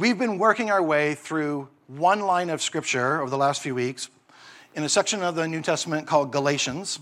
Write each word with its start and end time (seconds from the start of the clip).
We've 0.00 0.18
been 0.18 0.38
working 0.38 0.70
our 0.70 0.82
way 0.82 1.14
through 1.14 1.68
one 1.86 2.20
line 2.20 2.48
of 2.48 2.62
scripture 2.62 3.20
over 3.20 3.28
the 3.28 3.36
last 3.36 3.60
few 3.60 3.74
weeks 3.74 4.08
in 4.74 4.82
a 4.82 4.88
section 4.88 5.22
of 5.22 5.34
the 5.34 5.46
New 5.46 5.60
Testament 5.60 6.06
called 6.06 6.32
Galatians. 6.32 7.00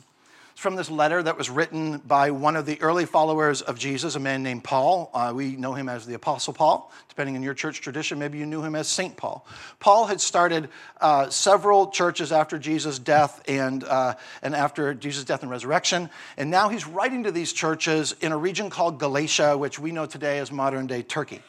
It's 0.50 0.60
from 0.60 0.74
this 0.74 0.90
letter 0.90 1.22
that 1.22 1.38
was 1.38 1.48
written 1.48 1.98
by 1.98 2.32
one 2.32 2.56
of 2.56 2.66
the 2.66 2.82
early 2.82 3.06
followers 3.06 3.62
of 3.62 3.78
Jesus, 3.78 4.16
a 4.16 4.18
man 4.18 4.42
named 4.42 4.64
Paul. 4.64 5.12
Uh, 5.14 5.32
we 5.32 5.54
know 5.54 5.74
him 5.74 5.88
as 5.88 6.06
the 6.06 6.14
Apostle 6.14 6.52
Paul. 6.52 6.90
Depending 7.08 7.36
on 7.36 7.44
your 7.44 7.54
church 7.54 7.80
tradition, 7.80 8.18
maybe 8.18 8.36
you 8.36 8.46
knew 8.46 8.64
him 8.64 8.74
as 8.74 8.88
St. 8.88 9.16
Paul. 9.16 9.46
Paul 9.78 10.06
had 10.06 10.20
started 10.20 10.68
uh, 11.00 11.30
several 11.30 11.92
churches 11.92 12.32
after 12.32 12.58
Jesus' 12.58 12.98
death 12.98 13.40
and, 13.46 13.84
uh, 13.84 14.16
and 14.42 14.56
after 14.56 14.92
Jesus' 14.92 15.22
death 15.22 15.42
and 15.42 15.52
resurrection. 15.52 16.10
And 16.36 16.50
now 16.50 16.68
he's 16.68 16.84
writing 16.84 17.22
to 17.22 17.30
these 17.30 17.52
churches 17.52 18.16
in 18.20 18.32
a 18.32 18.36
region 18.36 18.70
called 18.70 18.98
Galatia, 18.98 19.56
which 19.56 19.78
we 19.78 19.92
know 19.92 20.06
today 20.06 20.40
as 20.40 20.50
modern 20.50 20.88
day 20.88 21.02
Turkey. 21.02 21.42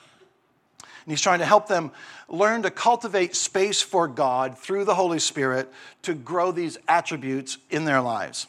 And 1.09 1.13
he's 1.13 1.21
trying 1.21 1.39
to 1.39 1.45
help 1.45 1.67
them 1.67 1.91
learn 2.27 2.61
to 2.61 2.69
cultivate 2.69 3.35
space 3.35 3.81
for 3.81 4.07
God 4.07 4.55
through 4.59 4.85
the 4.85 4.93
Holy 4.93 5.17
Spirit 5.17 5.67
to 6.03 6.13
grow 6.13 6.51
these 6.51 6.77
attributes 6.87 7.57
in 7.71 7.83
their 7.83 7.99
lives. 7.99 8.45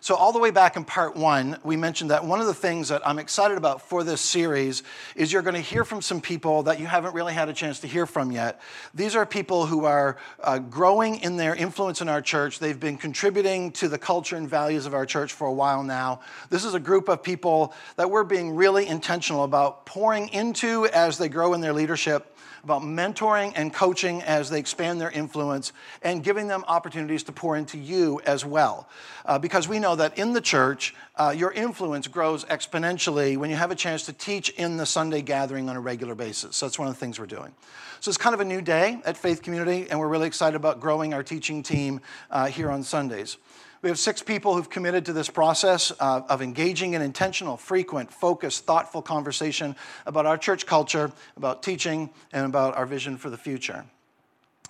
So, 0.00 0.14
all 0.14 0.32
the 0.32 0.38
way 0.38 0.50
back 0.50 0.76
in 0.76 0.84
part 0.84 1.16
one, 1.16 1.58
we 1.64 1.76
mentioned 1.76 2.10
that 2.10 2.24
one 2.24 2.40
of 2.40 2.46
the 2.46 2.54
things 2.54 2.88
that 2.88 3.06
I'm 3.06 3.18
excited 3.18 3.56
about 3.56 3.82
for 3.82 4.04
this 4.04 4.20
series 4.20 4.82
is 5.16 5.32
you're 5.32 5.42
going 5.42 5.54
to 5.54 5.60
hear 5.60 5.84
from 5.84 6.02
some 6.02 6.20
people 6.20 6.62
that 6.64 6.78
you 6.78 6.86
haven't 6.86 7.14
really 7.14 7.34
had 7.34 7.48
a 7.48 7.52
chance 7.52 7.80
to 7.80 7.88
hear 7.88 8.06
from 8.06 8.30
yet. 8.30 8.60
These 8.94 9.16
are 9.16 9.26
people 9.26 9.66
who 9.66 9.84
are 9.84 10.16
uh, 10.42 10.58
growing 10.58 11.16
in 11.20 11.36
their 11.36 11.54
influence 11.54 12.00
in 12.00 12.08
our 12.08 12.22
church. 12.22 12.58
They've 12.60 12.78
been 12.78 12.96
contributing 12.96 13.72
to 13.72 13.88
the 13.88 13.98
culture 13.98 14.36
and 14.36 14.48
values 14.48 14.86
of 14.86 14.94
our 14.94 15.06
church 15.06 15.32
for 15.32 15.46
a 15.46 15.52
while 15.52 15.82
now. 15.82 16.20
This 16.48 16.64
is 16.64 16.74
a 16.74 16.80
group 16.80 17.08
of 17.08 17.22
people 17.22 17.74
that 17.96 18.10
we're 18.10 18.24
being 18.24 18.54
really 18.54 18.86
intentional 18.86 19.44
about 19.44 19.84
pouring 19.84 20.28
into 20.28 20.86
as 20.86 21.18
they 21.18 21.28
grow 21.28 21.54
in 21.54 21.60
their 21.60 21.72
leadership 21.72 22.34
about 22.64 22.82
mentoring 22.82 23.52
and 23.56 23.72
coaching 23.72 24.22
as 24.22 24.50
they 24.50 24.58
expand 24.58 25.00
their 25.00 25.10
influence 25.10 25.72
and 26.02 26.22
giving 26.22 26.46
them 26.46 26.64
opportunities 26.68 27.22
to 27.24 27.32
pour 27.32 27.56
into 27.56 27.78
you 27.78 28.20
as 28.26 28.44
well. 28.44 28.88
Uh, 29.24 29.38
because 29.38 29.68
we 29.68 29.78
know 29.78 29.96
that 29.96 30.18
in 30.18 30.32
the 30.32 30.40
church, 30.40 30.94
uh, 31.16 31.34
your 31.36 31.52
influence 31.52 32.06
grows 32.08 32.44
exponentially 32.46 33.36
when 33.36 33.50
you 33.50 33.56
have 33.56 33.70
a 33.70 33.74
chance 33.74 34.04
to 34.06 34.12
teach 34.12 34.50
in 34.50 34.76
the 34.76 34.86
Sunday 34.86 35.22
gathering 35.22 35.68
on 35.68 35.76
a 35.76 35.80
regular 35.80 36.14
basis. 36.14 36.56
So 36.56 36.66
that's 36.66 36.78
one 36.78 36.88
of 36.88 36.94
the 36.94 37.00
things 37.00 37.18
we're 37.18 37.26
doing. 37.26 37.52
So 38.00 38.10
it's 38.10 38.18
kind 38.18 38.34
of 38.34 38.40
a 38.40 38.44
new 38.44 38.60
day 38.60 39.00
at 39.04 39.16
Faith 39.16 39.42
Community, 39.42 39.88
and 39.90 39.98
we're 39.98 40.08
really 40.08 40.28
excited 40.28 40.54
about 40.54 40.78
growing 40.78 41.12
our 41.14 41.24
teaching 41.24 41.64
team 41.64 42.00
uh, 42.30 42.46
here 42.46 42.70
on 42.70 42.84
Sundays. 42.84 43.36
We 43.80 43.88
have 43.90 43.98
six 43.98 44.22
people 44.22 44.54
who've 44.54 44.68
committed 44.68 45.06
to 45.06 45.12
this 45.12 45.30
process 45.30 45.92
uh, 46.00 46.22
of 46.28 46.42
engaging 46.42 46.94
in 46.94 47.02
intentional, 47.02 47.56
frequent, 47.56 48.12
focused, 48.12 48.64
thoughtful 48.64 49.02
conversation 49.02 49.76
about 50.04 50.26
our 50.26 50.36
church 50.36 50.66
culture, 50.66 51.12
about 51.36 51.62
teaching, 51.62 52.10
and 52.32 52.44
about 52.44 52.76
our 52.76 52.86
vision 52.86 53.16
for 53.16 53.30
the 53.30 53.36
future. 53.36 53.84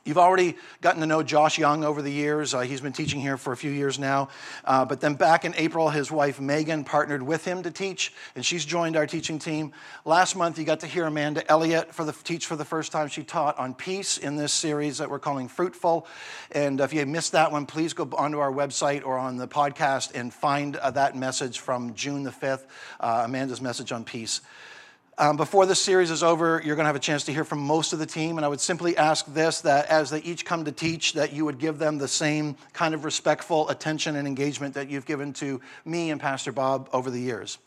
You've 0.04 0.18
already 0.18 0.56
gotten 0.80 1.00
to 1.00 1.06
know 1.06 1.22
Josh 1.22 1.58
Young 1.58 1.84
over 1.84 2.00
the 2.00 2.10
years. 2.10 2.54
Uh, 2.54 2.60
he's 2.60 2.80
been 2.80 2.92
teaching 2.92 3.20
here 3.20 3.36
for 3.36 3.52
a 3.52 3.56
few 3.56 3.70
years 3.70 3.98
now. 3.98 4.28
Uh, 4.64 4.84
but 4.84 5.00
then 5.00 5.14
back 5.14 5.44
in 5.44 5.54
April, 5.56 5.90
his 5.90 6.10
wife 6.10 6.40
Megan 6.40 6.84
partnered 6.84 7.22
with 7.22 7.44
him 7.44 7.62
to 7.62 7.70
teach, 7.70 8.14
and 8.34 8.44
she's 8.44 8.64
joined 8.64 8.96
our 8.96 9.06
teaching 9.06 9.38
team. 9.38 9.72
Last 10.04 10.34
month, 10.34 10.58
you 10.58 10.64
got 10.64 10.80
to 10.80 10.86
hear 10.86 11.04
Amanda 11.04 11.48
Elliott 11.50 11.92
for 11.92 12.04
the, 12.04 12.12
teach 12.12 12.46
for 12.46 12.56
the 12.56 12.64
first 12.64 12.90
time. 12.90 13.08
She 13.08 13.22
taught 13.22 13.58
on 13.58 13.74
peace 13.74 14.16
in 14.16 14.36
this 14.36 14.52
series 14.52 14.98
that 14.98 15.10
we're 15.10 15.18
calling 15.18 15.46
Fruitful. 15.46 16.06
And 16.52 16.80
if 16.80 16.94
you 16.94 17.04
missed 17.04 17.32
that 17.32 17.52
one, 17.52 17.66
please 17.66 17.92
go 17.92 18.08
onto 18.16 18.38
our 18.38 18.52
website 18.52 19.04
or 19.04 19.18
on 19.18 19.36
the 19.36 19.48
podcast 19.48 20.14
and 20.14 20.32
find 20.32 20.76
uh, 20.76 20.90
that 20.92 21.16
message 21.16 21.58
from 21.58 21.92
June 21.94 22.22
the 22.22 22.30
5th, 22.30 22.64
uh, 23.00 23.22
Amanda's 23.26 23.60
message 23.60 23.92
on 23.92 24.04
peace. 24.04 24.40
Um, 25.20 25.36
before 25.36 25.66
this 25.66 25.82
series 25.82 26.12
is 26.12 26.22
over, 26.22 26.62
you're 26.64 26.76
going 26.76 26.84
to 26.84 26.88
have 26.88 26.94
a 26.94 27.00
chance 27.00 27.24
to 27.24 27.32
hear 27.32 27.42
from 27.42 27.58
most 27.58 27.92
of 27.92 27.98
the 27.98 28.06
team, 28.06 28.38
and 28.38 28.44
I 28.44 28.48
would 28.48 28.60
simply 28.60 28.96
ask 28.96 29.26
this 29.26 29.62
that 29.62 29.86
as 29.86 30.10
they 30.10 30.20
each 30.20 30.44
come 30.44 30.64
to 30.64 30.70
teach, 30.70 31.14
that 31.14 31.32
you 31.32 31.44
would 31.44 31.58
give 31.58 31.80
them 31.80 31.98
the 31.98 32.06
same 32.06 32.54
kind 32.72 32.94
of 32.94 33.04
respectful 33.04 33.68
attention 33.68 34.14
and 34.14 34.28
engagement 34.28 34.74
that 34.74 34.88
you've 34.88 35.06
given 35.06 35.32
to 35.32 35.60
me 35.84 36.12
and 36.12 36.20
Pastor 36.20 36.52
Bob 36.52 36.88
over 36.92 37.10
the 37.10 37.18
years. 37.18 37.58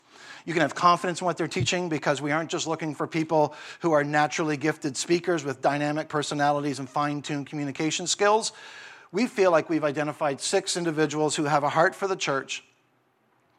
You 0.46 0.54
can 0.54 0.62
have 0.62 0.74
confidence 0.74 1.20
in 1.20 1.26
what 1.26 1.36
they're 1.36 1.46
teaching 1.46 1.90
because 1.90 2.22
we 2.22 2.32
aren't 2.32 2.48
just 2.48 2.66
looking 2.66 2.94
for 2.94 3.06
people 3.06 3.54
who 3.80 3.92
are 3.92 4.02
naturally 4.02 4.56
gifted 4.56 4.96
speakers 4.96 5.44
with 5.44 5.60
dynamic 5.60 6.08
personalities 6.08 6.78
and 6.78 6.88
fine 6.88 7.20
tuned 7.20 7.48
communication 7.48 8.06
skills. 8.06 8.52
We 9.12 9.26
feel 9.26 9.50
like 9.50 9.68
we've 9.68 9.84
identified 9.84 10.40
six 10.40 10.78
individuals 10.78 11.36
who 11.36 11.44
have 11.44 11.64
a 11.64 11.68
heart 11.68 11.94
for 11.94 12.08
the 12.08 12.16
church, 12.16 12.64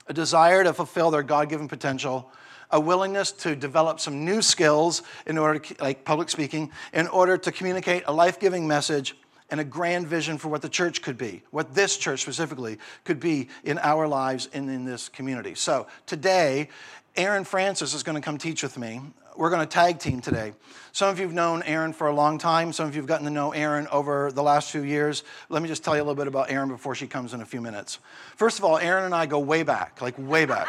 a 0.08 0.14
desire 0.14 0.64
to 0.64 0.74
fulfill 0.74 1.12
their 1.12 1.22
God 1.22 1.48
given 1.48 1.68
potential 1.68 2.32
a 2.74 2.80
willingness 2.80 3.32
to 3.32 3.56
develop 3.56 4.00
some 4.00 4.26
new 4.26 4.42
skills 4.42 5.04
in 5.28 5.38
order 5.38 5.60
to, 5.60 5.76
like 5.82 6.04
public 6.04 6.30
speaking, 6.30 6.72
in 6.92 7.08
order 7.08 7.38
to 7.38 7.52
communicate 7.52 8.04
a 8.08 8.12
life 8.12 8.40
giving 8.40 8.68
message 8.68 9.16
and 9.52 9.60
a 9.60 9.64
grand 9.64 10.08
vision 10.08 10.40
for 10.40 10.48
what 10.48 10.64
the 10.64 10.70
church 10.70 11.04
could 11.04 11.18
be, 11.18 11.44
what 11.52 11.76
this 11.76 11.96
church 11.96 12.24
specifically 12.24 12.80
could 13.04 13.20
be 13.20 13.48
in 13.64 13.78
our 13.78 14.08
lives 14.08 14.50
and 14.54 14.70
in 14.72 14.86
this 14.86 15.08
community. 15.08 15.54
So 15.54 15.86
today, 16.08 16.70
Erin 17.16 17.44
Francis 17.44 17.94
is 17.94 18.02
going 18.02 18.16
to 18.16 18.22
come 18.22 18.40
teach 18.40 18.64
with 18.64 18.76
me. 18.76 19.02
We're 19.38 19.52
going 19.52 19.62
to 19.62 19.72
tag 19.72 20.00
team 20.00 20.22
today. 20.22 20.54
Some 20.92 21.10
of 21.10 21.20
you 21.20 21.26
have 21.26 21.34
known 21.34 21.62
Erin 21.64 21.94
for 21.94 22.08
a 22.08 22.14
long 22.14 22.40
time. 22.40 22.74
Some 22.74 22.88
of 22.88 22.96
you 22.96 23.02
have 23.02 23.08
gotten 23.08 23.26
to 23.26 23.32
know 23.32 23.52
Erin 23.52 23.88
over 23.92 24.32
the 24.32 24.44
last 24.44 24.72
few 24.72 24.82
years. 24.82 25.24
Let 25.50 25.62
me 25.62 25.68
just 25.68 25.84
tell 25.84 25.96
you 25.96 26.02
a 26.02 26.06
little 26.06 26.16
bit 26.16 26.28
about 26.28 26.50
Erin 26.50 26.70
before 26.70 26.96
she 26.96 27.06
comes 27.06 27.34
in 27.34 27.42
a 27.42 27.46
few 27.46 27.62
minutes. 27.62 28.00
First 28.36 28.58
of 28.58 28.66
all, 28.66 28.80
Erin 28.80 29.06
and 29.06 29.14
I 29.14 29.28
go 29.28 29.38
way 29.38 29.62
back, 29.62 30.02
like 30.02 30.16
way 30.18 30.46
back. 30.46 30.68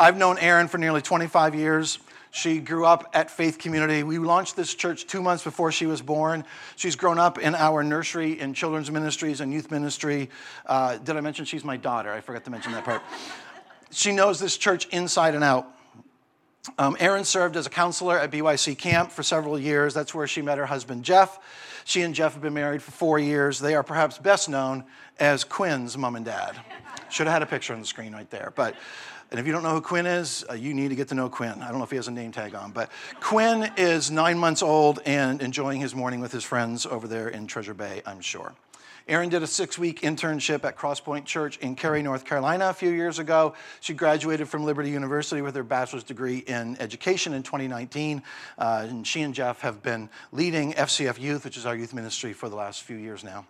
I've 0.00 0.16
known 0.16 0.38
Erin 0.38 0.68
for 0.68 0.78
nearly 0.78 1.02
25 1.02 1.56
years. 1.56 1.98
She 2.30 2.60
grew 2.60 2.86
up 2.86 3.10
at 3.14 3.32
Faith 3.32 3.58
Community. 3.58 4.04
We 4.04 4.18
launched 4.18 4.54
this 4.54 4.72
church 4.72 5.06
two 5.08 5.20
months 5.20 5.42
before 5.42 5.72
she 5.72 5.86
was 5.86 6.00
born. 6.00 6.44
She's 6.76 6.94
grown 6.94 7.18
up 7.18 7.38
in 7.38 7.56
our 7.56 7.82
nursery 7.82 8.38
in 8.38 8.54
children's 8.54 8.92
ministries 8.92 9.40
and 9.40 9.52
youth 9.52 9.72
ministry. 9.72 10.30
Uh, 10.66 10.98
did 10.98 11.16
I 11.16 11.20
mention 11.20 11.46
she's 11.46 11.64
my 11.64 11.76
daughter? 11.76 12.12
I 12.12 12.20
forgot 12.20 12.44
to 12.44 12.50
mention 12.50 12.70
that 12.72 12.84
part. 12.84 13.02
she 13.90 14.12
knows 14.12 14.38
this 14.38 14.56
church 14.56 14.86
inside 14.88 15.34
and 15.34 15.42
out. 15.42 15.74
Um, 16.78 16.96
Erin 17.00 17.24
served 17.24 17.56
as 17.56 17.66
a 17.66 17.70
counselor 17.70 18.18
at 18.18 18.30
BYC 18.30 18.78
Camp 18.78 19.10
for 19.10 19.24
several 19.24 19.58
years. 19.58 19.94
That's 19.94 20.14
where 20.14 20.28
she 20.28 20.42
met 20.42 20.58
her 20.58 20.66
husband, 20.66 21.02
Jeff. 21.02 21.40
She 21.84 22.02
and 22.02 22.14
Jeff 22.14 22.34
have 22.34 22.42
been 22.42 22.54
married 22.54 22.82
for 22.82 22.90
four 22.90 23.18
years. 23.18 23.58
They 23.58 23.74
are 23.74 23.82
perhaps 23.82 24.18
best 24.18 24.48
known 24.48 24.84
as 25.18 25.42
Quinn's 25.42 25.96
mom 25.96 26.14
and 26.14 26.24
dad. 26.24 26.60
Should 27.08 27.26
have 27.26 27.32
had 27.32 27.42
a 27.42 27.46
picture 27.46 27.72
on 27.72 27.80
the 27.80 27.86
screen 27.86 28.12
right 28.12 28.28
there. 28.28 28.52
But 28.54 28.74
and 29.30 29.38
if 29.38 29.46
you 29.46 29.52
don't 29.52 29.62
know 29.62 29.74
who 29.74 29.80
Quinn 29.80 30.06
is, 30.06 30.44
uh, 30.48 30.54
you 30.54 30.72
need 30.72 30.88
to 30.88 30.94
get 30.94 31.08
to 31.08 31.14
know 31.14 31.28
Quinn. 31.28 31.60
I 31.62 31.68
don't 31.68 31.78
know 31.78 31.84
if 31.84 31.90
he 31.90 31.96
has 31.96 32.08
a 32.08 32.12
name 32.12 32.32
tag 32.32 32.54
on, 32.54 32.72
but 32.72 32.90
Quinn 33.20 33.70
is 33.76 34.10
nine 34.10 34.38
months 34.38 34.62
old 34.62 35.00
and 35.04 35.42
enjoying 35.42 35.80
his 35.80 35.94
morning 35.94 36.20
with 36.20 36.32
his 36.32 36.44
friends 36.44 36.86
over 36.86 37.06
there 37.06 37.28
in 37.28 37.46
Treasure 37.46 37.74
Bay, 37.74 38.02
I'm 38.06 38.20
sure. 38.20 38.54
Erin 39.06 39.30
did 39.30 39.42
a 39.42 39.46
six 39.46 39.78
week 39.78 40.02
internship 40.02 40.64
at 40.64 40.76
Crosspoint 40.76 41.24
Church 41.24 41.56
in 41.58 41.74
Cary, 41.74 42.02
North 42.02 42.26
Carolina 42.26 42.68
a 42.68 42.74
few 42.74 42.90
years 42.90 43.18
ago. 43.18 43.54
She 43.80 43.94
graduated 43.94 44.48
from 44.50 44.64
Liberty 44.64 44.90
University 44.90 45.40
with 45.40 45.54
her 45.56 45.62
bachelor's 45.62 46.04
degree 46.04 46.38
in 46.38 46.76
education 46.78 47.32
in 47.32 47.42
2019. 47.42 48.22
Uh, 48.58 48.86
and 48.88 49.06
she 49.06 49.22
and 49.22 49.34
Jeff 49.34 49.60
have 49.60 49.82
been 49.82 50.10
leading 50.30 50.74
FCF 50.74 51.18
Youth, 51.18 51.44
which 51.44 51.56
is 51.56 51.64
our 51.64 51.74
youth 51.74 51.94
ministry, 51.94 52.34
for 52.34 52.50
the 52.50 52.56
last 52.56 52.82
few 52.82 52.96
years 52.96 53.24
now. 53.24 53.46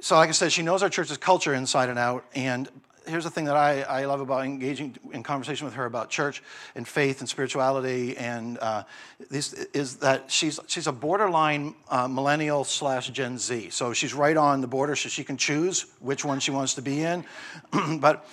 So, 0.00 0.16
like 0.16 0.28
I 0.28 0.32
said, 0.32 0.52
she 0.52 0.62
knows 0.62 0.82
our 0.82 0.90
church's 0.90 1.16
culture 1.16 1.54
inside 1.54 1.88
and 1.88 1.98
out. 1.98 2.26
And 2.34 2.68
here's 3.06 3.24
the 3.24 3.30
thing 3.30 3.44
that 3.44 3.56
I, 3.56 3.82
I 3.82 4.04
love 4.04 4.20
about 4.20 4.44
engaging 4.44 4.96
in 5.12 5.22
conversation 5.22 5.64
with 5.64 5.74
her 5.74 5.84
about 5.84 6.10
church 6.10 6.42
and 6.74 6.86
faith 6.86 7.20
and 7.20 7.28
spirituality 7.28 8.16
and 8.16 8.58
uh, 8.58 8.84
this 9.30 9.52
is 9.52 9.96
that 9.96 10.30
she's 10.30 10.58
she's 10.66 10.86
a 10.86 10.92
borderline 10.92 11.74
uh, 11.88 12.08
millennial 12.08 12.64
slash 12.64 13.10
Gen 13.10 13.38
Z. 13.38 13.70
So 13.70 13.92
she's 13.92 14.14
right 14.14 14.36
on 14.36 14.60
the 14.60 14.66
border, 14.66 14.96
so 14.96 15.08
she 15.08 15.24
can 15.24 15.36
choose 15.36 15.86
which 16.00 16.24
one 16.24 16.40
she 16.40 16.50
wants 16.50 16.74
to 16.74 16.82
be 16.82 17.02
in. 17.02 17.24
but 18.00 18.26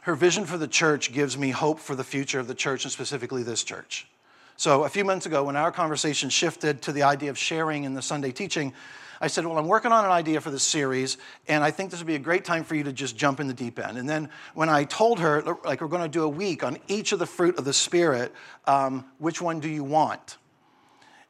her 0.00 0.14
vision 0.14 0.44
for 0.46 0.56
the 0.56 0.68
church 0.68 1.12
gives 1.12 1.36
me 1.36 1.50
hope 1.50 1.78
for 1.80 1.94
the 1.94 2.04
future 2.04 2.40
of 2.40 2.46
the 2.46 2.54
church 2.54 2.84
and 2.84 2.92
specifically 2.92 3.42
this 3.42 3.62
church. 3.62 4.06
So 4.56 4.84
a 4.84 4.88
few 4.88 5.04
months 5.04 5.26
ago, 5.26 5.44
when 5.44 5.54
our 5.54 5.70
conversation 5.70 6.30
shifted 6.30 6.82
to 6.82 6.92
the 6.92 7.02
idea 7.02 7.30
of 7.30 7.38
sharing 7.38 7.84
in 7.84 7.94
the 7.94 8.02
Sunday 8.02 8.32
teaching, 8.32 8.72
I 9.20 9.26
said, 9.26 9.46
Well, 9.46 9.58
I'm 9.58 9.66
working 9.66 9.92
on 9.92 10.04
an 10.04 10.10
idea 10.10 10.40
for 10.40 10.50
this 10.50 10.62
series, 10.62 11.18
and 11.46 11.64
I 11.64 11.70
think 11.70 11.90
this 11.90 12.00
would 12.00 12.06
be 12.06 12.14
a 12.14 12.20
great 12.20 12.44
time 12.44 12.64
for 12.64 12.74
you 12.74 12.84
to 12.84 12.92
just 12.92 13.16
jump 13.16 13.40
in 13.40 13.48
the 13.48 13.54
deep 13.54 13.78
end. 13.78 13.98
And 13.98 14.08
then 14.08 14.28
when 14.54 14.68
I 14.68 14.84
told 14.84 15.20
her, 15.20 15.42
like, 15.64 15.80
we're 15.80 15.88
going 15.88 16.02
to 16.02 16.08
do 16.08 16.22
a 16.22 16.28
week 16.28 16.62
on 16.62 16.78
each 16.88 17.12
of 17.12 17.18
the 17.18 17.26
fruit 17.26 17.58
of 17.58 17.64
the 17.64 17.72
Spirit, 17.72 18.32
um, 18.66 19.04
which 19.18 19.40
one 19.40 19.60
do 19.60 19.68
you 19.68 19.84
want? 19.84 20.36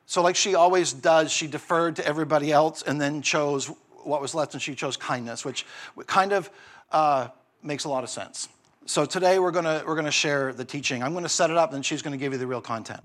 So, 0.06 0.22
like 0.22 0.36
she 0.36 0.54
always 0.54 0.92
does, 0.92 1.30
she 1.30 1.46
deferred 1.46 1.96
to 1.96 2.06
everybody 2.06 2.52
else 2.52 2.82
and 2.82 3.00
then 3.00 3.22
chose 3.22 3.70
what 4.04 4.20
was 4.20 4.34
left, 4.34 4.54
and 4.54 4.62
she 4.62 4.74
chose 4.74 4.96
kindness, 4.96 5.44
which 5.44 5.66
kind 6.06 6.32
of 6.32 6.50
uh, 6.92 7.28
makes 7.62 7.84
a 7.84 7.88
lot 7.88 8.04
of 8.04 8.10
sense. 8.10 8.48
So 8.86 9.04
today 9.04 9.38
we're 9.38 9.50
going 9.50 9.66
to 9.66 9.84
we're 9.86 9.96
going 9.96 10.06
to 10.06 10.10
share 10.10 10.54
the 10.54 10.64
teaching. 10.64 11.02
I'm 11.02 11.12
going 11.12 11.24
to 11.24 11.28
set 11.28 11.50
it 11.50 11.58
up, 11.58 11.74
and 11.74 11.84
she's 11.84 12.00
going 12.00 12.12
to 12.12 12.18
give 12.18 12.32
you 12.32 12.38
the 12.38 12.46
real 12.46 12.62
content. 12.62 13.00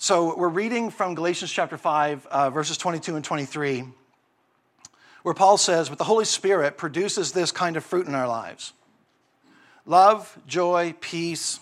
So 0.00 0.36
we're 0.36 0.48
reading 0.48 0.90
from 0.90 1.16
Galatians 1.16 1.50
chapter 1.50 1.76
5, 1.76 2.26
uh, 2.26 2.50
verses 2.50 2.78
22 2.78 3.16
and 3.16 3.24
23, 3.24 3.84
where 5.24 5.34
Paul 5.34 5.56
says, 5.56 5.88
But 5.88 5.98
the 5.98 6.04
Holy 6.04 6.24
Spirit 6.24 6.76
produces 6.76 7.32
this 7.32 7.50
kind 7.50 7.76
of 7.76 7.82
fruit 7.82 8.06
in 8.06 8.14
our 8.14 8.28
lives 8.28 8.72
love, 9.86 10.38
joy, 10.46 10.94
peace, 11.00 11.58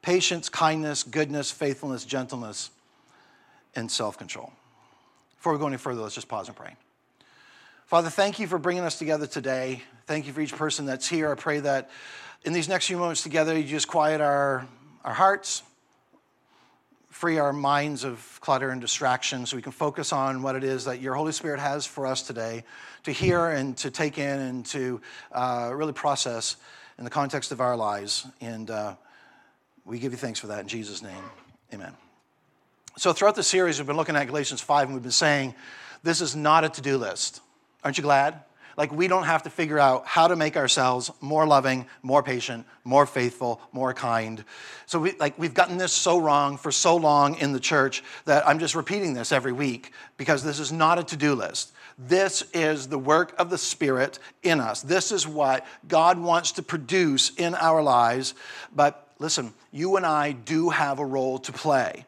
patience, 0.00 0.48
kindness, 0.48 1.02
goodness, 1.02 1.50
faithfulness, 1.50 2.06
gentleness, 2.06 2.70
and 3.76 3.90
self 3.90 4.16
control. 4.16 4.50
Before 5.36 5.52
we 5.52 5.58
go 5.58 5.66
any 5.66 5.76
further, 5.76 6.00
let's 6.00 6.14
just 6.14 6.28
pause 6.28 6.48
and 6.48 6.56
pray. 6.56 6.76
Father, 7.84 8.08
thank 8.08 8.38
you 8.38 8.46
for 8.46 8.56
bringing 8.56 8.82
us 8.82 8.98
together 8.98 9.26
today. 9.26 9.82
Thank 10.06 10.26
you 10.26 10.32
for 10.32 10.40
each 10.40 10.56
person 10.56 10.86
that's 10.86 11.06
here. 11.06 11.30
I 11.30 11.34
pray 11.34 11.60
that 11.60 11.90
in 12.46 12.54
these 12.54 12.66
next 12.66 12.86
few 12.86 12.96
moments 12.96 13.22
together, 13.22 13.54
you 13.54 13.64
just 13.64 13.88
quiet 13.88 14.22
our, 14.22 14.66
our 15.04 15.12
hearts, 15.12 15.62
free 17.14 17.38
our 17.38 17.52
minds 17.52 18.02
of 18.02 18.40
clutter 18.40 18.70
and 18.70 18.80
distraction 18.80 19.46
so 19.46 19.54
we 19.54 19.62
can 19.62 19.70
focus 19.70 20.12
on 20.12 20.42
what 20.42 20.56
it 20.56 20.64
is 20.64 20.86
that 20.86 21.00
your 21.00 21.14
Holy 21.14 21.30
Spirit 21.30 21.60
has 21.60 21.86
for 21.86 22.08
us 22.08 22.22
today 22.22 22.64
to 23.04 23.12
hear 23.12 23.50
and 23.50 23.76
to 23.76 23.88
take 23.88 24.18
in 24.18 24.40
and 24.40 24.66
to 24.66 25.00
uh, 25.30 25.70
really 25.72 25.92
process 25.92 26.56
in 26.98 27.04
the 27.04 27.10
context 27.10 27.52
of 27.52 27.60
our 27.60 27.76
lives. 27.76 28.26
And 28.40 28.68
uh, 28.68 28.96
we 29.84 30.00
give 30.00 30.10
you 30.10 30.18
thanks 30.18 30.40
for 30.40 30.48
that 30.48 30.62
in 30.62 30.66
Jesus' 30.66 31.02
name. 31.02 31.22
Amen. 31.72 31.92
So, 32.98 33.12
throughout 33.12 33.36
the 33.36 33.44
series, 33.44 33.78
we've 33.78 33.86
been 33.86 33.96
looking 33.96 34.16
at 34.16 34.26
Galatians 34.26 34.60
5 34.60 34.88
and 34.88 34.94
we've 34.94 35.02
been 35.02 35.12
saying 35.12 35.54
this 36.02 36.20
is 36.20 36.34
not 36.34 36.64
a 36.64 36.68
to 36.68 36.82
do 36.82 36.98
list. 36.98 37.40
Aren't 37.84 37.96
you 37.96 38.02
glad? 38.02 38.40
Like, 38.76 38.92
we 38.92 39.08
don't 39.08 39.24
have 39.24 39.42
to 39.44 39.50
figure 39.50 39.78
out 39.78 40.06
how 40.06 40.28
to 40.28 40.36
make 40.36 40.56
ourselves 40.56 41.10
more 41.20 41.46
loving, 41.46 41.86
more 42.02 42.22
patient, 42.22 42.66
more 42.84 43.06
faithful, 43.06 43.60
more 43.72 43.94
kind. 43.94 44.44
So, 44.86 44.98
we, 44.98 45.12
like, 45.12 45.38
we've 45.38 45.54
gotten 45.54 45.76
this 45.78 45.92
so 45.92 46.18
wrong 46.18 46.56
for 46.56 46.72
so 46.72 46.96
long 46.96 47.36
in 47.36 47.52
the 47.52 47.60
church 47.60 48.02
that 48.24 48.46
I'm 48.46 48.58
just 48.58 48.74
repeating 48.74 49.14
this 49.14 49.32
every 49.32 49.52
week 49.52 49.92
because 50.16 50.42
this 50.42 50.58
is 50.58 50.72
not 50.72 50.98
a 50.98 51.04
to 51.04 51.16
do 51.16 51.34
list. 51.34 51.72
This 51.98 52.42
is 52.52 52.88
the 52.88 52.98
work 52.98 53.34
of 53.38 53.50
the 53.50 53.58
Spirit 53.58 54.18
in 54.42 54.60
us. 54.60 54.82
This 54.82 55.12
is 55.12 55.26
what 55.26 55.64
God 55.86 56.18
wants 56.18 56.52
to 56.52 56.62
produce 56.62 57.30
in 57.36 57.54
our 57.54 57.82
lives. 57.82 58.34
But 58.74 59.08
listen, 59.18 59.54
you 59.70 59.96
and 59.96 60.04
I 60.04 60.32
do 60.32 60.70
have 60.70 60.98
a 60.98 61.06
role 61.06 61.38
to 61.38 61.52
play 61.52 62.04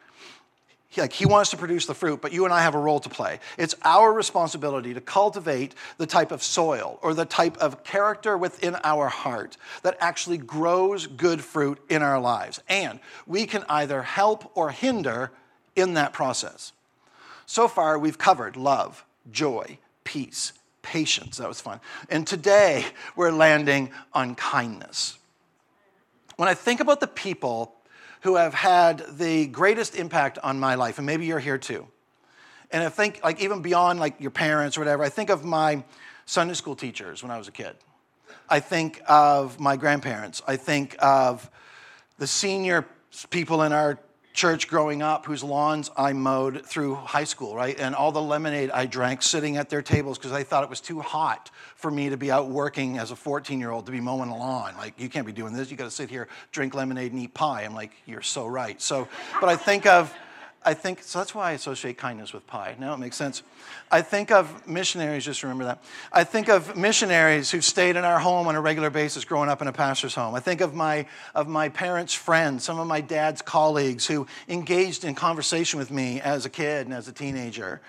like 1.02 1.12
he 1.12 1.26
wants 1.26 1.50
to 1.50 1.56
produce 1.56 1.87
the 1.87 1.94
fruit, 1.94 2.20
but 2.20 2.32
you 2.32 2.44
and 2.44 2.52
I 2.52 2.62
have 2.62 2.75
a 2.75 2.78
role 2.78 3.00
to 3.00 3.08
play. 3.08 3.40
It's 3.58 3.75
our 3.82 4.12
responsibility 4.12 4.94
to 4.94 5.00
cultivate 5.00 5.75
the 5.98 6.06
type 6.06 6.31
of 6.31 6.43
soil 6.43 6.98
or 7.02 7.14
the 7.14 7.25
type 7.25 7.56
of 7.58 7.84
character 7.84 8.37
within 8.37 8.76
our 8.84 9.08
heart 9.08 9.56
that 9.82 9.96
actually 10.00 10.38
grows 10.38 11.06
good 11.06 11.43
fruit 11.43 11.78
in 11.88 12.02
our 12.02 12.20
lives. 12.20 12.60
And 12.69 13.00
we 13.26 13.46
can 13.46 13.64
either 13.69 14.02
help 14.02 14.50
or 14.56 14.70
hinder 14.70 15.31
in 15.75 15.94
that 15.94 16.12
process. 16.12 16.72
So 17.46 17.69
far, 17.69 17.98
we've 17.98 18.19
covered 18.19 18.56
love, 18.56 19.04
joy, 19.31 19.78
peace, 20.04 20.52
patience. 20.82 21.37
That 21.37 21.48
was 21.48 21.60
fun. 21.60 21.81
And 22.10 22.26
today, 22.26 22.84
we're 23.14 23.31
landing 23.31 23.90
on 24.12 24.34
kindness. 24.34 25.19
When 26.37 26.48
I 26.48 26.54
think 26.54 26.81
about 26.81 27.00
the 27.00 27.06
people 27.06 27.75
who 28.22 28.36
have 28.36 28.54
had 28.54 29.04
the 29.18 29.46
greatest 29.46 29.94
impact 29.94 30.38
on 30.42 30.58
my 30.58 30.74
life, 30.74 30.98
and 30.98 31.06
maybe 31.06 31.26
you're 31.26 31.38
here 31.38 31.58
too. 31.58 31.86
And 32.70 32.82
I 32.82 32.88
think, 32.88 33.20
like, 33.22 33.40
even 33.40 33.62
beyond 33.62 34.00
like 34.00 34.20
your 34.20 34.30
parents 34.30 34.76
or 34.76 34.80
whatever, 34.80 35.04
I 35.04 35.08
think 35.08 35.30
of 35.30 35.44
my 35.44 35.84
Sunday 36.24 36.54
school 36.54 36.74
teachers 36.74 37.22
when 37.22 37.30
I 37.30 37.38
was 37.38 37.46
a 37.48 37.52
kid. 37.52 37.76
I 38.48 38.60
think 38.60 39.00
of 39.06 39.60
my 39.60 39.76
grandparents. 39.76 40.42
I 40.46 40.56
think 40.56 40.96
of 40.98 41.48
the 42.18 42.26
senior 42.26 42.84
people 43.30 43.62
in 43.62 43.72
our 43.72 43.98
church 44.36 44.68
growing 44.68 45.00
up 45.00 45.24
whose 45.24 45.42
lawns 45.42 45.90
I 45.96 46.12
mowed 46.12 46.64
through 46.66 46.96
high 46.96 47.24
school, 47.24 47.56
right? 47.56 47.76
And 47.80 47.94
all 47.94 48.12
the 48.12 48.20
lemonade 48.20 48.70
I 48.70 48.84
drank 48.84 49.22
sitting 49.22 49.56
at 49.56 49.70
their 49.70 49.80
tables 49.80 50.18
because 50.18 50.30
they 50.30 50.44
thought 50.44 50.62
it 50.62 50.68
was 50.68 50.82
too 50.82 51.00
hot 51.00 51.50
for 51.74 51.90
me 51.90 52.10
to 52.10 52.18
be 52.18 52.30
out 52.30 52.48
working 52.48 52.98
as 52.98 53.10
a 53.10 53.16
14 53.16 53.58
year 53.58 53.70
old 53.70 53.86
to 53.86 53.92
be 53.92 54.00
mowing 54.00 54.28
a 54.28 54.36
lawn. 54.36 54.74
Like, 54.76 55.00
you 55.00 55.08
can't 55.08 55.26
be 55.26 55.32
doing 55.32 55.54
this. 55.54 55.70
You 55.70 55.78
got 55.78 55.84
to 55.84 55.90
sit 55.90 56.10
here, 56.10 56.28
drink 56.52 56.74
lemonade, 56.74 57.12
and 57.12 57.20
eat 57.20 57.32
pie. 57.32 57.62
I'm 57.62 57.74
like, 57.74 57.92
you're 58.04 58.20
so 58.20 58.46
right. 58.46 58.80
So, 58.80 59.08
but 59.40 59.48
I 59.48 59.56
think 59.56 59.86
of, 59.86 60.14
I 60.66 60.74
think, 60.74 61.04
so 61.04 61.20
that's 61.20 61.32
why 61.32 61.50
I 61.50 61.52
associate 61.52 61.96
kindness 61.96 62.32
with 62.32 62.44
pie. 62.48 62.74
Now 62.76 62.92
it 62.92 62.98
makes 62.98 63.16
sense. 63.16 63.44
I 63.88 64.02
think 64.02 64.32
of 64.32 64.66
missionaries, 64.66 65.24
just 65.24 65.44
remember 65.44 65.62
that. 65.66 65.84
I 66.12 66.24
think 66.24 66.48
of 66.48 66.76
missionaries 66.76 67.52
who've 67.52 67.64
stayed 67.64 67.94
in 67.94 68.04
our 68.04 68.18
home 68.18 68.48
on 68.48 68.56
a 68.56 68.60
regular 68.60 68.90
basis 68.90 69.24
growing 69.24 69.48
up 69.48 69.62
in 69.62 69.68
a 69.68 69.72
pastor's 69.72 70.16
home. 70.16 70.34
I 70.34 70.40
think 70.40 70.60
of 70.60 70.74
my, 70.74 71.06
of 71.36 71.46
my 71.46 71.68
parents' 71.68 72.14
friends, 72.14 72.64
some 72.64 72.80
of 72.80 72.88
my 72.88 73.00
dad's 73.00 73.42
colleagues 73.42 74.08
who 74.08 74.26
engaged 74.48 75.04
in 75.04 75.14
conversation 75.14 75.78
with 75.78 75.92
me 75.92 76.20
as 76.20 76.46
a 76.46 76.50
kid 76.50 76.88
and 76.88 76.94
as 76.94 77.06
a 77.06 77.12
teenager. 77.12 77.80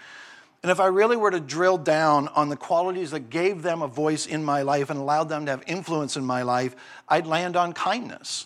And 0.61 0.71
if 0.71 0.79
I 0.79 0.85
really 0.85 1.17
were 1.17 1.31
to 1.31 1.39
drill 1.39 1.79
down 1.79 2.27
on 2.27 2.49
the 2.49 2.57
qualities 2.57 3.09
that 3.09 3.31
gave 3.31 3.63
them 3.63 3.81
a 3.81 3.87
voice 3.87 4.27
in 4.27 4.43
my 4.43 4.61
life 4.61 4.91
and 4.91 4.99
allowed 4.99 5.29
them 5.29 5.45
to 5.45 5.51
have 5.51 5.63
influence 5.65 6.15
in 6.15 6.23
my 6.23 6.43
life, 6.43 6.75
I'd 7.09 7.25
land 7.25 7.55
on 7.55 7.73
kindness. 7.73 8.45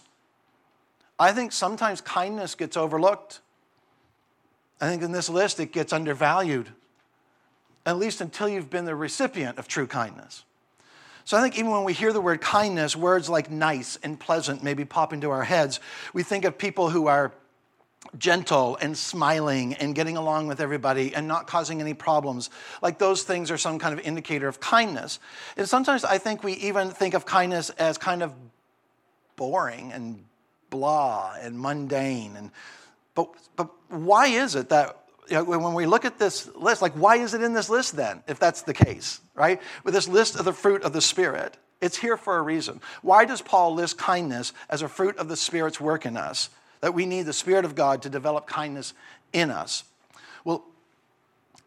I 1.19 1.33
think 1.33 1.51
sometimes 1.51 1.99
kindness 1.99 2.55
gets 2.55 2.77
overlooked. 2.77 3.41
I 4.81 4.89
think 4.89 5.03
in 5.03 5.11
this 5.11 5.29
list 5.29 5.59
it 5.59 5.71
gets 5.71 5.93
undervalued, 5.93 6.69
at 7.85 7.97
least 7.97 8.19
until 8.19 8.49
you've 8.49 8.69
been 8.69 8.85
the 8.85 8.95
recipient 8.95 9.59
of 9.59 9.67
true 9.67 9.87
kindness. 9.87 10.43
So 11.23 11.37
I 11.37 11.41
think 11.41 11.57
even 11.57 11.69
when 11.69 11.83
we 11.83 11.93
hear 11.93 12.11
the 12.11 12.19
word 12.19 12.41
kindness, 12.41 12.95
words 12.95 13.29
like 13.29 13.51
nice 13.51 13.97
and 14.03 14.19
pleasant 14.19 14.63
maybe 14.63 14.83
pop 14.85 15.13
into 15.13 15.29
our 15.29 15.43
heads. 15.43 15.79
We 16.13 16.23
think 16.23 16.45
of 16.45 16.57
people 16.57 16.89
who 16.89 17.07
are 17.07 17.31
gentle 18.17 18.77
and 18.81 18.97
smiling 18.97 19.75
and 19.75 19.93
getting 19.93 20.17
along 20.17 20.47
with 20.47 20.59
everybody 20.59 21.13
and 21.13 21.27
not 21.27 21.45
causing 21.45 21.79
any 21.79 21.93
problems. 21.93 22.49
Like 22.81 22.97
those 22.97 23.21
things 23.21 23.51
are 23.51 23.57
some 23.57 23.77
kind 23.77 23.97
of 23.97 24.03
indicator 24.03 24.47
of 24.47 24.59
kindness. 24.59 25.19
And 25.55 25.69
sometimes 25.69 26.03
I 26.03 26.17
think 26.17 26.43
we 26.43 26.53
even 26.53 26.89
think 26.89 27.13
of 27.13 27.25
kindness 27.25 27.69
as 27.71 27.99
kind 27.99 28.23
of 28.23 28.33
boring 29.35 29.91
and 29.93 30.23
blah 30.71 31.35
and 31.39 31.59
mundane 31.59 32.35
and 32.35 32.51
but, 33.15 33.29
but 33.55 33.69
why 33.89 34.27
is 34.27 34.55
it 34.55 34.69
that 34.69 34.97
you 35.29 35.35
know, 35.35 35.43
when 35.43 35.73
we 35.73 35.85
look 35.85 36.05
at 36.05 36.19
this 36.19 36.49
list, 36.55 36.81
like 36.81 36.93
why 36.93 37.17
is 37.17 37.33
it 37.33 37.41
in 37.41 37.53
this 37.53 37.69
list 37.69 37.95
then, 37.95 38.23
if 38.27 38.39
that's 38.39 38.63
the 38.63 38.73
case, 38.73 39.21
right? 39.35 39.61
With 39.83 39.93
this 39.93 40.07
list 40.07 40.35
of 40.35 40.45
the 40.45 40.53
fruit 40.53 40.83
of 40.83 40.93
the 40.93 41.01
Spirit, 41.01 41.57
it's 41.79 41.97
here 41.97 42.17
for 42.17 42.37
a 42.37 42.41
reason. 42.41 42.81
Why 43.01 43.25
does 43.25 43.41
Paul 43.41 43.73
list 43.73 43.97
kindness 43.97 44.53
as 44.69 44.81
a 44.81 44.87
fruit 44.87 45.17
of 45.17 45.29
the 45.29 45.37
Spirit's 45.37 45.79
work 45.79 46.05
in 46.05 46.17
us? 46.17 46.49
That 46.81 46.93
we 46.93 47.05
need 47.05 47.23
the 47.23 47.33
Spirit 47.33 47.65
of 47.65 47.75
God 47.75 48.01
to 48.03 48.09
develop 48.09 48.47
kindness 48.47 48.93
in 49.33 49.51
us. 49.51 49.83
Well, 50.43 50.63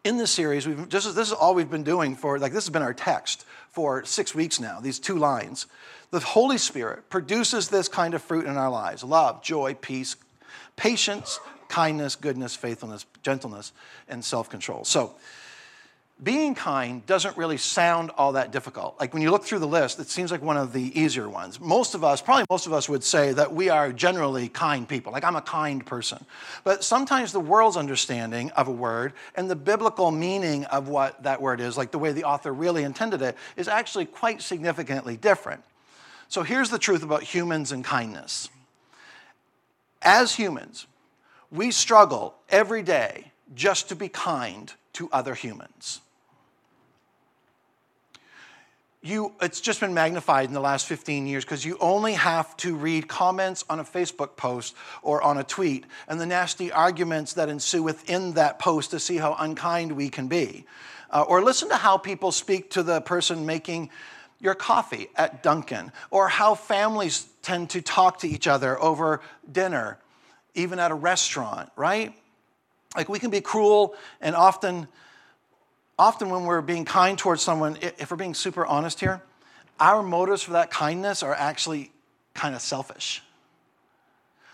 in 0.03 0.17
this 0.17 0.31
series, 0.31 0.67
we've 0.67 0.87
just 0.87 1.15
this 1.15 1.29
is 1.29 1.33
all 1.33 1.55
we've 1.55 1.69
been 1.69 1.83
doing 1.83 2.15
for 2.15 2.37
like 2.37 2.53
this 2.53 2.65
has 2.65 2.69
been 2.71 2.83
our 2.83 2.93
text 2.93 3.45
for 3.71 4.05
six 4.05 4.35
weeks 4.35 4.59
now. 4.59 4.79
These 4.79 4.99
two 4.99 5.17
lines, 5.17 5.65
the 6.11 6.19
Holy 6.19 6.57
Spirit 6.59 7.09
produces 7.09 7.69
this 7.69 7.87
kind 7.87 8.13
of 8.13 8.21
fruit 8.21 8.45
in 8.45 8.55
our 8.55 8.69
lives: 8.69 9.03
love, 9.03 9.41
joy, 9.41 9.73
peace, 9.73 10.15
patience, 10.75 11.39
kindness, 11.67 12.15
goodness, 12.15 12.55
faithfulness, 12.55 13.05
gentleness, 13.23 13.71
and 14.07 14.23
self 14.23 14.49
control. 14.49 14.83
So, 14.85 15.15
being 16.23 16.55
kind 16.55 17.05
doesn't 17.05 17.35
really 17.35 17.57
sound 17.57 18.09
all 18.11 18.33
that 18.33 18.51
difficult. 18.51 18.97
Like 19.01 19.13
when 19.13 19.21
you 19.21 19.31
look 19.31 19.43
through 19.43 19.59
the 19.59 19.67
list, 19.67 19.99
it 19.99 20.07
seems 20.07 20.31
like 20.31 20.41
one 20.41 20.55
of 20.55 20.71
the 20.71 20.97
easier 20.97 21.27
ones. 21.27 21.59
Most 21.59 21.93
of 21.93 22.05
us, 22.05 22.21
probably 22.21 22.45
most 22.49 22.67
of 22.67 22.73
us, 22.73 22.87
would 22.87 23.03
say 23.03 23.33
that 23.33 23.53
we 23.53 23.67
are 23.67 23.91
generally 23.91 24.47
kind 24.47 24.87
people. 24.87 25.11
Like 25.11 25.25
I'm 25.25 25.35
a 25.35 25.41
kind 25.41 25.85
person. 25.85 26.25
But 26.63 26.85
sometimes 26.85 27.33
the 27.33 27.41
world's 27.41 27.75
understanding 27.75 28.49
of 28.51 28.69
a 28.69 28.71
word 28.71 29.11
and 29.35 29.49
the 29.49 29.57
biblical 29.57 30.09
meaning 30.09 30.63
of 30.65 30.87
what 30.87 31.21
that 31.23 31.41
word 31.41 31.59
is, 31.59 31.77
like 31.77 31.91
the 31.91 31.99
way 31.99 32.13
the 32.13 32.23
author 32.23 32.53
really 32.53 32.83
intended 32.83 33.21
it, 33.21 33.35
is 33.57 33.67
actually 33.67 34.05
quite 34.05 34.41
significantly 34.41 35.17
different. 35.17 35.63
So 36.29 36.43
here's 36.43 36.69
the 36.69 36.79
truth 36.79 37.03
about 37.03 37.23
humans 37.23 37.73
and 37.73 37.83
kindness 37.83 38.49
as 40.05 40.35
humans, 40.35 40.87
we 41.51 41.71
struggle 41.71 42.35
every 42.49 42.83
day 42.83 43.31
just 43.53 43.89
to 43.89 43.95
be 43.95 44.07
kind 44.07 44.71
to 44.93 45.09
other 45.11 45.33
humans. 45.33 46.01
You, 49.01 49.33
it's 49.39 49.61
just 49.61 49.81
been 49.81 49.93
magnified 49.93 50.47
in 50.47 50.53
the 50.53 50.59
last 50.59 50.87
15 50.87 51.27
years 51.27 51.45
because 51.45 51.63
you 51.63 51.77
only 51.79 52.13
have 52.13 52.57
to 52.57 52.75
read 52.75 53.07
comments 53.07 53.63
on 53.69 53.79
a 53.79 53.83
Facebook 53.83 54.35
post 54.35 54.73
or 55.03 55.21
on 55.21 55.37
a 55.37 55.43
tweet 55.43 55.85
and 56.07 56.19
the 56.19 56.25
nasty 56.25 56.71
arguments 56.71 57.33
that 57.33 57.47
ensue 57.47 57.83
within 57.83 58.33
that 58.33 58.57
post 58.57 58.91
to 58.91 58.99
see 58.99 59.17
how 59.17 59.35
unkind 59.37 59.91
we 59.91 60.09
can 60.09 60.27
be. 60.27 60.65
Uh, 61.11 61.23
or 61.27 61.43
listen 61.43 61.69
to 61.69 61.75
how 61.75 61.97
people 61.97 62.31
speak 62.31 62.71
to 62.71 62.81
the 62.81 62.99
person 63.01 63.45
making 63.45 63.91
your 64.45 64.55
coffee 64.55 65.09
at 65.15 65.43
Dunkin', 65.43 65.91
or 66.09 66.29
how 66.29 66.55
families 66.55 67.27
tend 67.41 67.71
to 67.71 67.81
talk 67.81 68.19
to 68.19 68.27
each 68.27 68.47
other 68.47 68.81
over 68.81 69.21
dinner, 69.51 69.97
even 70.53 70.79
at 70.79 70.91
a 70.91 70.95
restaurant, 70.95 71.69
right? 71.75 72.13
Like 72.95 73.09
we 73.09 73.19
can 73.19 73.29
be 73.31 73.41
cruel 73.41 73.95
and 74.21 74.35
often 74.35 74.87
often 75.97 76.29
when 76.29 76.43
we're 76.43 76.61
being 76.61 76.85
kind 76.85 77.17
towards 77.17 77.41
someone, 77.41 77.77
if 77.81 78.11
we're 78.11 78.17
being 78.17 78.33
super 78.33 78.65
honest 78.65 78.99
here, 78.99 79.21
our 79.79 80.03
motives 80.03 80.43
for 80.43 80.51
that 80.51 80.69
kindness 80.69 81.23
are 81.23 81.33
actually 81.33 81.91
kind 82.33 82.53
of 82.53 82.61
selfish. 82.61 83.23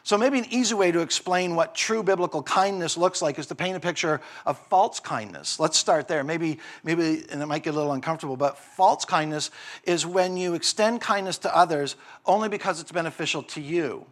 So, 0.03 0.17
maybe 0.17 0.39
an 0.39 0.45
easy 0.49 0.73
way 0.73 0.91
to 0.91 1.01
explain 1.01 1.55
what 1.55 1.75
true 1.75 2.01
biblical 2.01 2.41
kindness 2.41 2.97
looks 2.97 3.21
like 3.21 3.37
is 3.37 3.47
to 3.47 3.55
paint 3.55 3.77
a 3.77 3.79
picture 3.79 4.19
of 4.47 4.57
false 4.57 4.99
kindness. 4.99 5.59
Let's 5.59 5.77
start 5.77 6.07
there. 6.07 6.23
Maybe, 6.23 6.57
maybe, 6.83 7.23
and 7.29 7.41
it 7.41 7.45
might 7.45 7.61
get 7.61 7.75
a 7.75 7.77
little 7.77 7.93
uncomfortable, 7.93 8.35
but 8.35 8.57
false 8.57 9.05
kindness 9.05 9.51
is 9.83 10.05
when 10.05 10.37
you 10.37 10.55
extend 10.55 11.01
kindness 11.01 11.37
to 11.39 11.55
others 11.55 11.95
only 12.25 12.49
because 12.49 12.81
it's 12.81 12.91
beneficial 12.91 13.43
to 13.43 13.61
you. 13.61 14.05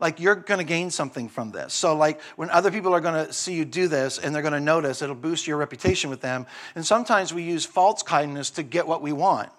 Like 0.00 0.18
you're 0.18 0.34
going 0.34 0.58
to 0.58 0.64
gain 0.64 0.90
something 0.90 1.28
from 1.28 1.52
this. 1.52 1.72
So, 1.72 1.94
like 1.94 2.20
when 2.34 2.50
other 2.50 2.72
people 2.72 2.92
are 2.92 3.00
going 3.00 3.24
to 3.26 3.32
see 3.32 3.54
you 3.54 3.64
do 3.64 3.86
this 3.86 4.18
and 4.18 4.34
they're 4.34 4.42
going 4.42 4.52
to 4.52 4.60
notice, 4.60 5.00
it'll 5.00 5.14
boost 5.14 5.46
your 5.46 5.58
reputation 5.58 6.10
with 6.10 6.20
them. 6.20 6.44
And 6.74 6.84
sometimes 6.84 7.32
we 7.32 7.44
use 7.44 7.64
false 7.64 8.02
kindness 8.02 8.50
to 8.50 8.64
get 8.64 8.88
what 8.88 9.00
we 9.00 9.12
want. 9.12 9.50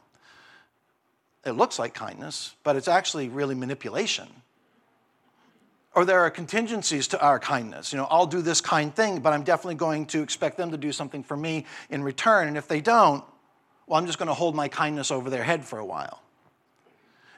It 1.46 1.52
looks 1.52 1.80
like 1.80 1.94
kindness, 1.94 2.56
but 2.66 2.76
it's 2.76 2.90
actually 2.90 3.30
really 3.30 3.56
manipulation. 3.56 4.28
Or 5.96 6.06
there 6.06 6.22
are 6.22 6.32
contingencies 6.32 7.08
to 7.10 7.22
our 7.22 7.40
kindness. 7.40 7.94
You 7.94 7.98
know, 7.98 8.08
I'll 8.10 8.26
do 8.26 8.42
this 8.42 8.62
kind 8.62 8.94
thing, 8.94 9.20
but 9.20 9.32
I'm 9.32 9.44
definitely 9.44 9.76
going 9.76 10.08
to 10.08 10.24
expect 10.24 10.58
them 10.58 10.72
to 10.72 10.78
do 10.78 10.92
something 10.92 11.24
for 11.24 11.38
me 11.38 11.66
in 11.90 12.04
return. 12.04 12.48
And 12.48 12.58
if 12.58 12.68
they 12.68 12.82
don't, 12.82 13.24
well, 13.86 14.00
I'm 14.00 14.08
just 14.08 14.18
going 14.18 14.28
to 14.28 14.34
hold 14.34 14.56
my 14.56 14.68
kindness 14.68 15.12
over 15.12 15.30
their 15.30 15.44
head 15.44 15.66
for 15.66 15.78
a 15.78 15.86
while. 15.86 16.24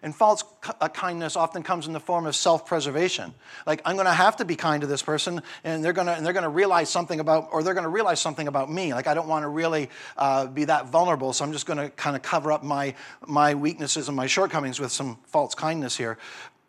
And 0.06 0.16
false 0.16 0.44
uh, 0.80 0.88
kindness 0.88 1.36
often 1.36 1.64
comes 1.64 1.88
in 1.88 1.94
the 1.94 2.00
form 2.00 2.28
of 2.28 2.36
self 2.36 2.68
preservation. 2.68 3.34
Like, 3.66 3.82
I'm 3.86 3.96
going 3.96 4.06
to 4.06 4.14
have 4.14 4.36
to 4.38 4.46
be 4.46 4.56
kind 4.56 4.82
to 4.82 4.88
this 4.88 5.02
person, 5.02 5.42
and 5.64 5.84
they're 5.84 5.94
going 5.94 6.06
to, 6.06 6.14
and 6.14 6.24
they're 6.24 6.32
going 6.32 6.44
to 6.44 6.50
realize 6.50 6.92
something 6.92 7.20
about, 7.20 7.50
or 7.52 7.64
they're 7.64 7.74
going 7.74 7.86
to 7.86 7.90
realize 7.90 8.22
something 8.22 8.48
about 8.48 8.72
me. 8.72 8.94
Like, 8.94 9.08
I 9.08 9.16
don't 9.16 9.28
want 9.28 9.44
to 9.44 9.50
really 9.50 9.90
uh, 10.16 10.46
be 10.46 10.66
that 10.66 10.90
vulnerable, 10.90 11.34
so 11.34 11.44
I'm 11.44 11.52
just 11.52 11.66
going 11.66 11.80
to 11.80 11.90
kind 11.90 12.16
of 12.16 12.22
cover 12.22 12.52
up 12.52 12.64
my, 12.64 12.94
my 13.26 13.56
weaknesses 13.56 14.08
and 14.08 14.16
my 14.16 14.28
shortcomings 14.28 14.80
with 14.80 14.92
some 14.92 15.18
false 15.26 15.56
kindness 15.56 15.98
here. 15.98 16.20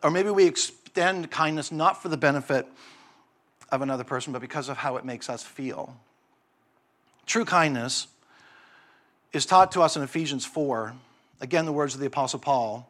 Or 0.01 0.09
maybe 0.09 0.31
we 0.31 0.47
extend 0.97 1.29
kindness 1.29 1.71
not 1.71 2.01
for 2.01 2.09
the 2.09 2.17
benefit 2.17 2.65
of 3.71 3.83
another 3.83 4.03
person, 4.03 4.33
but 4.33 4.41
because 4.41 4.67
of 4.67 4.77
how 4.77 4.97
it 4.97 5.05
makes 5.05 5.29
us 5.29 5.43
feel. 5.43 5.95
True 7.27 7.45
kindness 7.45 8.07
is 9.31 9.45
taught 9.45 9.71
to 9.73 9.83
us 9.83 9.95
in 9.95 10.01
Ephesians 10.01 10.43
4. 10.43 10.95
Again, 11.39 11.67
the 11.67 11.71
words 11.71 11.93
of 11.93 11.99
the 11.99 12.07
Apostle 12.07 12.39
Paul 12.39 12.89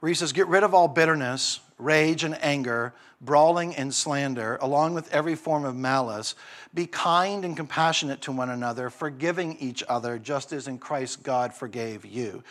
where 0.00 0.08
he 0.08 0.14
says, 0.14 0.34
Get 0.34 0.46
rid 0.46 0.62
of 0.62 0.74
all 0.74 0.88
bitterness, 0.88 1.60
rage, 1.78 2.22
and 2.22 2.36
anger, 2.44 2.92
brawling 3.22 3.74
and 3.76 3.94
slander, 3.94 4.58
along 4.60 4.92
with 4.92 5.10
every 5.10 5.34
form 5.34 5.64
of 5.64 5.74
malice. 5.74 6.34
Be 6.74 6.86
kind 6.86 7.46
and 7.46 7.56
compassionate 7.56 8.20
to 8.22 8.32
one 8.32 8.50
another, 8.50 8.90
forgiving 8.90 9.56
each 9.58 9.82
other, 9.88 10.18
just 10.18 10.52
as 10.52 10.68
in 10.68 10.76
Christ 10.76 11.22
God 11.22 11.54
forgave 11.54 12.04
you. 12.04 12.44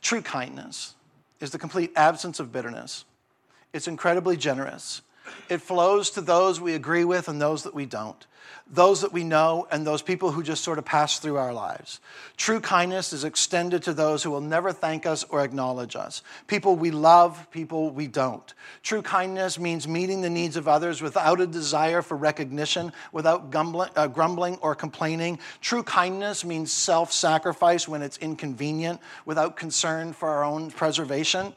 True 0.00 0.22
kindness 0.22 0.94
is 1.40 1.50
the 1.50 1.58
complete 1.58 1.92
absence 1.96 2.38
of 2.38 2.52
bitterness, 2.52 3.04
it's 3.74 3.88
incredibly 3.88 4.38
generous. 4.38 5.02
It 5.50 5.60
flows 5.60 6.10
to 6.10 6.22
those 6.22 6.60
we 6.60 6.74
agree 6.74 7.04
with 7.04 7.28
and 7.28 7.40
those 7.40 7.64
that 7.64 7.74
we 7.74 7.84
don't 7.84 8.26
those 8.66 9.02
that 9.02 9.12
we 9.12 9.24
know, 9.24 9.66
and 9.70 9.86
those 9.86 10.00
people 10.00 10.30
who 10.30 10.42
just 10.42 10.64
sort 10.64 10.78
of 10.78 10.86
pass 10.86 11.18
through 11.18 11.36
our 11.36 11.52
lives. 11.52 12.00
True 12.36 12.60
kindness 12.60 13.12
is 13.12 13.22
extended 13.22 13.82
to 13.82 13.92
those 13.92 14.22
who 14.22 14.30
will 14.30 14.40
never 14.40 14.72
thank 14.72 15.04
us 15.04 15.22
or 15.24 15.44
acknowledge 15.44 15.96
us. 15.96 16.22
People 16.46 16.74
we 16.74 16.90
love, 16.90 17.50
people 17.50 17.90
we 17.90 18.06
don't. 18.06 18.54
True 18.82 19.02
kindness 19.02 19.58
means 19.58 19.86
meeting 19.86 20.22
the 20.22 20.30
needs 20.30 20.56
of 20.56 20.66
others 20.66 21.02
without 21.02 21.40
a 21.40 21.46
desire 21.46 22.00
for 22.00 22.16
recognition, 22.16 22.92
without 23.12 23.50
grumbling, 23.50 23.90
uh, 23.96 24.06
grumbling 24.06 24.56
or 24.62 24.74
complaining. 24.74 25.38
True 25.60 25.82
kindness 25.82 26.42
means 26.44 26.72
self 26.72 27.12
sacrifice 27.12 27.86
when 27.86 28.00
it's 28.00 28.16
inconvenient, 28.18 28.98
without 29.26 29.56
concern 29.56 30.14
for 30.14 30.28
our 30.28 30.44
own 30.44 30.70
preservation. 30.70 31.54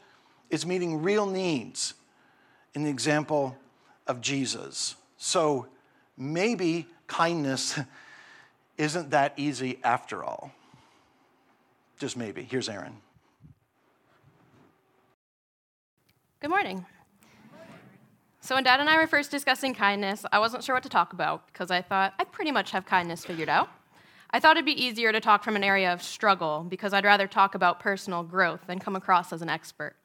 It's 0.50 0.66
meeting 0.66 1.02
real 1.02 1.26
needs 1.26 1.94
in 2.74 2.84
the 2.84 2.90
example 2.90 3.58
of 4.06 4.22
Jesus. 4.22 4.96
So 5.18 5.68
maybe 6.18 6.88
kindness 7.08 7.80
isn't 8.78 9.10
that 9.12 9.34
easy 9.38 9.80
after 9.84 10.24
all. 10.24 10.52
Just 11.98 12.16
maybe. 12.16 12.44
Here's 12.44 12.70
Erin. 12.70 12.98
Good 16.40 16.52
morning. 16.52 16.86
So, 18.40 18.56
when 18.56 18.64
Dad 18.64 18.80
and 18.80 18.90
I 18.90 18.96
were 18.96 19.08
first 19.08 19.30
discussing 19.30 19.74
kindness, 19.74 20.24
I 20.32 20.40
wasn't 20.40 20.64
sure 20.64 20.76
what 20.76 20.84
to 20.84 20.90
talk 20.90 21.12
about 21.12 21.48
because 21.48 21.70
I 21.70 21.82
thought 21.82 22.14
I 22.18 22.24
pretty 22.24 22.52
much 22.52 22.72
have 22.72 22.86
kindness 22.86 23.26
figured 23.26 23.50
out. 23.50 23.70
I 24.30 24.40
thought 24.40 24.56
it'd 24.56 24.66
be 24.66 24.82
easier 24.82 25.12
to 25.12 25.20
talk 25.20 25.44
from 25.44 25.56
an 25.56 25.64
area 25.64 25.92
of 25.92 26.02
struggle 26.04 26.66
because 26.70 26.94
I'd 26.94 27.04
rather 27.04 27.28
talk 27.28 27.56
about 27.56 27.80
personal 27.80 28.24
growth 28.24 28.62
than 28.68 28.80
come 28.80 28.96
across 28.96 29.34
as 29.34 29.42
an 29.42 29.50
expert. 29.50 29.96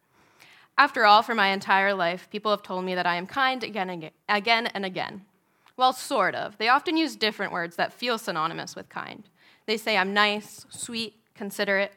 After 0.78 1.04
all, 1.04 1.22
for 1.22 1.34
my 1.34 1.48
entire 1.48 1.94
life, 1.94 2.28
people 2.30 2.50
have 2.50 2.62
told 2.62 2.84
me 2.84 2.94
that 2.94 3.06
I 3.06 3.16
am 3.16 3.26
kind 3.26 3.62
again 3.62 3.90
and 3.90 4.10
again 4.28 4.66
and 4.68 4.84
again. 4.84 5.22
Well, 5.76 5.92
sort 5.92 6.34
of. 6.34 6.58
They 6.58 6.68
often 6.68 6.96
use 6.96 7.16
different 7.16 7.52
words 7.52 7.76
that 7.76 7.92
feel 7.92 8.18
synonymous 8.18 8.74
with 8.74 8.88
kind. 8.88 9.28
They 9.66 9.76
say, 9.76 9.96
I'm 9.96 10.12
nice, 10.12 10.66
sweet, 10.70 11.16
considerate. 11.34 11.92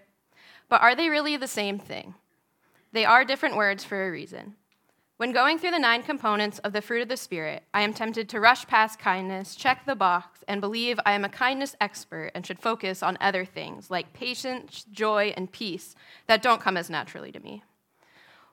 But 0.70 0.82
are 0.82 0.96
they 0.96 1.10
really 1.10 1.38
the 1.38 1.48
same 1.48 1.79
thing? 1.79 2.15
They 2.91 3.05
are 3.05 3.25
different 3.25 3.58
words 3.58 3.84
for 3.84 4.08
a 4.08 4.12
reason. 4.12 4.55
When 5.17 5.32
going 5.32 5.58
through 5.58 5.72
the 5.72 5.79
nine 5.79 6.03
components 6.03 6.60
of 6.60 6.74
the 6.74 6.82
fruit 6.82 7.01
of 7.01 7.08
the 7.08 7.15
Spirit, 7.15 7.63
I 7.74 7.82
am 7.82 7.94
tempted 7.94 8.27
to 8.29 8.39
rush 8.39 8.67
past 8.67 9.00
kindness, 9.00 9.55
check 9.55 9.86
the 9.86 9.96
box, 9.96 10.44
and 10.46 10.60
believe 10.60 11.00
I 11.05 11.13
am 11.13 11.24
a 11.24 11.29
kindness 11.29 11.75
expert 11.79 12.32
and 12.36 12.46
should 12.46 12.60
focus 12.60 13.01
on 13.01 13.17
other 13.22 13.46
things 13.46 13.89
like 13.89 14.12
patience, 14.12 14.86
joy, 14.91 15.34
and 15.38 15.51
peace 15.51 15.96
that 16.27 16.41
don't 16.41 16.62
come 16.62 16.75
as 16.75 16.89
naturally 16.89 17.32
to 17.32 17.39
me. 17.39 17.63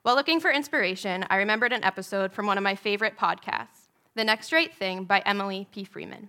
While 0.03 0.15
looking 0.15 0.41
for 0.41 0.51
inspiration, 0.51 1.25
I 1.29 1.37
remembered 1.37 1.71
an 1.71 1.85
episode 1.85 2.33
from 2.33 2.45
one 2.45 2.57
of 2.57 2.63
my 2.63 2.75
favorite 2.75 3.17
podcasts. 3.17 3.87
The 4.15 4.25
Next 4.25 4.51
Right 4.51 4.73
Thing 4.75 5.05
by 5.05 5.23
Emily 5.25 5.69
P. 5.71 5.85
Freeman. 5.85 6.27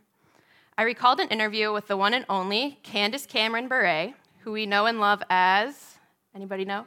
I 0.79 0.85
recalled 0.85 1.19
an 1.19 1.27
interview 1.27 1.73
with 1.73 1.89
the 1.89 1.97
one 1.97 2.15
and 2.15 2.25
only 2.29 2.79
Candace 2.85 3.27
Cameron 3.27 3.67
Bure, 3.67 4.15
who 4.43 4.53
we 4.53 4.65
know 4.65 4.87
and 4.87 5.01
love 5.01 5.25
as, 5.29 5.97
anybody 6.37 6.65
know? 6.65 6.87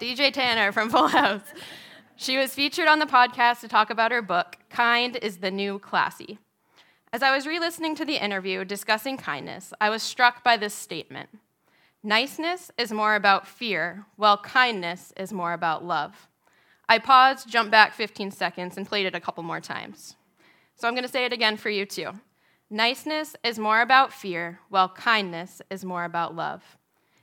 DJ 0.00 0.32
Tanner 0.32 0.72
from 0.72 0.88
Full 0.88 1.08
House. 1.08 1.44
She 2.16 2.38
was 2.38 2.54
featured 2.54 2.88
on 2.88 3.00
the 3.00 3.06
podcast 3.06 3.60
to 3.60 3.68
talk 3.68 3.90
about 3.90 4.10
her 4.10 4.22
book, 4.22 4.56
Kind 4.70 5.16
is 5.16 5.36
the 5.36 5.50
New 5.50 5.78
Classy. 5.78 6.38
As 7.12 7.22
I 7.22 7.36
was 7.36 7.46
re 7.46 7.58
listening 7.58 7.94
to 7.96 8.04
the 8.06 8.16
interview 8.16 8.64
discussing 8.64 9.18
kindness, 9.18 9.74
I 9.78 9.90
was 9.90 10.02
struck 10.02 10.42
by 10.42 10.56
this 10.56 10.72
statement 10.72 11.28
Niceness 12.06 12.70
is 12.76 12.92
more 12.92 13.14
about 13.14 13.48
fear, 13.48 14.04
while 14.16 14.36
kindness 14.36 15.14
is 15.16 15.32
more 15.32 15.54
about 15.54 15.82
love. 15.82 16.28
I 16.86 16.98
paused, 16.98 17.48
jumped 17.48 17.70
back 17.70 17.94
15 17.94 18.30
seconds, 18.30 18.76
and 18.76 18.86
played 18.86 19.06
it 19.06 19.14
a 19.14 19.20
couple 19.20 19.42
more 19.42 19.60
times. 19.60 20.14
So 20.76 20.86
I'm 20.86 20.92
going 20.92 21.06
to 21.06 21.10
say 21.10 21.24
it 21.24 21.32
again 21.32 21.56
for 21.56 21.70
you 21.70 21.86
too. 21.86 22.10
Niceness 22.68 23.36
is 23.42 23.58
more 23.58 23.80
about 23.80 24.12
fear, 24.12 24.60
while 24.68 24.90
kindness 24.90 25.62
is 25.70 25.82
more 25.82 26.04
about 26.04 26.36
love. 26.36 26.76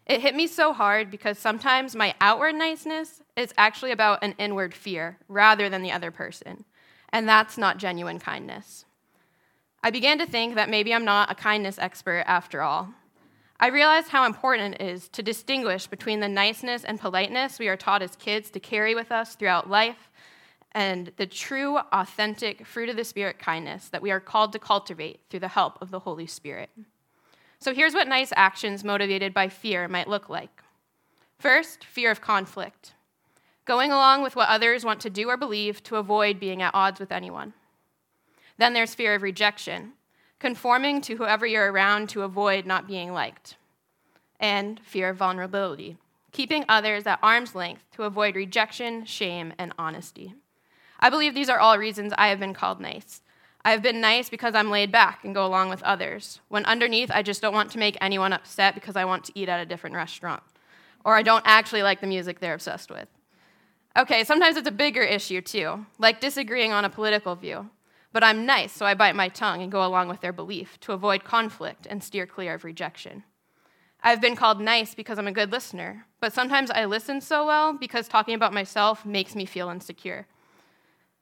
It 0.08 0.22
hit 0.22 0.34
me 0.34 0.48
so 0.48 0.74
hard 0.74 1.12
because 1.12 1.38
sometimes 1.38 1.96
my 1.96 2.16
outward 2.20 2.56
niceness 2.56 3.22
is 3.38 3.54
actually 3.60 3.92
about 3.92 4.24
an 4.24 4.34
inward 4.40 4.74
fear 4.74 5.20
rather 5.28 5.70
than 5.70 5.84
the 5.84 5.92
other 5.92 6.10
person. 6.10 6.66
And 7.10 7.30
that's 7.30 7.56
not 7.56 7.78
genuine 7.78 8.18
kindness. 8.18 8.86
I 9.84 9.92
began 9.92 10.18
to 10.18 10.26
think 10.26 10.56
that 10.56 10.72
maybe 10.72 10.92
I'm 10.92 11.06
not 11.06 11.32
a 11.32 11.36
kindness 11.36 11.78
expert 11.78 12.24
after 12.26 12.64
all. 12.64 12.96
I 13.64 13.68
realized 13.68 14.08
how 14.08 14.26
important 14.26 14.74
it 14.76 14.82
is 14.82 15.08
to 15.10 15.22
distinguish 15.22 15.86
between 15.86 16.20
the 16.20 16.28
niceness 16.28 16.84
and 16.84 17.00
politeness 17.00 17.60
we 17.60 17.68
are 17.68 17.78
taught 17.78 18.02
as 18.02 18.16
kids 18.16 18.50
to 18.50 18.60
carry 18.60 18.96
with 18.96 19.12
us 19.12 19.36
throughout 19.36 19.70
life 19.70 20.10
and 20.72 21.12
the 21.18 21.28
true, 21.28 21.78
authentic 21.78 22.66
fruit 22.66 22.90
of 22.90 22.96
the 22.96 23.04
Spirit 23.04 23.38
kindness 23.38 23.88
that 23.90 24.02
we 24.02 24.10
are 24.10 24.20
called 24.20 24.52
to 24.54 24.60
cultivate 24.60 25.20
through 25.30 25.42
the 25.42 25.48
help 25.48 25.80
of 25.80 25.92
the 25.92 26.00
Holy 26.00 26.26
Spirit. 26.26 26.72
So 27.60 27.72
here's 27.72 27.94
what 27.94 28.08
nice 28.08 28.34
actions 28.36 28.84
motivated 28.84 29.32
by 29.32 29.48
fear 29.48 29.88
might 29.88 30.08
look 30.08 30.28
like. 30.28 30.64
First, 31.38 31.84
fear 31.84 32.10
of 32.10 32.20
conflict, 32.20 32.94
going 33.66 33.92
along 33.92 34.24
with 34.24 34.36
what 34.36 34.50
others 34.50 34.84
want 34.84 35.02
to 35.02 35.12
do 35.12 35.30
or 35.30 35.38
believe 35.38 35.84
to 35.84 35.98
avoid 35.98 36.40
being 36.40 36.64
at 36.64 36.74
odds 36.74 37.00
with 37.00 37.12
anyone. 37.12 37.54
Then 38.58 38.74
there's 38.74 38.96
fear 38.96 39.14
of 39.14 39.22
rejection, 39.22 39.94
conforming 40.42 41.02
to 41.02 41.16
whoever 41.18 41.46
you're 41.46 41.72
around 41.72 42.10
to 42.10 42.24
avoid 42.24 42.66
not 42.66 42.88
being 42.88 43.14
liked. 43.14 43.56
And 44.40 44.80
fear 44.84 45.10
of 45.10 45.18
vulnerability, 45.18 45.98
keeping 46.32 46.66
others 46.68 47.06
at 47.06 47.20
arm's 47.22 47.54
length 47.54 47.84
to 47.92 48.04
avoid 48.04 48.36
rejection, 48.36 49.06
shame, 49.06 49.54
and 49.60 49.72
honesty. 49.78 50.34
I 51.00 51.12
believe 51.12 51.36
these 51.36 51.50
are 51.50 51.60
all 51.60 51.78
reasons 51.78 52.12
I 52.18 52.30
have 52.30 52.40
been 52.40 52.56
called 52.56 52.82
nice. 52.82 53.22
I 53.64 53.70
have 53.70 53.84
been 53.84 54.02
nice 54.02 54.30
because 54.30 54.56
I'm 54.56 54.72
laid 54.72 54.92
back 54.92 55.24
and 55.24 55.36
go 55.36 55.46
along 55.46 55.70
with 55.70 55.84
others, 55.84 56.40
when 56.50 56.66
underneath 56.66 57.12
I 57.12 57.22
just 57.22 57.44
don't 57.44 57.54
want 57.54 57.70
to 57.72 57.78
make 57.78 57.96
anyone 58.02 58.34
upset 58.34 58.74
because 58.74 58.96
I 58.96 59.06
want 59.06 59.26
to 59.26 59.34
eat 59.36 59.48
at 59.48 59.60
a 59.60 59.66
different 59.68 59.96
restaurant, 59.96 60.42
or 61.06 61.16
I 61.16 61.22
don't 61.22 61.44
actually 61.46 61.84
like 61.84 62.02
the 62.02 62.08
music 62.08 62.40
they're 62.40 62.56
obsessed 62.56 62.90
with. 62.90 63.08
Okay, 63.96 64.24
sometimes 64.24 64.58
it's 64.58 64.68
a 64.68 64.72
bigger 64.72 65.04
issue 65.04 65.42
too, 65.42 65.86
like 66.00 66.20
disagreeing 66.20 66.72
on 66.72 66.84
a 66.84 66.90
political 66.90 67.36
view. 67.36 67.70
But 68.14 68.24
I'm 68.24 68.46
nice, 68.46 68.74
so 68.74 68.86
I 68.86 68.94
bite 68.94 69.16
my 69.16 69.30
tongue 69.30 69.62
and 69.62 69.72
go 69.72 69.86
along 69.86 70.10
with 70.10 70.22
their 70.22 70.34
belief 70.34 70.80
to 70.82 70.92
avoid 70.92 71.24
conflict 71.24 71.88
and 71.90 72.04
steer 72.04 72.26
clear 72.26 72.56
of 72.56 72.64
rejection. 72.64 73.24
I've 74.04 74.20
been 74.20 74.36
called 74.36 74.60
nice 74.60 74.96
because 74.96 75.20
I'm 75.20 75.28
a 75.28 75.32
good 75.32 75.52
listener, 75.52 76.06
but 76.20 76.34
sometimes 76.34 76.72
I 76.72 76.86
listen 76.86 77.22
so 77.22 77.46
well 77.46 77.74
because 77.74 78.08
talking 78.08 78.34
about 78.34 78.54
myself 78.54 79.06
makes 79.06 79.36
me 79.36 79.46
feel 79.46 79.70
insecure. 79.70 80.28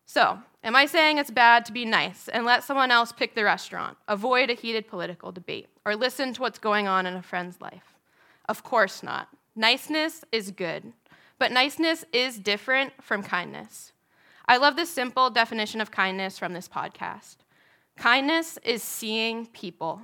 So, 0.05 0.39
am 0.63 0.75
I 0.75 0.87
saying 0.87 1.17
it's 1.17 1.29
bad 1.29 1.65
to 1.65 1.71
be 1.71 1.85
nice 1.85 2.29
and 2.29 2.45
let 2.45 2.63
someone 2.63 2.89
else 2.89 3.11
pick 3.11 3.35
the 3.35 3.43
restaurant, 3.43 3.97
avoid 4.07 4.49
a 4.49 4.53
heated 4.53 4.87
political 4.87 5.31
debate, 5.31 5.67
or 5.85 5.95
listen 5.95 6.33
to 6.33 6.41
what's 6.41 6.57
going 6.57 6.87
on 6.87 7.05
in 7.05 7.13
a 7.13 7.21
friend's 7.21 7.61
life? 7.61 7.93
Of 8.47 8.63
course 8.63 9.03
not. 9.03 9.27
Niceness 9.55 10.23
is 10.31 10.49
good, 10.49 10.93
but 11.37 11.51
niceness 11.51 12.05
is 12.11 12.39
different 12.39 12.93
from 13.03 13.21
kindness. 13.21 13.91
I 14.49 14.57
love 14.57 14.75
the 14.75 14.87
simple 14.87 15.29
definition 15.29 15.79
of 15.79 15.91
kindness 15.91 16.39
from 16.39 16.53
this 16.53 16.67
podcast. 16.67 17.35
Kindness 17.97 18.57
is 18.63 18.81
seeing 18.81 19.45
people. 19.45 20.01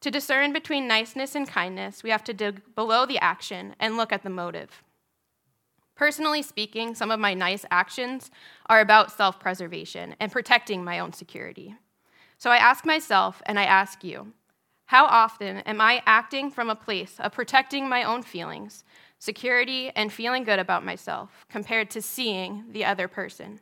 To 0.00 0.10
discern 0.10 0.52
between 0.52 0.88
niceness 0.88 1.36
and 1.36 1.46
kindness, 1.46 2.02
we 2.02 2.10
have 2.10 2.24
to 2.24 2.34
dig 2.34 2.74
below 2.74 3.06
the 3.06 3.20
action 3.20 3.76
and 3.78 3.96
look 3.96 4.12
at 4.12 4.24
the 4.24 4.30
motive. 4.30 4.82
Personally 5.94 6.42
speaking, 6.42 6.96
some 6.96 7.12
of 7.12 7.20
my 7.20 7.34
nice 7.34 7.64
actions 7.70 8.32
are 8.68 8.80
about 8.80 9.12
self 9.12 9.38
preservation 9.38 10.16
and 10.18 10.32
protecting 10.32 10.82
my 10.82 10.98
own 10.98 11.12
security. 11.12 11.76
So 12.38 12.50
I 12.50 12.56
ask 12.56 12.84
myself 12.84 13.42
and 13.46 13.60
I 13.60 13.64
ask 13.64 14.02
you 14.02 14.32
how 14.86 15.04
often 15.04 15.58
am 15.58 15.80
I 15.80 16.02
acting 16.04 16.50
from 16.50 16.68
a 16.68 16.74
place 16.74 17.20
of 17.20 17.30
protecting 17.30 17.88
my 17.88 18.02
own 18.02 18.24
feelings, 18.24 18.82
security, 19.26 19.90
and 19.94 20.10
feeling 20.10 20.44
good 20.44 20.58
about 20.58 20.84
myself 20.84 21.44
compared 21.50 21.90
to 21.90 22.00
seeing 22.00 22.64
the 22.70 22.86
other 22.86 23.08
person? 23.08 23.60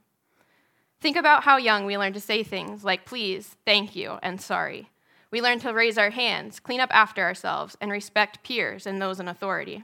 Think 1.00 1.16
about 1.16 1.42
how 1.44 1.56
young 1.56 1.84
we 1.84 1.98
learn 1.98 2.12
to 2.12 2.20
say 2.20 2.44
things 2.44 2.84
like 2.84 3.04
please, 3.04 3.56
thank 3.66 3.96
you, 3.96 4.18
and 4.22 4.40
sorry. 4.40 4.90
We 5.32 5.42
learn 5.42 5.58
to 5.60 5.72
raise 5.72 5.98
our 5.98 6.10
hands, 6.10 6.60
clean 6.60 6.78
up 6.78 6.94
after 6.94 7.22
ourselves, 7.22 7.76
and 7.80 7.90
respect 7.90 8.44
peers 8.44 8.86
and 8.86 9.02
those 9.02 9.18
in 9.18 9.26
authority. 9.26 9.82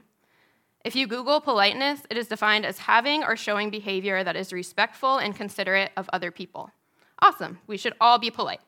If 0.83 0.95
you 0.95 1.05
Google 1.05 1.41
politeness, 1.41 2.01
it 2.09 2.17
is 2.17 2.27
defined 2.27 2.65
as 2.65 2.79
having 2.79 3.23
or 3.23 3.35
showing 3.35 3.69
behavior 3.69 4.23
that 4.23 4.35
is 4.35 4.53
respectful 4.53 5.17
and 5.17 5.35
considerate 5.35 5.91
of 5.97 6.09
other 6.13 6.31
people. 6.31 6.71
Awesome, 7.19 7.59
we 7.67 7.77
should 7.77 7.93
all 7.99 8.17
be 8.17 8.31
polite. 8.31 8.61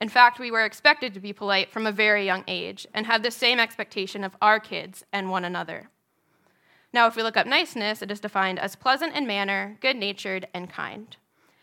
In 0.00 0.08
fact, 0.08 0.38
we 0.38 0.50
were 0.50 0.64
expected 0.64 1.12
to 1.12 1.20
be 1.20 1.32
polite 1.32 1.70
from 1.70 1.86
a 1.86 1.92
very 1.92 2.24
young 2.24 2.44
age 2.46 2.86
and 2.94 3.04
have 3.04 3.22
the 3.22 3.30
same 3.30 3.58
expectation 3.58 4.24
of 4.24 4.36
our 4.40 4.60
kids 4.60 5.04
and 5.12 5.28
one 5.28 5.44
another. 5.44 5.90
Now, 6.92 7.06
if 7.06 7.16
we 7.16 7.22
look 7.22 7.36
up 7.36 7.46
niceness, 7.46 8.02
it 8.02 8.10
is 8.10 8.20
defined 8.20 8.58
as 8.58 8.76
pleasant 8.76 9.14
in 9.14 9.26
manner, 9.26 9.76
good 9.80 9.96
natured, 9.96 10.48
and 10.54 10.70
kind. 10.70 11.16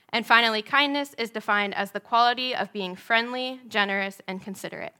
And 0.10 0.25
finally, 0.25 0.62
kindness 0.62 1.15
is 1.17 1.32
defined 1.32 1.74
as 1.74 1.91
the 1.91 2.00
quality 2.00 2.55
of 2.55 2.72
being 2.72 2.96
friendly, 2.96 3.60
generous, 3.67 4.22
and 4.27 4.41
considerate. 4.41 4.94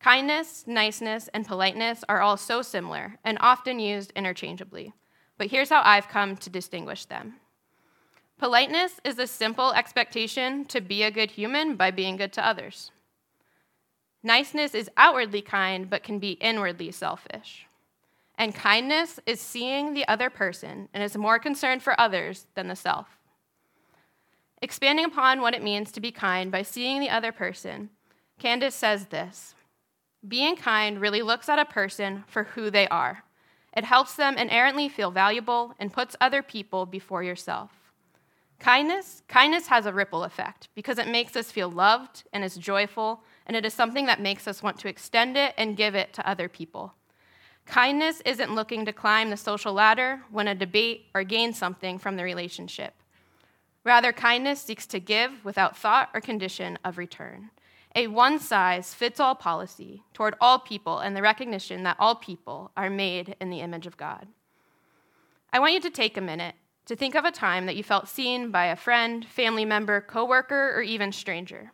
Kindness, 0.00 0.64
niceness, 0.66 1.28
and 1.32 1.46
politeness 1.46 2.04
are 2.08 2.20
all 2.20 2.36
so 2.36 2.62
similar 2.62 3.18
and 3.24 3.38
often 3.40 3.78
used 3.78 4.12
interchangeably. 4.16 4.92
But 5.38 5.48
here's 5.48 5.70
how 5.70 5.82
I've 5.84 6.08
come 6.08 6.36
to 6.36 6.50
distinguish 6.50 7.04
them. 7.04 7.34
Politeness 8.38 9.00
is 9.04 9.18
a 9.18 9.26
simple 9.26 9.72
expectation 9.72 10.64
to 10.66 10.80
be 10.80 11.02
a 11.02 11.10
good 11.10 11.30
human 11.30 11.76
by 11.76 11.90
being 11.90 12.16
good 12.16 12.32
to 12.34 12.46
others. 12.46 12.90
Niceness 14.22 14.74
is 14.74 14.90
outwardly 14.96 15.42
kind 15.42 15.88
but 15.88 16.02
can 16.02 16.18
be 16.18 16.32
inwardly 16.32 16.90
selfish. 16.90 17.66
And 18.36 18.54
kindness 18.54 19.20
is 19.26 19.40
seeing 19.40 19.94
the 19.94 20.06
other 20.08 20.28
person 20.28 20.88
and 20.92 21.02
is 21.02 21.16
more 21.16 21.38
concerned 21.38 21.82
for 21.82 21.98
others 22.00 22.46
than 22.54 22.68
the 22.68 22.76
self. 22.76 23.18
Expanding 24.60 25.04
upon 25.04 25.40
what 25.40 25.54
it 25.54 25.62
means 25.62 25.92
to 25.92 26.00
be 26.00 26.10
kind 26.10 26.50
by 26.50 26.62
seeing 26.62 27.00
the 27.00 27.10
other 27.10 27.32
person, 27.32 27.90
Candace 28.38 28.74
says 28.74 29.06
this 29.06 29.54
being 30.26 30.56
kind 30.56 31.00
really 31.00 31.22
looks 31.22 31.48
at 31.48 31.58
a 31.58 31.66
person 31.66 32.24
for 32.26 32.44
who 32.44 32.70
they 32.70 32.88
are. 32.88 33.24
It 33.76 33.84
helps 33.84 34.14
them 34.14 34.38
inherently 34.38 34.88
feel 34.88 35.10
valuable 35.10 35.74
and 35.78 35.92
puts 35.92 36.16
other 36.20 36.42
people 36.42 36.86
before 36.86 37.22
yourself. 37.22 37.70
Kindness, 38.58 39.22
kindness 39.28 39.66
has 39.66 39.84
a 39.84 39.92
ripple 39.92 40.24
effect 40.24 40.68
because 40.74 40.98
it 40.98 41.08
makes 41.08 41.36
us 41.36 41.50
feel 41.50 41.68
loved 41.68 42.22
and 42.32 42.42
is 42.42 42.56
joyful, 42.56 43.22
and 43.46 43.56
it 43.56 43.66
is 43.66 43.74
something 43.74 44.06
that 44.06 44.20
makes 44.20 44.48
us 44.48 44.62
want 44.62 44.78
to 44.78 44.88
extend 44.88 45.36
it 45.36 45.52
and 45.58 45.76
give 45.76 45.94
it 45.94 46.14
to 46.14 46.26
other 46.26 46.48
people. 46.48 46.94
Kindness 47.66 48.20
isn't 48.24 48.54
looking 48.54 48.84
to 48.84 48.92
climb 48.92 49.30
the 49.30 49.36
social 49.36 49.72
ladder, 49.72 50.22
win 50.30 50.48
a 50.48 50.54
debate, 50.54 51.06
or 51.14 51.24
gain 51.24 51.52
something 51.52 51.98
from 51.98 52.16
the 52.16 52.24
relationship. 52.24 52.94
Rather, 53.84 54.12
kindness 54.12 54.60
seeks 54.60 54.86
to 54.86 55.00
give 55.00 55.44
without 55.44 55.76
thought 55.76 56.10
or 56.14 56.20
condition 56.20 56.78
of 56.84 56.98
return 56.98 57.50
a 57.94 58.08
one 58.08 58.38
size 58.38 58.92
fits 58.92 59.20
all 59.20 59.34
policy 59.34 60.02
toward 60.12 60.34
all 60.40 60.58
people 60.58 60.98
and 60.98 61.16
the 61.16 61.22
recognition 61.22 61.84
that 61.84 61.96
all 61.98 62.16
people 62.16 62.72
are 62.76 62.90
made 62.90 63.36
in 63.40 63.50
the 63.50 63.60
image 63.60 63.86
of 63.86 63.96
God. 63.96 64.26
I 65.52 65.60
want 65.60 65.74
you 65.74 65.80
to 65.80 65.90
take 65.90 66.16
a 66.16 66.20
minute 66.20 66.56
to 66.86 66.96
think 66.96 67.14
of 67.14 67.24
a 67.24 67.30
time 67.30 67.66
that 67.66 67.76
you 67.76 67.84
felt 67.84 68.08
seen 68.08 68.50
by 68.50 68.66
a 68.66 68.76
friend, 68.76 69.24
family 69.24 69.64
member, 69.64 70.00
coworker, 70.00 70.76
or 70.76 70.82
even 70.82 71.12
stranger. 71.12 71.70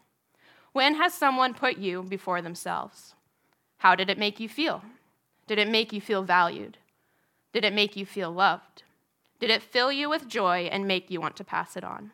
When 0.72 0.94
has 0.96 1.14
someone 1.14 1.54
put 1.54 1.78
you 1.78 2.02
before 2.02 2.42
themselves? 2.42 3.14
How 3.78 3.94
did 3.94 4.10
it 4.10 4.18
make 4.18 4.38
you 4.38 4.48
feel? 4.48 4.82
Did 5.50 5.58
it 5.58 5.68
make 5.68 5.92
you 5.92 6.00
feel 6.00 6.22
valued? 6.22 6.78
Did 7.52 7.64
it 7.64 7.72
make 7.72 7.96
you 7.96 8.06
feel 8.06 8.30
loved? 8.30 8.84
Did 9.40 9.50
it 9.50 9.64
fill 9.64 9.90
you 9.90 10.08
with 10.08 10.28
joy 10.28 10.68
and 10.70 10.86
make 10.86 11.10
you 11.10 11.20
want 11.20 11.34
to 11.34 11.42
pass 11.42 11.76
it 11.76 11.82
on? 11.82 12.12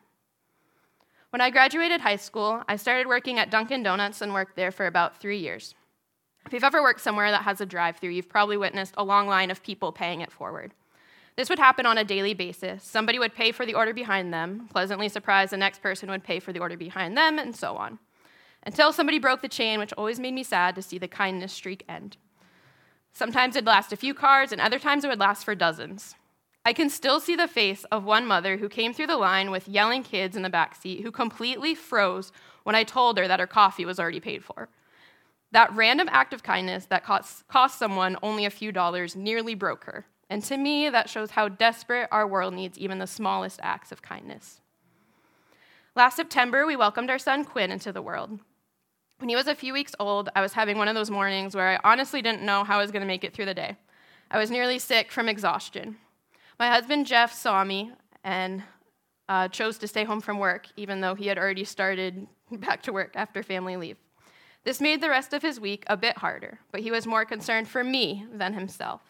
When 1.28 1.42
I 1.42 1.50
graduated 1.50 2.00
high 2.00 2.16
school, 2.16 2.62
I 2.66 2.76
started 2.76 3.06
working 3.06 3.38
at 3.38 3.50
Dunkin' 3.50 3.82
Donuts 3.82 4.22
and 4.22 4.32
worked 4.32 4.56
there 4.56 4.72
for 4.72 4.86
about 4.86 5.20
three 5.20 5.36
years. 5.36 5.74
If 6.46 6.54
you've 6.54 6.64
ever 6.64 6.80
worked 6.80 7.02
somewhere 7.02 7.30
that 7.30 7.42
has 7.42 7.60
a 7.60 7.66
drive 7.66 7.98
through, 7.98 8.12
you've 8.12 8.30
probably 8.30 8.56
witnessed 8.56 8.94
a 8.96 9.04
long 9.04 9.26
line 9.28 9.50
of 9.50 9.62
people 9.62 9.92
paying 9.92 10.22
it 10.22 10.32
forward. 10.32 10.72
This 11.36 11.50
would 11.50 11.58
happen 11.58 11.84
on 11.84 11.98
a 11.98 12.04
daily 12.04 12.32
basis. 12.32 12.82
Somebody 12.84 13.18
would 13.18 13.34
pay 13.34 13.52
for 13.52 13.66
the 13.66 13.74
order 13.74 13.92
behind 13.92 14.32
them, 14.32 14.66
pleasantly 14.72 15.10
surprised 15.10 15.52
the 15.52 15.58
next 15.58 15.82
person 15.82 16.08
would 16.08 16.24
pay 16.24 16.40
for 16.40 16.54
the 16.54 16.60
order 16.60 16.78
behind 16.78 17.18
them, 17.18 17.38
and 17.38 17.54
so 17.54 17.76
on. 17.76 17.98
Until 18.62 18.94
somebody 18.94 19.18
broke 19.18 19.42
the 19.42 19.46
chain, 19.46 19.78
which 19.78 19.92
always 19.92 20.18
made 20.18 20.32
me 20.32 20.42
sad 20.42 20.74
to 20.76 20.80
see 20.80 20.96
the 20.96 21.06
kindness 21.06 21.52
streak 21.52 21.84
end. 21.86 22.16
Sometimes 23.16 23.56
it'd 23.56 23.66
last 23.66 23.94
a 23.94 23.96
few 23.96 24.12
cars, 24.12 24.52
and 24.52 24.60
other 24.60 24.78
times 24.78 25.02
it 25.02 25.08
would 25.08 25.18
last 25.18 25.42
for 25.42 25.54
dozens. 25.54 26.16
I 26.66 26.74
can 26.74 26.90
still 26.90 27.18
see 27.18 27.34
the 27.34 27.48
face 27.48 27.84
of 27.84 28.04
one 28.04 28.26
mother 28.26 28.58
who 28.58 28.68
came 28.68 28.92
through 28.92 29.06
the 29.06 29.16
line 29.16 29.50
with 29.50 29.66
yelling 29.66 30.02
kids 30.02 30.36
in 30.36 30.42
the 30.42 30.50
back 30.50 30.74
seat 30.74 31.00
who 31.00 31.10
completely 31.10 31.74
froze 31.74 32.30
when 32.64 32.74
I 32.74 32.84
told 32.84 33.16
her 33.16 33.26
that 33.26 33.40
her 33.40 33.46
coffee 33.46 33.86
was 33.86 33.98
already 33.98 34.20
paid 34.20 34.44
for. 34.44 34.68
That 35.50 35.72
random 35.74 36.10
act 36.12 36.34
of 36.34 36.42
kindness 36.42 36.84
that 36.90 37.04
cost, 37.04 37.48
cost 37.48 37.78
someone 37.78 38.18
only 38.22 38.44
a 38.44 38.50
few 38.50 38.70
dollars 38.70 39.16
nearly 39.16 39.54
broke 39.54 39.84
her. 39.84 40.04
And 40.28 40.44
to 40.44 40.58
me, 40.58 40.90
that 40.90 41.08
shows 41.08 41.30
how 41.30 41.48
desperate 41.48 42.08
our 42.12 42.26
world 42.26 42.52
needs 42.52 42.76
even 42.76 42.98
the 42.98 43.06
smallest 43.06 43.60
acts 43.62 43.92
of 43.92 44.02
kindness. 44.02 44.60
Last 45.94 46.16
September, 46.16 46.66
we 46.66 46.76
welcomed 46.76 47.08
our 47.08 47.18
son 47.18 47.46
Quinn 47.46 47.70
into 47.70 47.92
the 47.92 48.02
world. 48.02 48.40
When 49.18 49.30
he 49.30 49.36
was 49.36 49.46
a 49.46 49.54
few 49.54 49.72
weeks 49.72 49.94
old, 49.98 50.28
I 50.36 50.42
was 50.42 50.52
having 50.52 50.76
one 50.76 50.88
of 50.88 50.94
those 50.94 51.10
mornings 51.10 51.56
where 51.56 51.68
I 51.68 51.80
honestly 51.84 52.20
didn't 52.20 52.42
know 52.42 52.64
how 52.64 52.78
I 52.78 52.82
was 52.82 52.90
going 52.90 53.00
to 53.00 53.06
make 53.06 53.24
it 53.24 53.32
through 53.32 53.46
the 53.46 53.54
day. 53.54 53.76
I 54.30 54.38
was 54.38 54.50
nearly 54.50 54.78
sick 54.78 55.10
from 55.10 55.28
exhaustion. 55.28 55.96
My 56.58 56.68
husband 56.68 57.06
Jeff 57.06 57.32
saw 57.32 57.64
me 57.64 57.92
and 58.24 58.62
uh, 59.28 59.48
chose 59.48 59.78
to 59.78 59.88
stay 59.88 60.04
home 60.04 60.20
from 60.20 60.38
work, 60.38 60.66
even 60.76 61.00
though 61.00 61.14
he 61.14 61.28
had 61.28 61.38
already 61.38 61.64
started 61.64 62.26
back 62.52 62.82
to 62.82 62.92
work 62.92 63.12
after 63.14 63.42
family 63.42 63.76
leave. 63.76 63.96
This 64.64 64.80
made 64.80 65.00
the 65.00 65.08
rest 65.08 65.32
of 65.32 65.42
his 65.42 65.60
week 65.60 65.84
a 65.86 65.96
bit 65.96 66.18
harder, 66.18 66.58
but 66.70 66.80
he 66.80 66.90
was 66.90 67.06
more 67.06 67.24
concerned 67.24 67.68
for 67.68 67.84
me 67.84 68.26
than 68.32 68.52
himself. 68.52 69.00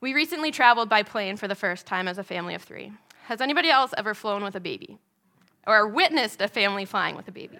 We 0.00 0.14
recently 0.14 0.50
traveled 0.50 0.88
by 0.88 1.02
plane 1.02 1.36
for 1.36 1.48
the 1.48 1.54
first 1.54 1.84
time 1.84 2.06
as 2.06 2.18
a 2.18 2.24
family 2.24 2.54
of 2.54 2.62
three. 2.62 2.92
Has 3.24 3.40
anybody 3.40 3.70
else 3.70 3.92
ever 3.98 4.14
flown 4.14 4.44
with 4.44 4.54
a 4.54 4.60
baby? 4.60 4.98
Or 5.66 5.88
witnessed 5.88 6.40
a 6.40 6.48
family 6.48 6.84
flying 6.84 7.16
with 7.16 7.26
a 7.26 7.32
baby? 7.32 7.58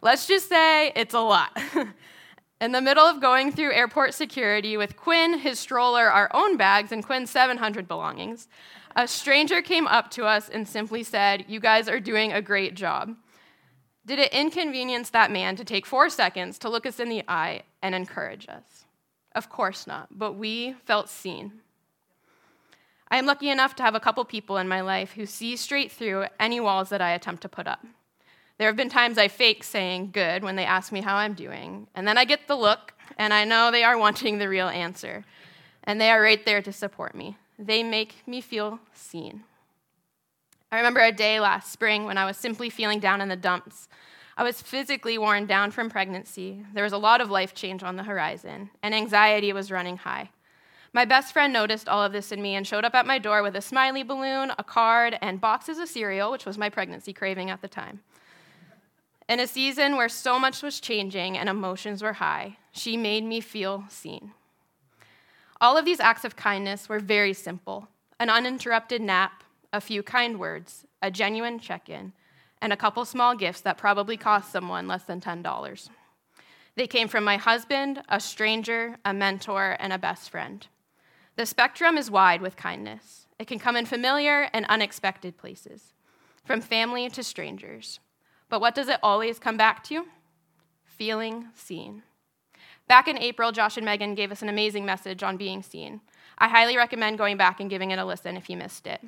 Let's 0.00 0.26
just 0.26 0.48
say 0.48 0.92
it's 0.94 1.14
a 1.14 1.20
lot. 1.20 1.56
In 2.60 2.72
the 2.72 2.80
middle 2.80 3.04
of 3.04 3.20
going 3.20 3.52
through 3.52 3.72
airport 3.72 4.14
security 4.14 4.76
with 4.76 4.96
Quinn, 4.96 5.38
his 5.38 5.60
stroller, 5.60 6.10
our 6.10 6.28
own 6.34 6.56
bags, 6.56 6.90
and 6.90 7.04
Quinn's 7.04 7.30
700 7.30 7.86
belongings, 7.86 8.48
a 8.96 9.06
stranger 9.06 9.62
came 9.62 9.86
up 9.86 10.10
to 10.12 10.24
us 10.24 10.48
and 10.48 10.66
simply 10.66 11.04
said, 11.04 11.44
You 11.46 11.60
guys 11.60 11.88
are 11.88 12.00
doing 12.00 12.32
a 12.32 12.42
great 12.42 12.74
job. 12.74 13.14
Did 14.04 14.18
it 14.18 14.32
inconvenience 14.32 15.10
that 15.10 15.30
man 15.30 15.54
to 15.56 15.64
take 15.64 15.86
four 15.86 16.10
seconds 16.10 16.58
to 16.58 16.68
look 16.68 16.86
us 16.86 16.98
in 16.98 17.08
the 17.08 17.22
eye 17.28 17.62
and 17.82 17.94
encourage 17.94 18.48
us? 18.48 18.86
Of 19.34 19.48
course 19.48 19.86
not, 19.86 20.08
but 20.10 20.32
we 20.32 20.74
felt 20.84 21.08
seen. 21.08 21.60
I 23.10 23.18
am 23.18 23.26
lucky 23.26 23.50
enough 23.50 23.76
to 23.76 23.82
have 23.82 23.94
a 23.94 24.00
couple 24.00 24.24
people 24.24 24.56
in 24.56 24.66
my 24.66 24.80
life 24.80 25.12
who 25.12 25.26
see 25.26 25.56
straight 25.56 25.92
through 25.92 26.26
any 26.40 26.58
walls 26.58 26.88
that 26.88 27.00
I 27.00 27.12
attempt 27.12 27.42
to 27.42 27.48
put 27.48 27.66
up. 27.66 27.84
There 28.58 28.66
have 28.66 28.76
been 28.76 28.88
times 28.88 29.18
I 29.18 29.28
fake 29.28 29.62
saying 29.62 30.10
good 30.12 30.42
when 30.42 30.56
they 30.56 30.64
ask 30.64 30.90
me 30.90 31.00
how 31.00 31.16
I'm 31.16 31.34
doing, 31.34 31.86
and 31.94 32.06
then 32.06 32.18
I 32.18 32.24
get 32.24 32.48
the 32.48 32.56
look, 32.56 32.92
and 33.16 33.32
I 33.32 33.44
know 33.44 33.70
they 33.70 33.84
are 33.84 33.96
wanting 34.06 34.38
the 34.38 34.48
real 34.48 34.68
answer. 34.68 35.24
And 35.84 36.00
they 36.00 36.10
are 36.10 36.20
right 36.20 36.44
there 36.44 36.60
to 36.62 36.72
support 36.72 37.14
me. 37.14 37.36
They 37.58 37.82
make 37.82 38.26
me 38.26 38.40
feel 38.40 38.80
seen. 38.92 39.44
I 40.70 40.76
remember 40.76 41.00
a 41.00 41.12
day 41.12 41.40
last 41.40 41.72
spring 41.72 42.04
when 42.04 42.18
I 42.18 42.26
was 42.26 42.36
simply 42.36 42.68
feeling 42.68 43.00
down 43.00 43.20
in 43.20 43.28
the 43.28 43.36
dumps. 43.36 43.88
I 44.36 44.42
was 44.42 44.60
physically 44.60 45.18
worn 45.18 45.46
down 45.46 45.70
from 45.70 45.88
pregnancy. 45.88 46.64
There 46.74 46.84
was 46.84 46.92
a 46.92 46.98
lot 46.98 47.20
of 47.20 47.30
life 47.30 47.54
change 47.54 47.82
on 47.82 47.96
the 47.96 48.02
horizon, 48.02 48.70
and 48.82 48.94
anxiety 48.94 49.52
was 49.52 49.70
running 49.70 49.96
high. 49.96 50.30
My 50.92 51.04
best 51.04 51.32
friend 51.32 51.52
noticed 51.52 51.88
all 51.88 52.02
of 52.02 52.12
this 52.12 52.32
in 52.32 52.42
me 52.42 52.54
and 52.54 52.66
showed 52.66 52.84
up 52.84 52.94
at 52.94 53.06
my 53.06 53.18
door 53.18 53.42
with 53.42 53.56
a 53.56 53.60
smiley 53.60 54.02
balloon, 54.02 54.52
a 54.58 54.64
card, 54.64 55.16
and 55.22 55.40
boxes 55.40 55.78
of 55.78 55.88
cereal, 55.88 56.30
which 56.30 56.44
was 56.46 56.58
my 56.58 56.68
pregnancy 56.68 57.12
craving 57.12 57.50
at 57.50 57.62
the 57.62 57.68
time. 57.68 58.00
In 59.28 59.40
a 59.40 59.46
season 59.46 59.96
where 59.96 60.08
so 60.08 60.38
much 60.38 60.62
was 60.62 60.80
changing 60.80 61.36
and 61.36 61.50
emotions 61.50 62.02
were 62.02 62.14
high, 62.14 62.56
she 62.72 62.96
made 62.96 63.24
me 63.24 63.42
feel 63.42 63.84
seen. 63.90 64.32
All 65.60 65.76
of 65.76 65.84
these 65.84 66.00
acts 66.00 66.24
of 66.24 66.34
kindness 66.34 66.88
were 66.88 66.98
very 66.98 67.34
simple 67.34 67.88
an 68.20 68.30
uninterrupted 68.30 69.00
nap, 69.00 69.44
a 69.72 69.80
few 69.80 70.02
kind 70.02 70.40
words, 70.40 70.84
a 71.00 71.08
genuine 71.08 71.60
check 71.60 71.88
in, 71.88 72.12
and 72.60 72.72
a 72.72 72.76
couple 72.76 73.04
small 73.04 73.36
gifts 73.36 73.60
that 73.60 73.78
probably 73.78 74.16
cost 74.16 74.50
someone 74.50 74.88
less 74.88 75.04
than 75.04 75.20
$10. 75.20 75.88
They 76.74 76.88
came 76.88 77.06
from 77.06 77.22
my 77.22 77.36
husband, 77.36 78.02
a 78.08 78.18
stranger, 78.18 78.96
a 79.04 79.14
mentor, 79.14 79.76
and 79.78 79.92
a 79.92 79.98
best 79.98 80.30
friend. 80.30 80.66
The 81.36 81.46
spectrum 81.46 81.96
is 81.96 82.10
wide 82.10 82.40
with 82.40 82.56
kindness. 82.56 83.26
It 83.38 83.46
can 83.46 83.60
come 83.60 83.76
in 83.76 83.86
familiar 83.86 84.48
and 84.52 84.66
unexpected 84.66 85.36
places, 85.36 85.92
from 86.44 86.60
family 86.60 87.08
to 87.10 87.22
strangers. 87.22 88.00
But 88.48 88.60
what 88.60 88.74
does 88.74 88.88
it 88.88 89.00
always 89.02 89.38
come 89.38 89.56
back 89.56 89.84
to? 89.84 90.06
Feeling 90.84 91.48
seen. 91.54 92.02
Back 92.86 93.06
in 93.06 93.18
April, 93.18 93.52
Josh 93.52 93.76
and 93.76 93.84
Megan 93.84 94.14
gave 94.14 94.32
us 94.32 94.42
an 94.42 94.48
amazing 94.48 94.86
message 94.86 95.22
on 95.22 95.36
being 95.36 95.62
seen. 95.62 96.00
I 96.38 96.48
highly 96.48 96.76
recommend 96.76 97.18
going 97.18 97.36
back 97.36 97.60
and 97.60 97.68
giving 97.68 97.90
it 97.90 97.98
a 97.98 98.04
listen 98.04 98.36
if 98.36 98.48
you 98.48 98.56
missed 98.56 98.86
it. 98.86 99.02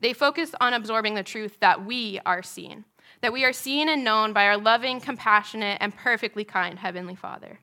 They 0.00 0.12
focus 0.12 0.54
on 0.60 0.74
absorbing 0.74 1.14
the 1.14 1.22
truth 1.22 1.58
that 1.60 1.86
we 1.86 2.20
are 2.26 2.42
seen, 2.42 2.84
that 3.22 3.32
we 3.32 3.44
are 3.44 3.52
seen 3.52 3.88
and 3.88 4.04
known 4.04 4.32
by 4.32 4.44
our 4.46 4.58
loving, 4.58 5.00
compassionate, 5.00 5.78
and 5.80 5.96
perfectly 5.96 6.44
kind 6.44 6.78
Heavenly 6.78 7.14
Father. 7.14 7.60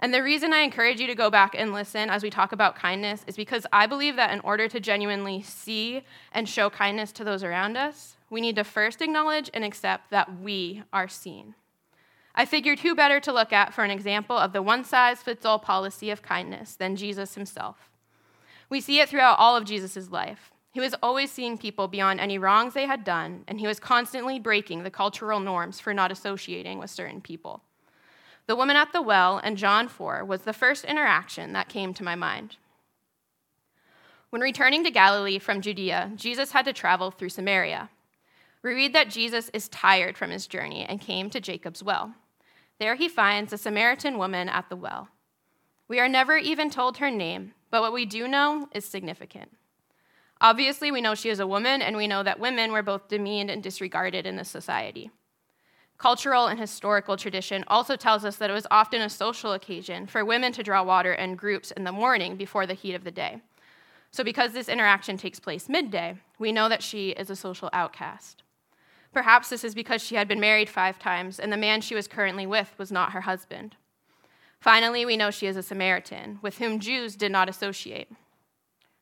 And 0.00 0.12
the 0.12 0.22
reason 0.22 0.52
I 0.52 0.62
encourage 0.62 0.98
you 0.98 1.06
to 1.06 1.14
go 1.14 1.30
back 1.30 1.54
and 1.56 1.72
listen 1.72 2.10
as 2.10 2.24
we 2.24 2.30
talk 2.30 2.50
about 2.50 2.74
kindness 2.74 3.22
is 3.28 3.36
because 3.36 3.64
I 3.72 3.86
believe 3.86 4.16
that 4.16 4.32
in 4.32 4.40
order 4.40 4.66
to 4.66 4.80
genuinely 4.80 5.42
see 5.42 6.02
and 6.32 6.48
show 6.48 6.68
kindness 6.68 7.12
to 7.12 7.24
those 7.24 7.44
around 7.44 7.76
us, 7.76 8.16
we 8.32 8.40
need 8.40 8.56
to 8.56 8.64
first 8.64 9.02
acknowledge 9.02 9.50
and 9.52 9.62
accept 9.62 10.10
that 10.10 10.40
we 10.40 10.82
are 10.90 11.06
seen. 11.06 11.54
I 12.34 12.46
figured 12.46 12.78
who 12.78 12.94
better 12.94 13.20
to 13.20 13.32
look 13.32 13.52
at 13.52 13.74
for 13.74 13.84
an 13.84 13.90
example 13.90 14.38
of 14.38 14.54
the 14.54 14.62
one 14.62 14.84
size 14.84 15.22
fits 15.22 15.44
all 15.44 15.58
policy 15.58 16.10
of 16.10 16.22
kindness 16.22 16.74
than 16.74 16.96
Jesus 16.96 17.34
himself. 17.34 17.90
We 18.70 18.80
see 18.80 19.00
it 19.00 19.10
throughout 19.10 19.38
all 19.38 19.54
of 19.54 19.66
Jesus' 19.66 20.10
life. 20.10 20.50
He 20.72 20.80
was 20.80 20.94
always 21.02 21.30
seeing 21.30 21.58
people 21.58 21.88
beyond 21.88 22.20
any 22.20 22.38
wrongs 22.38 22.72
they 22.72 22.86
had 22.86 23.04
done, 23.04 23.44
and 23.46 23.60
he 23.60 23.66
was 23.66 23.78
constantly 23.78 24.40
breaking 24.40 24.82
the 24.82 24.90
cultural 24.90 25.38
norms 25.38 25.78
for 25.78 25.92
not 25.92 26.10
associating 26.10 26.78
with 26.78 26.88
certain 26.88 27.20
people. 27.20 27.60
The 28.46 28.56
woman 28.56 28.76
at 28.76 28.94
the 28.94 29.02
well 29.02 29.42
and 29.44 29.58
John 29.58 29.88
4 29.88 30.24
was 30.24 30.42
the 30.42 30.54
first 30.54 30.86
interaction 30.86 31.52
that 31.52 31.68
came 31.68 31.92
to 31.92 32.02
my 32.02 32.14
mind. 32.14 32.56
When 34.30 34.40
returning 34.40 34.84
to 34.84 34.90
Galilee 34.90 35.38
from 35.38 35.60
Judea, 35.60 36.12
Jesus 36.16 36.52
had 36.52 36.64
to 36.64 36.72
travel 36.72 37.10
through 37.10 37.28
Samaria. 37.28 37.90
We 38.62 38.74
read 38.74 38.92
that 38.94 39.10
Jesus 39.10 39.50
is 39.52 39.68
tired 39.68 40.16
from 40.16 40.30
his 40.30 40.46
journey 40.46 40.86
and 40.88 41.00
came 41.00 41.30
to 41.30 41.40
Jacob's 41.40 41.82
well. 41.82 42.14
There 42.78 42.94
he 42.94 43.08
finds 43.08 43.52
a 43.52 43.58
Samaritan 43.58 44.18
woman 44.18 44.48
at 44.48 44.68
the 44.68 44.76
well. 44.76 45.08
We 45.88 45.98
are 46.00 46.08
never 46.08 46.36
even 46.36 46.70
told 46.70 46.98
her 46.98 47.10
name, 47.10 47.54
but 47.70 47.82
what 47.82 47.92
we 47.92 48.06
do 48.06 48.28
know 48.28 48.68
is 48.72 48.84
significant. 48.84 49.50
Obviously, 50.40 50.90
we 50.90 51.00
know 51.00 51.14
she 51.14 51.28
is 51.28 51.38
a 51.38 51.46
woman, 51.46 51.82
and 51.82 51.96
we 51.96 52.08
know 52.08 52.22
that 52.22 52.40
women 52.40 52.72
were 52.72 52.82
both 52.82 53.08
demeaned 53.08 53.50
and 53.50 53.62
disregarded 53.62 54.26
in 54.26 54.36
this 54.36 54.48
society. 54.48 55.10
Cultural 55.98 56.48
and 56.48 56.58
historical 56.58 57.16
tradition 57.16 57.64
also 57.68 57.94
tells 57.94 58.24
us 58.24 58.36
that 58.36 58.50
it 58.50 58.54
was 58.54 58.66
often 58.70 59.00
a 59.02 59.08
social 59.08 59.52
occasion 59.52 60.06
for 60.06 60.24
women 60.24 60.52
to 60.52 60.64
draw 60.64 60.82
water 60.82 61.12
in 61.12 61.36
groups 61.36 61.70
in 61.70 61.84
the 61.84 61.92
morning 61.92 62.36
before 62.36 62.66
the 62.66 62.74
heat 62.74 62.94
of 62.94 63.04
the 63.04 63.12
day. 63.12 63.40
So, 64.10 64.24
because 64.24 64.52
this 64.52 64.68
interaction 64.68 65.16
takes 65.16 65.38
place 65.38 65.68
midday, 65.68 66.16
we 66.40 66.50
know 66.50 66.68
that 66.68 66.82
she 66.82 67.10
is 67.10 67.30
a 67.30 67.36
social 67.36 67.70
outcast. 67.72 68.42
Perhaps 69.12 69.50
this 69.50 69.64
is 69.64 69.74
because 69.74 70.02
she 70.02 70.14
had 70.14 70.26
been 70.26 70.40
married 70.40 70.68
five 70.68 70.98
times 70.98 71.38
and 71.38 71.52
the 71.52 71.56
man 71.56 71.80
she 71.80 71.94
was 71.94 72.08
currently 72.08 72.46
with 72.46 72.74
was 72.78 72.90
not 72.90 73.12
her 73.12 73.22
husband. 73.22 73.76
Finally, 74.60 75.04
we 75.04 75.16
know 75.16 75.30
she 75.30 75.46
is 75.46 75.56
a 75.56 75.62
Samaritan, 75.62 76.38
with 76.40 76.58
whom 76.58 76.78
Jews 76.78 77.16
did 77.16 77.32
not 77.32 77.48
associate. 77.48 78.08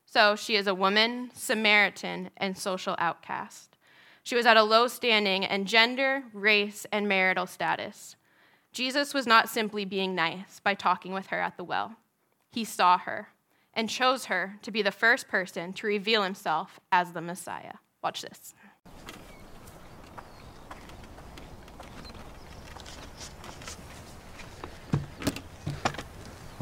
So 0.05 0.35
she 0.35 0.55
is 0.55 0.67
a 0.67 0.75
woman, 0.75 1.29
Samaritan, 1.33 2.31
and 2.35 2.57
social 2.57 2.95
outcast. 2.97 3.77
She 4.23 4.35
was 4.35 4.45
at 4.45 4.57
a 4.57 4.63
low 4.63 4.87
standing 4.87 5.43
in 5.43 5.65
gender, 5.65 6.23
race, 6.33 6.85
and 6.91 7.07
marital 7.07 7.45
status. 7.45 8.15
Jesus 8.73 9.13
was 9.13 9.27
not 9.27 9.49
simply 9.49 9.85
being 9.85 10.15
nice 10.15 10.59
by 10.59 10.73
talking 10.73 11.13
with 11.13 11.27
her 11.27 11.39
at 11.39 11.57
the 11.57 11.63
well. 11.63 11.95
He 12.51 12.63
saw 12.63 12.97
her 12.97 13.29
and 13.73 13.89
chose 13.89 14.25
her 14.25 14.57
to 14.63 14.71
be 14.71 14.81
the 14.81 14.91
first 14.91 15.27
person 15.27 15.73
to 15.73 15.87
reveal 15.87 16.23
himself 16.23 16.79
as 16.91 17.11
the 17.11 17.21
Messiah. 17.21 17.75
Watch 18.03 18.21
this. 18.21 18.53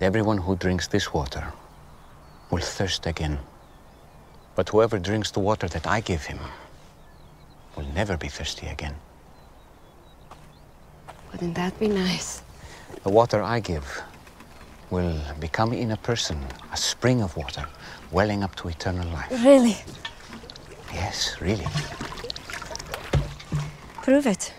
Everyone 0.00 0.36
who 0.36 0.56
drinks 0.56 0.88
this 0.88 1.14
water 1.14 1.54
will 2.50 2.60
thirst 2.60 3.06
again. 3.06 3.38
But 4.54 4.68
whoever 4.68 4.98
drinks 4.98 5.30
the 5.30 5.40
water 5.40 5.68
that 5.68 5.86
I 5.86 6.00
give 6.00 6.24
him 6.24 6.38
will 7.76 7.86
never 7.94 8.18
be 8.18 8.28
thirsty 8.28 8.66
again. 8.66 8.94
Wouldn't 11.32 11.54
that 11.54 11.78
be 11.80 11.88
nice? 11.88 12.42
The 13.04 13.08
water 13.08 13.42
I 13.42 13.60
give 13.60 14.02
will 14.90 15.18
become 15.40 15.72
in 15.72 15.90
a 15.90 15.96
person 15.96 16.44
a 16.72 16.76
spring 16.76 17.22
of 17.22 17.34
water 17.34 17.66
welling 18.12 18.44
up 18.44 18.54
to 18.56 18.68
eternal 18.68 19.08
life. 19.08 19.30
Really? 19.30 19.76
Yes, 20.92 21.40
really. 21.40 21.66
Prove 24.02 24.26
it. 24.26 24.52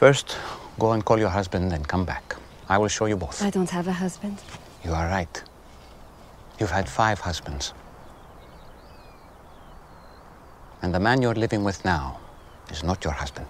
First, 0.00 0.38
go 0.78 0.92
and 0.92 1.04
call 1.04 1.18
your 1.18 1.28
husband 1.28 1.74
and 1.74 1.86
come 1.86 2.06
back. 2.06 2.34
I 2.70 2.78
will 2.78 2.88
show 2.88 3.04
you 3.04 3.18
both. 3.18 3.42
I 3.42 3.50
don't 3.50 3.68
have 3.68 3.86
a 3.86 3.92
husband. 3.92 4.38
You 4.82 4.94
are 4.94 5.06
right. 5.06 5.42
You've 6.58 6.70
had 6.70 6.88
five 6.88 7.18
husbands. 7.20 7.74
And 10.80 10.94
the 10.94 11.00
man 11.00 11.20
you're 11.20 11.34
living 11.34 11.64
with 11.64 11.84
now 11.84 12.18
is 12.70 12.82
not 12.82 13.04
your 13.04 13.12
husband. 13.12 13.48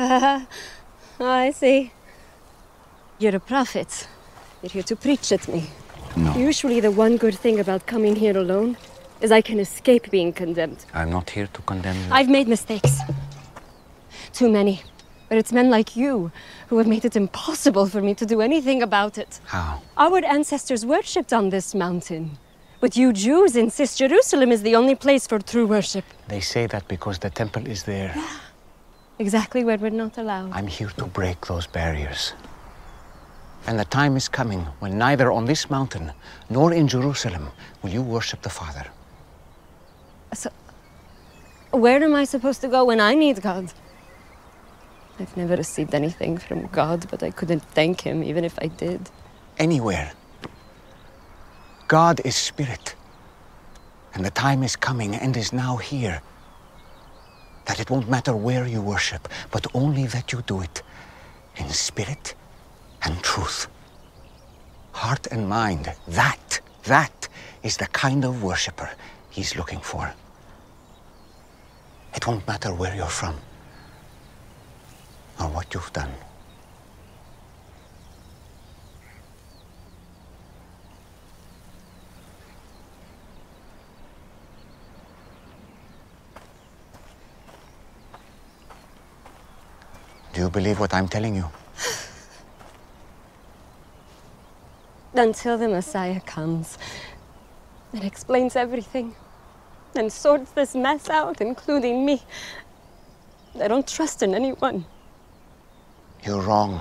oh, 0.00 0.46
I 1.20 1.52
see. 1.52 1.92
You're 3.20 3.36
a 3.36 3.40
prophet. 3.54 4.08
You're 4.62 4.70
here 4.70 4.82
to 4.82 4.96
preach 4.96 5.30
at 5.30 5.46
me. 5.46 5.70
No. 6.16 6.36
Usually, 6.36 6.80
the 6.80 6.90
one 6.90 7.16
good 7.18 7.36
thing 7.36 7.60
about 7.60 7.86
coming 7.86 8.16
here 8.16 8.36
alone 8.36 8.76
is 9.22 9.32
I 9.32 9.40
can 9.40 9.60
escape 9.60 10.10
being 10.10 10.32
condemned. 10.32 10.84
I'm 10.92 11.10
not 11.10 11.30
here 11.30 11.46
to 11.46 11.62
condemn 11.62 11.96
you. 11.96 12.08
I've 12.10 12.28
made 12.28 12.48
mistakes. 12.48 12.98
Too 14.32 14.50
many. 14.50 14.82
But 15.28 15.38
it's 15.38 15.52
men 15.52 15.70
like 15.70 15.96
you 15.96 16.30
who 16.68 16.76
have 16.78 16.86
made 16.86 17.04
it 17.04 17.16
impossible 17.16 17.86
for 17.86 18.02
me 18.02 18.14
to 18.14 18.26
do 18.26 18.40
anything 18.42 18.82
about 18.82 19.16
it. 19.16 19.40
How? 19.46 19.80
Our 19.96 20.24
ancestors 20.24 20.84
worshipped 20.84 21.32
on 21.32 21.50
this 21.50 21.74
mountain. 21.74 22.36
But 22.80 22.96
you 22.96 23.12
Jews 23.12 23.56
insist 23.56 23.98
Jerusalem 23.98 24.50
is 24.50 24.62
the 24.62 24.74
only 24.74 24.94
place 24.94 25.26
for 25.26 25.38
true 25.38 25.66
worship. 25.66 26.04
They 26.28 26.40
say 26.40 26.66
that 26.66 26.86
because 26.88 27.18
the 27.18 27.30
temple 27.30 27.66
is 27.66 27.84
there. 27.84 28.14
Exactly 29.18 29.62
where 29.62 29.78
we're 29.78 29.90
not 29.90 30.18
allowed. 30.18 30.50
I'm 30.52 30.66
here 30.66 30.90
to 30.96 31.06
break 31.06 31.46
those 31.46 31.66
barriers. 31.66 32.32
And 33.66 33.78
the 33.78 33.84
time 33.84 34.16
is 34.16 34.28
coming 34.28 34.62
when 34.80 34.98
neither 34.98 35.30
on 35.30 35.44
this 35.44 35.70
mountain 35.70 36.12
nor 36.50 36.72
in 36.72 36.88
Jerusalem 36.88 37.50
will 37.82 37.90
you 37.90 38.02
worship 38.02 38.42
the 38.42 38.50
Father. 38.50 38.84
So, 40.34 40.50
where 41.70 42.02
am 42.02 42.14
I 42.14 42.24
supposed 42.24 42.60
to 42.62 42.68
go 42.68 42.84
when 42.84 43.00
I 43.00 43.14
need 43.14 43.42
God? 43.42 43.72
I've 45.18 45.36
never 45.36 45.56
received 45.56 45.94
anything 45.94 46.38
from 46.38 46.66
God, 46.68 47.06
but 47.10 47.22
I 47.22 47.30
couldn't 47.30 47.62
thank 47.62 48.00
Him 48.00 48.24
even 48.24 48.44
if 48.44 48.58
I 48.60 48.68
did. 48.68 49.10
Anywhere. 49.58 50.12
God 51.88 52.20
is 52.24 52.34
spirit. 52.34 52.94
And 54.14 54.24
the 54.24 54.30
time 54.30 54.62
is 54.62 54.76
coming 54.76 55.14
and 55.14 55.36
is 55.36 55.52
now 55.52 55.76
here 55.76 56.22
that 57.66 57.80
it 57.80 57.90
won't 57.90 58.08
matter 58.08 58.34
where 58.34 58.66
you 58.66 58.80
worship, 58.82 59.28
but 59.50 59.66
only 59.74 60.06
that 60.06 60.32
you 60.32 60.42
do 60.42 60.60
it 60.60 60.82
in 61.56 61.68
spirit 61.68 62.34
and 63.02 63.22
truth. 63.22 63.68
Heart 64.92 65.28
and 65.30 65.48
mind, 65.48 65.92
that, 66.08 66.60
that 66.84 67.28
is 67.62 67.76
the 67.76 67.86
kind 67.86 68.24
of 68.24 68.42
worshiper 68.42 68.90
he's 69.30 69.56
looking 69.56 69.80
for. 69.80 70.12
It 72.14 72.26
won't 72.26 72.46
matter 72.46 72.72
where 72.74 72.94
you're 72.94 73.06
from 73.06 73.36
or 75.40 75.48
what 75.48 75.72
you've 75.74 75.92
done. 75.92 76.12
Do 90.32 90.40
you 90.40 90.50
believe 90.50 90.80
what 90.80 90.94
I'm 90.94 91.08
telling 91.08 91.36
you? 91.36 91.44
Until 95.14 95.58
the 95.58 95.68
Messiah 95.68 96.20
comes 96.20 96.78
and 97.92 98.02
explains 98.02 98.56
everything 98.56 99.14
and 99.96 100.12
sorts 100.12 100.50
this 100.52 100.74
mess 100.74 101.08
out, 101.10 101.40
including 101.40 102.04
me. 102.04 102.22
I 103.60 103.68
don't 103.68 103.86
trust 103.86 104.22
in 104.22 104.34
anyone. 104.34 104.84
You're 106.24 106.42
wrong 106.42 106.80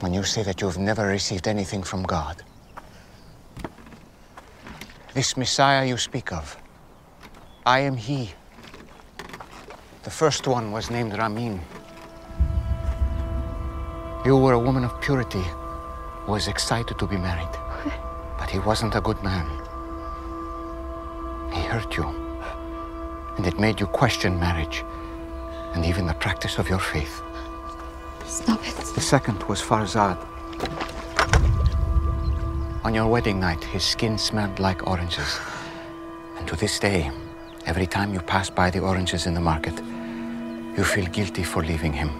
when 0.00 0.12
you 0.12 0.22
say 0.22 0.42
that 0.42 0.60
you've 0.60 0.78
never 0.78 1.06
received 1.06 1.48
anything 1.48 1.82
from 1.82 2.02
God. 2.02 2.42
This 5.14 5.36
Messiah 5.36 5.86
you 5.86 5.96
speak 5.96 6.32
of, 6.32 6.56
I 7.64 7.80
am 7.80 7.96
He. 7.96 8.32
The 10.02 10.10
first 10.10 10.46
one 10.46 10.72
was 10.72 10.90
named 10.90 11.16
Ramin. 11.16 11.60
You 14.24 14.36
were 14.36 14.52
a 14.52 14.58
woman 14.58 14.84
of 14.84 15.00
purity 15.00 15.42
who 15.42 16.32
was 16.32 16.48
excited 16.48 16.98
to 16.98 17.06
be 17.06 17.16
married. 17.16 17.54
But 18.38 18.50
he 18.50 18.58
wasn't 18.58 18.94
a 18.94 19.00
good 19.00 19.22
man. 19.22 19.65
Hurt 21.76 21.98
you. 21.98 22.06
And 23.36 23.46
it 23.46 23.60
made 23.60 23.80
you 23.80 23.86
question 23.86 24.40
marriage 24.40 24.82
and 25.74 25.84
even 25.84 26.06
the 26.06 26.14
practice 26.14 26.56
of 26.56 26.70
your 26.70 26.78
faith. 26.78 27.20
Stop 28.24 28.66
it. 28.66 28.76
The 28.94 29.02
second 29.02 29.42
was 29.42 29.60
Farzad. 29.60 30.16
On 32.82 32.94
your 32.94 33.06
wedding 33.08 33.38
night, 33.38 33.62
his 33.62 33.84
skin 33.84 34.16
smelled 34.16 34.58
like 34.58 34.86
oranges. 34.86 35.38
And 36.38 36.48
to 36.48 36.56
this 36.56 36.78
day, 36.78 37.10
every 37.66 37.86
time 37.86 38.14
you 38.14 38.20
pass 38.20 38.48
by 38.48 38.70
the 38.70 38.80
oranges 38.80 39.26
in 39.26 39.34
the 39.34 39.42
market, 39.52 39.78
you 40.78 40.82
feel 40.82 41.04
guilty 41.04 41.42
for 41.42 41.62
leaving 41.62 41.92
him. 41.92 42.10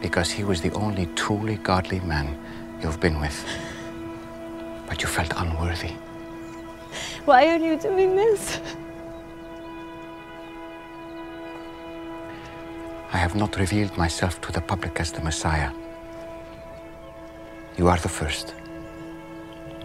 Because 0.00 0.30
he 0.30 0.44
was 0.44 0.60
the 0.60 0.70
only 0.74 1.06
truly 1.16 1.56
godly 1.56 1.98
man 1.98 2.38
you've 2.80 3.00
been 3.00 3.18
with. 3.18 3.44
But 4.86 5.02
you 5.02 5.08
felt 5.08 5.32
unworthy. 5.36 5.94
Why 7.24 7.46
are 7.46 7.58
you 7.58 7.76
doing 7.76 8.16
this? 8.16 8.60
I 13.12 13.16
have 13.16 13.36
not 13.36 13.56
revealed 13.56 13.96
myself 13.96 14.40
to 14.40 14.50
the 14.50 14.60
public 14.60 14.98
as 14.98 15.12
the 15.12 15.22
Messiah. 15.22 15.70
You 17.76 17.86
are 17.86 17.98
the 17.98 18.08
first. 18.08 18.54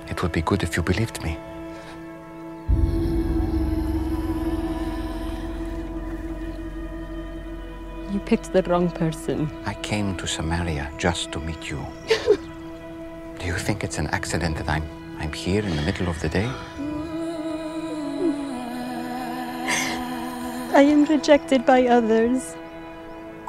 It 0.10 0.24
would 0.24 0.32
be 0.32 0.42
good 0.42 0.64
if 0.64 0.76
you 0.76 0.82
believed 0.82 1.22
me. 1.24 1.38
You 8.12 8.20
picked 8.26 8.52
the 8.52 8.64
wrong 8.64 8.90
person. 8.90 9.48
I 9.66 9.76
came 9.76 10.18
to 10.18 10.26
Samaria 10.26 10.90
just 10.98 11.32
to 11.34 11.40
meet 11.40 11.70
you. 11.70 11.86
Do 13.40 13.46
you 13.46 13.58
think 13.58 13.84
it's 13.84 14.00
an 14.00 14.08
accident 14.08 14.58
that 14.58 14.70
I'm 14.70 14.90
I'm 15.20 15.34
here 15.34 15.64
in 15.64 15.76
the 15.76 15.82
middle 15.82 16.10
of 16.10 16.20
the 16.22 16.30
day? 16.30 16.50
I 20.78 20.82
am 20.82 21.06
rejected 21.06 21.66
by 21.66 21.88
others. 21.88 22.56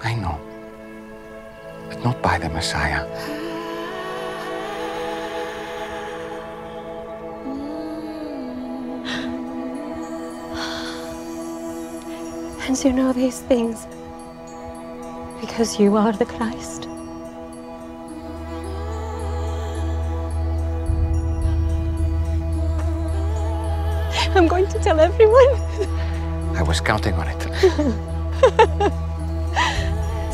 I 0.02 0.14
know. 0.14 0.40
But 1.90 2.02
not 2.02 2.22
by 2.22 2.38
the 2.38 2.48
Messiah. 2.48 3.04
And 12.66 12.82
you 12.82 12.94
know 12.94 13.12
these 13.12 13.40
things 13.40 13.86
because 15.42 15.78
you 15.78 15.98
are 15.98 16.12
the 16.12 16.24
Christ. 16.24 16.86
I'm 24.34 24.48
going 24.48 24.66
to 24.68 24.78
tell 24.78 24.98
everyone. 24.98 25.88
I 26.58 26.62
was 26.62 26.80
counting 26.80 27.14
on 27.14 27.28
it. 27.28 27.40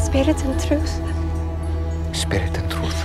Spirit 0.00 0.42
and 0.42 0.58
truth. 0.58 0.98
Spirit 2.16 2.56
and 2.56 2.70
truth. 2.70 3.04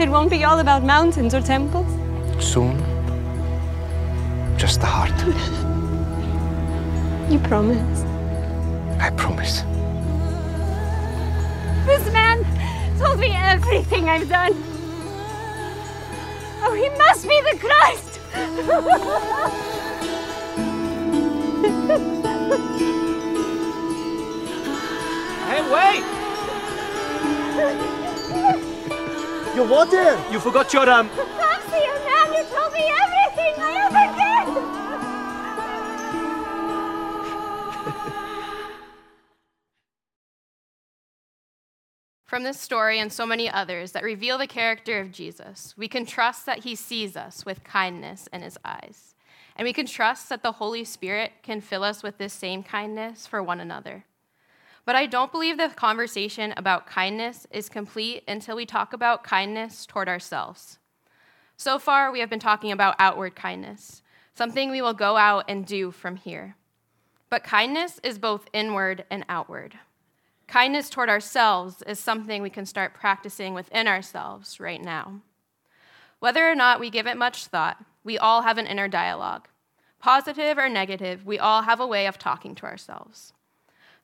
It 0.00 0.08
won't 0.08 0.30
be 0.30 0.44
all 0.44 0.60
about 0.60 0.82
mountains 0.82 1.34
or 1.34 1.42
temples. 1.42 1.86
Soon, 2.42 2.78
just 4.56 4.80
the 4.80 4.86
heart. 4.86 5.12
You 7.30 7.38
promise. 7.40 8.04
I 8.98 9.10
promise. 9.10 9.60
This 11.84 12.10
man 12.10 12.42
told 12.98 13.20
me 13.20 13.34
everything 13.34 14.08
I've 14.08 14.30
done. 14.30 14.54
Oh, 16.62 16.72
he 16.72 16.88
must 16.96 17.28
be 17.28 17.38
the 17.50 17.58
Christ! 17.58 18.20
you 29.60 29.66
what 29.70 29.90
there? 29.90 30.16
You 30.32 30.40
forgot 30.40 30.72
your 30.72 30.88
um. 30.88 31.10
Fancy 31.10 31.76
you, 31.76 31.92
man! 32.06 32.32
You 32.32 32.44
told 32.44 32.72
me 32.72 32.90
everything 33.04 33.54
I 33.58 33.72
ever 33.84 34.06
did! 34.16 34.46
From 42.26 42.42
this 42.44 42.58
story 42.60 42.98
and 43.00 43.12
so 43.12 43.26
many 43.26 43.50
others 43.50 43.92
that 43.92 44.02
reveal 44.04 44.38
the 44.38 44.46
character 44.46 44.98
of 45.00 45.10
Jesus, 45.10 45.74
we 45.76 45.88
can 45.88 46.06
trust 46.06 46.46
that 46.46 46.60
he 46.60 46.74
sees 46.74 47.16
us 47.16 47.44
with 47.44 47.64
kindness 47.64 48.28
in 48.32 48.40
his 48.40 48.56
eyes. 48.64 49.14
And 49.56 49.66
we 49.66 49.74
can 49.74 49.84
trust 49.84 50.28
that 50.30 50.42
the 50.42 50.52
Holy 50.52 50.84
Spirit 50.84 51.32
can 51.42 51.60
fill 51.60 51.84
us 51.84 52.02
with 52.02 52.16
this 52.16 52.32
same 52.32 52.62
kindness 52.62 53.26
for 53.26 53.42
one 53.42 53.60
another. 53.60 54.04
But 54.84 54.96
I 54.96 55.06
don't 55.06 55.32
believe 55.32 55.58
the 55.58 55.68
conversation 55.68 56.54
about 56.56 56.86
kindness 56.86 57.46
is 57.50 57.68
complete 57.68 58.24
until 58.26 58.56
we 58.56 58.66
talk 58.66 58.92
about 58.92 59.22
kindness 59.22 59.86
toward 59.86 60.08
ourselves. 60.08 60.78
So 61.56 61.78
far, 61.78 62.10
we 62.10 62.20
have 62.20 62.30
been 62.30 62.40
talking 62.40 62.72
about 62.72 62.96
outward 62.98 63.36
kindness, 63.36 64.02
something 64.34 64.70
we 64.70 64.80
will 64.80 64.94
go 64.94 65.16
out 65.16 65.44
and 65.48 65.66
do 65.66 65.90
from 65.90 66.16
here. 66.16 66.56
But 67.28 67.44
kindness 67.44 68.00
is 68.02 68.18
both 68.18 68.48
inward 68.52 69.04
and 69.10 69.24
outward. 69.28 69.78
Kindness 70.48 70.90
toward 70.90 71.08
ourselves 71.08 71.82
is 71.86 72.00
something 72.00 72.42
we 72.42 72.50
can 72.50 72.66
start 72.66 72.94
practicing 72.94 73.54
within 73.54 73.86
ourselves 73.86 74.58
right 74.58 74.82
now. 74.82 75.20
Whether 76.18 76.50
or 76.50 76.56
not 76.56 76.80
we 76.80 76.90
give 76.90 77.06
it 77.06 77.16
much 77.16 77.46
thought, 77.46 77.84
we 78.02 78.18
all 78.18 78.42
have 78.42 78.58
an 78.58 78.66
inner 78.66 78.88
dialogue. 78.88 79.46
Positive 80.00 80.58
or 80.58 80.68
negative, 80.68 81.24
we 81.24 81.38
all 81.38 81.62
have 81.62 81.78
a 81.78 81.86
way 81.86 82.06
of 82.06 82.18
talking 82.18 82.54
to 82.56 82.66
ourselves. 82.66 83.32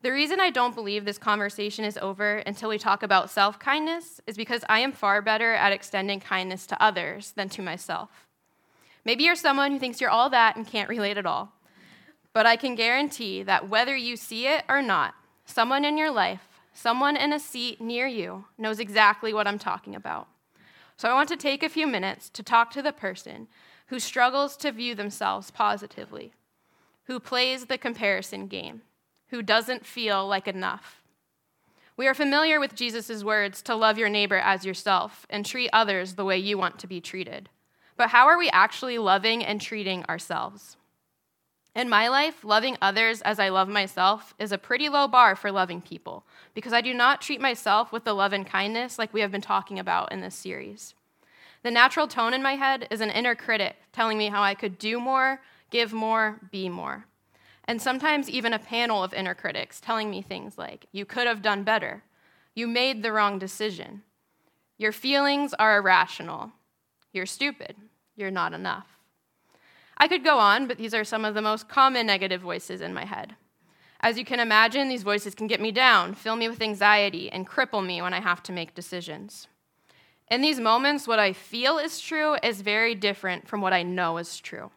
The 0.07 0.13
reason 0.13 0.39
I 0.39 0.51
don't 0.51 0.77
believe 0.77 1.05
this 1.05 1.19
conversation 1.19 1.85
is 1.85 1.99
over 1.99 2.37
until 2.37 2.69
we 2.69 2.79
talk 2.79 3.03
about 3.03 3.29
self 3.29 3.59
kindness 3.59 4.21
is 4.25 4.37
because 4.37 4.63
I 4.69 4.79
am 4.79 4.93
far 4.93 5.21
better 5.21 5.55
at 5.55 5.73
extending 5.73 6.21
kindness 6.21 6.65
to 6.69 6.81
others 6.81 7.33
than 7.33 7.49
to 7.49 7.61
myself. 7.61 8.29
Maybe 9.05 9.25
you're 9.25 9.35
someone 9.35 9.73
who 9.73 9.81
thinks 9.81 10.01
you're 10.01 10.09
all 10.09 10.31
that 10.31 10.55
and 10.55 10.65
can't 10.65 10.89
relate 10.89 11.19
at 11.19 11.27
all. 11.27 11.55
But 12.33 12.47
I 12.47 12.55
can 12.55 12.77
guarantee 12.77 13.43
that 13.43 13.69
whether 13.69 13.97
you 13.97 14.17
see 14.17 14.47
it 14.47 14.63
or 14.69 14.81
not, 14.81 15.17
someone 15.45 15.85
in 15.85 15.99
your 15.99 16.13
life, 16.13 16.61
someone 16.73 17.17
in 17.17 17.33
a 17.33 17.41
seat 17.41 17.81
near 17.81 18.07
you, 18.07 18.45
knows 18.57 18.79
exactly 18.79 19.35
what 19.35 19.49
I'm 19.49 19.59
talking 19.59 19.97
about. 19.97 20.29
So 20.97 21.09
I 21.09 21.15
want 21.15 21.29
to 21.31 21.37
take 21.37 21.65
a 21.65 21.69
few 21.69 21.89
minutes 21.89 22.31
to 22.31 22.45
talk 22.45 22.71
to 22.71 22.81
the 22.81 22.93
person 22.93 23.49
who 23.89 23.99
struggles 23.99 24.57
to 24.59 24.71
view 24.71 24.95
themselves 24.95 25.51
positively, 25.51 26.33
who 27.07 27.19
plays 27.19 27.65
the 27.65 27.77
comparison 27.77 28.47
game, 28.47 28.83
who 29.29 29.43
doesn't 29.43 29.87
feel 29.87 30.27
like 30.27 30.49
enough. 30.49 31.03
We 31.97 32.07
are 32.07 32.15
familiar 32.15 32.61
with 32.61 32.75
Jesus' 32.75 33.25
words 33.25 33.63
to 33.63 33.75
love 33.75 33.97
your 33.97 34.09
neighbor 34.11 34.37
as 34.37 34.67
yourself 34.67 35.27
and 35.31 35.45
treat 35.47 35.71
others 35.73 36.15
the 36.15 36.25
way 36.25 36.37
you 36.37 36.59
want 36.59 36.79
to 36.81 36.87
be 36.87 37.01
treated. 37.01 37.49
But 37.97 38.11
how 38.11 38.27
are 38.27 38.39
we 38.39 38.51
actually 38.51 38.99
loving 38.99 39.43
and 39.43 39.61
treating 39.61 40.05
ourselves? 40.05 40.77
In 41.75 41.89
my 41.89 42.09
life, 42.09 42.45
loving 42.45 42.79
others 42.81 43.21
as 43.23 43.39
I 43.39 43.49
love 43.49 43.69
myself 43.69 44.35
is 44.39 44.53
a 44.53 44.59
pretty 44.59 44.89
low 44.89 45.09
bar 45.09 45.37
for 45.37 45.53
loving 45.53 45.81
people 45.83 46.25
because 46.55 46.73
I 46.73 46.81
do 46.81 46.95
not 46.95 47.21
treat 47.21 47.41
myself 47.41 47.93
with 47.93 48.05
the 48.05 48.15
love 48.15 48.33
and 48.33 48.47
kindness 48.47 48.99
like 48.99 49.13
we 49.13 49.21
have 49.21 49.31
been 49.31 49.43
talking 49.43 49.79
about 49.79 50.13
in 50.13 50.21
this 50.21 50.35
series. 50.35 50.95
The 51.63 51.71
natural 51.71 52.09
tone 52.09 52.33
in 52.33 52.43
my 52.43 52.55
head 52.55 52.89
is 52.91 53.01
an 53.01 53.11
inner 53.11 53.35
critic 53.35 53.77
telling 53.93 54.17
me 54.17 54.29
how 54.29 54.43
I 54.43 54.55
could 54.55 54.79
do 54.79 55.01
more, 55.01 55.41
give 55.71 55.93
more, 55.93 56.41
be 56.51 56.69
more. 56.69 57.07
And 57.69 57.83
sometimes 57.83 58.31
even 58.31 58.53
a 58.53 58.59
panel 58.59 59.03
of 59.03 59.13
inner 59.13 59.35
critics 59.35 59.81
telling 59.81 60.11
me 60.11 60.23
things 60.23 60.57
like, 60.57 60.87
you 60.93 61.05
could 61.05 61.27
have 61.27 61.43
done 61.43 61.65
better, 61.65 62.03
you 62.55 62.67
made 62.67 63.03
the 63.03 63.13
wrong 63.13 63.39
decision, 63.39 64.03
your 64.79 64.93
feelings 64.93 65.53
are 65.55 65.79
irrational, 65.79 66.53
you're 67.13 67.27
stupid, 67.27 67.77
you're 68.15 68.31
not 68.31 68.53
enough. 68.53 68.87
I 69.99 70.09
could 70.09 70.25
go 70.25 70.39
on, 70.39 70.67
but 70.67 70.79
these 70.79 70.95
are 70.95 71.05
some 71.05 71.25
of 71.25 71.35
the 71.35 71.43
most 71.43 71.69
common 71.69 72.07
negative 72.07 72.41
voices 72.41 72.81
in 72.81 72.95
my 72.95 73.05
head. 73.05 73.35
As 74.01 74.19
you 74.19 74.25
can 74.25 74.41
imagine, 74.41 74.89
these 74.89 75.03
voices 75.03 75.35
can 75.35 75.47
get 75.47 75.61
me 75.61 75.73
down, 75.73 76.15
fill 76.15 76.37
me 76.37 76.49
with 76.49 76.61
anxiety, 76.61 77.33
and 77.33 77.49
cripple 77.49 77.85
me 77.85 78.03
when 78.03 78.13
I 78.13 78.21
have 78.21 78.43
to 78.45 78.53
make 78.53 78.75
decisions. 78.75 79.49
In 80.31 80.43
these 80.43 80.61
moments, 80.61 81.09
what 81.09 81.19
I 81.19 81.33
feel 81.33 81.79
is 81.79 82.01
true 82.01 82.37
is 82.43 82.61
very 82.61 82.95
different 82.95 83.49
from 83.49 83.61
what 83.61 83.73
I 83.73 83.83
know 83.83 84.19
is 84.19 84.39
true. 84.39 84.71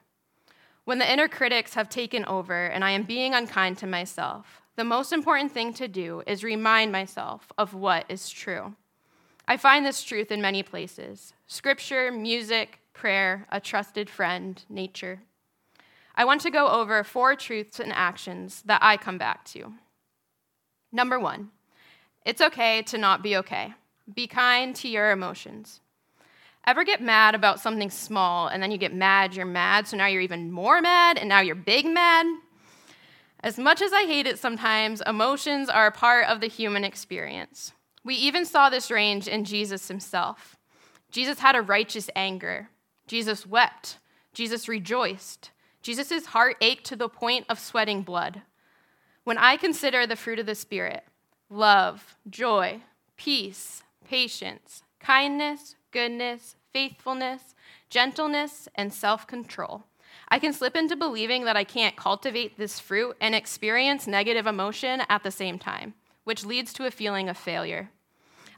When 0.90 0.98
the 0.98 1.14
inner 1.14 1.28
critics 1.28 1.76
have 1.76 1.88
taken 1.88 2.26
over 2.26 2.66
and 2.66 2.84
I 2.84 2.90
am 2.90 3.04
being 3.04 3.36
unkind 3.36 3.78
to 3.78 3.86
myself, 3.86 4.64
the 4.76 4.84
most 4.84 5.14
important 5.14 5.52
thing 5.52 5.72
to 5.76 5.88
do 5.88 6.24
is 6.26 6.44
remind 6.44 6.92
myself 6.92 7.52
of 7.60 7.76
what 7.76 8.06
is 8.10 8.28
true. 8.28 8.74
I 9.48 9.56
find 9.58 9.86
this 9.86 10.02
truth 10.02 10.32
in 10.32 10.42
many 10.42 10.64
places 10.64 11.36
scripture, 11.46 12.12
music, 12.12 12.80
prayer, 12.94 13.46
a 13.52 13.60
trusted 13.60 14.10
friend, 14.10 14.64
nature. 14.68 15.22
I 16.16 16.26
want 16.26 16.42
to 16.42 16.50
go 16.50 16.68
over 16.68 17.04
four 17.04 17.36
truths 17.36 17.80
and 17.80 17.94
actions 17.94 18.64
that 18.66 18.82
I 18.82 18.98
come 18.98 19.20
back 19.20 19.46
to. 19.54 19.72
Number 20.92 21.20
one, 21.20 21.52
it's 22.26 22.42
okay 22.42 22.82
to 22.88 22.98
not 22.98 23.22
be 23.22 23.38
okay. 23.38 23.76
Be 24.12 24.26
kind 24.26 24.76
to 24.78 24.88
your 24.88 25.12
emotions. 25.12 25.82
Ever 26.66 26.84
get 26.84 27.02
mad 27.02 27.36
about 27.36 27.60
something 27.60 27.90
small 27.90 28.48
and 28.48 28.62
then 28.62 28.72
you 28.72 28.78
get 28.78 28.94
mad, 28.94 29.36
you're 29.36 29.46
mad, 29.46 29.88
so 29.88 29.98
now 29.98 30.08
you're 30.08 30.22
even 30.22 30.52
more 30.52 30.82
mad, 30.82 31.18
and 31.18 31.28
now 31.28 31.40
you're 31.40 31.56
big 31.56 31.86
mad? 31.86 32.26
As 33.42 33.58
much 33.58 33.82
as 33.82 33.94
I 33.94 34.04
hate 34.04 34.28
it 34.28 34.38
sometimes, 34.38 35.02
emotions 35.08 35.70
are 35.70 35.88
a 35.88 35.92
part 35.92 36.28
of 36.28 36.42
the 36.42 36.48
human 36.48 36.84
experience. 36.84 37.72
We 38.04 38.16
even 38.16 38.46
saw 38.46 38.70
this 38.70 38.92
range 38.92 39.28
in 39.28 39.46
Jesus 39.46 39.88
himself. 39.88 40.58
Jesus 41.12 41.40
had 41.40 41.56
a 41.56 41.62
righteous 41.62 42.10
anger, 42.16 42.70
Jesus 43.08 43.48
wept. 43.48 43.98
Jesus 44.34 44.68
rejoiced. 44.68 45.52
Jesus' 45.82 46.28
heart 46.28 46.58
ached 46.62 46.86
to 46.86 46.96
the 46.96 47.10
point 47.10 47.46
of 47.50 47.60
sweating 47.60 48.04
blood. 48.04 48.42
When 49.24 49.38
I 49.38 49.58
consider 49.58 50.06
the 50.06 50.16
fruit 50.16 50.40
of 50.40 50.46
the 50.46 50.56
Spirit 50.56 51.04
love, 51.50 52.16
joy, 52.30 52.82
peace, 53.18 53.82
patience, 54.06 54.84
kindness, 55.00 55.76
goodness, 55.92 56.56
faithfulness, 56.72 57.56
gentleness, 57.90 58.68
and 58.76 58.94
self 58.94 59.26
control, 59.28 59.86
I 60.28 60.40
can 60.40 60.54
slip 60.54 60.76
into 60.76 60.96
believing 60.96 61.46
that 61.46 61.58
I 61.58 61.64
can't 61.64 61.96
cultivate 61.96 62.58
this 62.58 62.80
fruit 62.80 63.18
and 63.20 63.34
experience 63.34 64.08
negative 64.08 64.46
emotion 64.46 65.02
at 65.10 65.24
the 65.24 65.32
same 65.32 65.58
time, 65.58 65.96
which 66.24 66.46
leads 66.46 66.72
to 66.74 66.86
a 66.86 66.92
feeling 66.92 67.30
of 67.30 67.38
failure. 67.38 67.90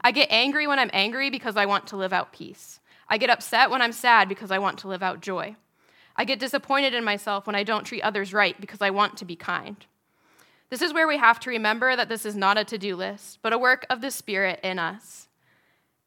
I 0.02 0.12
get 0.12 0.32
angry 0.32 0.68
when 0.68 0.80
I'm 0.80 0.90
angry 0.94 1.30
because 1.30 1.56
I 1.56 1.66
want 1.66 1.88
to 1.88 1.98
live 1.98 2.12
out 2.12 2.34
peace. 2.34 2.80
I 3.08 3.18
get 3.18 3.30
upset 3.30 3.70
when 3.70 3.82
I'm 3.82 3.92
sad 3.92 4.28
because 4.28 4.52
I 4.52 4.60
want 4.60 4.80
to 4.80 4.88
live 4.88 5.04
out 5.04 5.22
joy. 5.22 5.56
I 6.16 6.26
get 6.26 6.40
disappointed 6.40 6.94
in 6.94 7.04
myself 7.04 7.48
when 7.48 7.56
I 7.56 7.64
don't 7.64 7.86
treat 7.86 8.02
others 8.02 8.34
right 8.34 8.60
because 8.60 8.82
I 8.82 8.90
want 8.90 9.18
to 9.18 9.26
be 9.26 9.36
kind. 9.36 9.86
This 10.70 10.82
is 10.82 10.94
where 10.94 11.08
we 11.08 11.18
have 11.18 11.40
to 11.42 11.50
remember 11.50 11.96
that 11.96 12.10
this 12.10 12.26
is 12.26 12.36
not 12.36 12.58
a 12.58 12.64
to 12.66 12.78
do 12.78 12.96
list, 12.96 13.40
but 13.42 13.54
a 13.54 13.58
work 13.58 13.86
of 13.90 14.02
the 14.02 14.12
Spirit 14.12 14.60
in 14.64 14.80
us. 14.80 15.28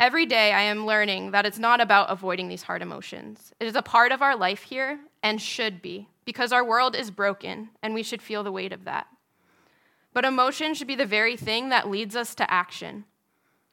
Every 0.01 0.27
day, 0.27 0.53
I 0.53 0.63
am 0.63 0.87
learning 0.87 1.31
that 1.31 1.47
it's 1.47 1.59
not 1.59 1.81
about 1.81 2.11
avoiding 2.11 2.49
these 2.49 2.65
hard 2.65 2.83
emotions. 2.83 3.53
It 3.61 3.67
is 3.67 3.77
a 3.77 3.83
part 3.83 4.11
of 4.11 4.23
our 4.23 4.37
life 4.37 4.63
here 4.63 4.99
and 5.23 5.41
should 5.41 5.81
be, 5.81 6.09
because 6.25 6.53
our 6.53 6.65
world 6.65 6.97
is 6.97 7.11
broken 7.11 7.71
and 7.83 7.95
we 7.95 8.03
should 8.03 8.21
feel 8.21 8.43
the 8.43 8.53
weight 8.53 8.73
of 8.73 8.85
that. 8.85 9.07
But 10.13 10.25
emotion 10.25 10.75
should 10.75 10.89
be 10.89 10.97
the 10.97 11.07
very 11.07 11.37
thing 11.37 11.69
that 11.69 11.91
leads 11.91 12.17
us 12.17 12.35
to 12.37 12.51
action. 12.51 13.05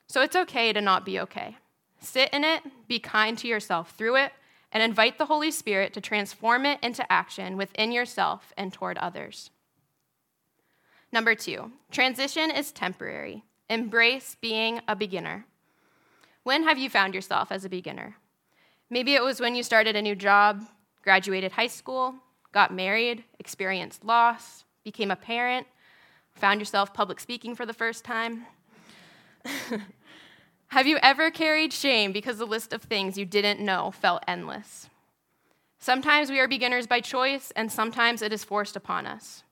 So 0.07 0.21
it's 0.21 0.35
okay 0.35 0.71
to 0.73 0.81
not 0.81 1.05
be 1.05 1.19
okay. 1.19 1.57
Sit 1.99 2.29
in 2.31 2.43
it, 2.43 2.63
be 2.87 2.99
kind 2.99 3.37
to 3.39 3.47
yourself 3.47 3.95
through 3.97 4.17
it, 4.17 4.31
and 4.71 4.81
invite 4.81 5.17
the 5.17 5.25
Holy 5.25 5.51
Spirit 5.51 5.93
to 5.93 6.01
transform 6.01 6.65
it 6.65 6.79
into 6.81 7.09
action 7.11 7.57
within 7.57 7.91
yourself 7.91 8.53
and 8.57 8.71
toward 8.71 8.97
others. 8.99 9.49
Number 11.11 11.35
two, 11.35 11.71
transition 11.91 12.51
is 12.51 12.71
temporary. 12.71 13.43
Embrace 13.69 14.37
being 14.39 14.81
a 14.87 14.95
beginner. 14.95 15.45
When 16.43 16.63
have 16.63 16.77
you 16.77 16.89
found 16.89 17.13
yourself 17.13 17.51
as 17.51 17.65
a 17.65 17.69
beginner? 17.69 18.17
Maybe 18.89 19.13
it 19.13 19.23
was 19.23 19.39
when 19.39 19.55
you 19.55 19.63
started 19.63 19.95
a 19.95 20.01
new 20.01 20.15
job, 20.15 20.63
graduated 21.03 21.51
high 21.51 21.67
school, 21.67 22.15
got 22.51 22.73
married, 22.73 23.23
experienced 23.39 24.03
loss, 24.03 24.65
became 24.83 25.11
a 25.11 25.15
parent, 25.15 25.67
found 26.33 26.59
yourself 26.59 26.93
public 26.93 27.19
speaking 27.19 27.55
for 27.55 27.65
the 27.65 27.73
first 27.73 28.03
time. 28.03 28.45
Have 30.67 30.87
you 30.87 30.97
ever 31.01 31.29
carried 31.29 31.73
shame 31.73 32.11
because 32.11 32.37
the 32.37 32.45
list 32.45 32.73
of 32.73 32.81
things 32.81 33.17
you 33.17 33.25
didn't 33.25 33.59
know 33.59 33.91
felt 33.91 34.23
endless? 34.27 34.89
Sometimes 35.79 36.29
we 36.29 36.39
are 36.39 36.47
beginners 36.47 36.87
by 36.87 37.01
choice, 37.01 37.51
and 37.55 37.71
sometimes 37.71 38.21
it 38.21 38.31
is 38.31 38.43
forced 38.43 38.75
upon 38.75 39.05
us. 39.05 39.43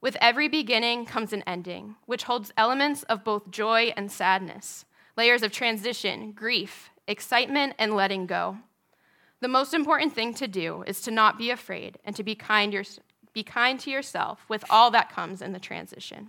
With 0.00 0.16
every 0.20 0.46
beginning 0.46 1.06
comes 1.06 1.32
an 1.32 1.42
ending, 1.46 1.96
which 2.06 2.24
holds 2.24 2.52
elements 2.56 3.04
of 3.04 3.24
both 3.24 3.50
joy 3.50 3.92
and 3.96 4.12
sadness, 4.12 4.84
layers 5.16 5.42
of 5.42 5.52
transition, 5.52 6.32
grief, 6.32 6.90
excitement, 7.06 7.74
and 7.78 7.94
letting 7.94 8.26
go. 8.26 8.58
The 9.40 9.48
most 9.48 9.74
important 9.74 10.14
thing 10.14 10.34
to 10.34 10.46
do 10.46 10.82
is 10.86 11.00
to 11.02 11.10
not 11.10 11.38
be 11.38 11.50
afraid 11.50 11.98
and 12.04 12.14
to 12.16 12.22
be 12.22 12.34
kind, 12.34 12.72
your, 12.72 12.84
be 13.32 13.42
kind 13.42 13.78
to 13.80 13.90
yourself 13.90 14.44
with 14.48 14.64
all 14.70 14.90
that 14.92 15.12
comes 15.12 15.42
in 15.42 15.52
the 15.52 15.58
transition. 15.58 16.28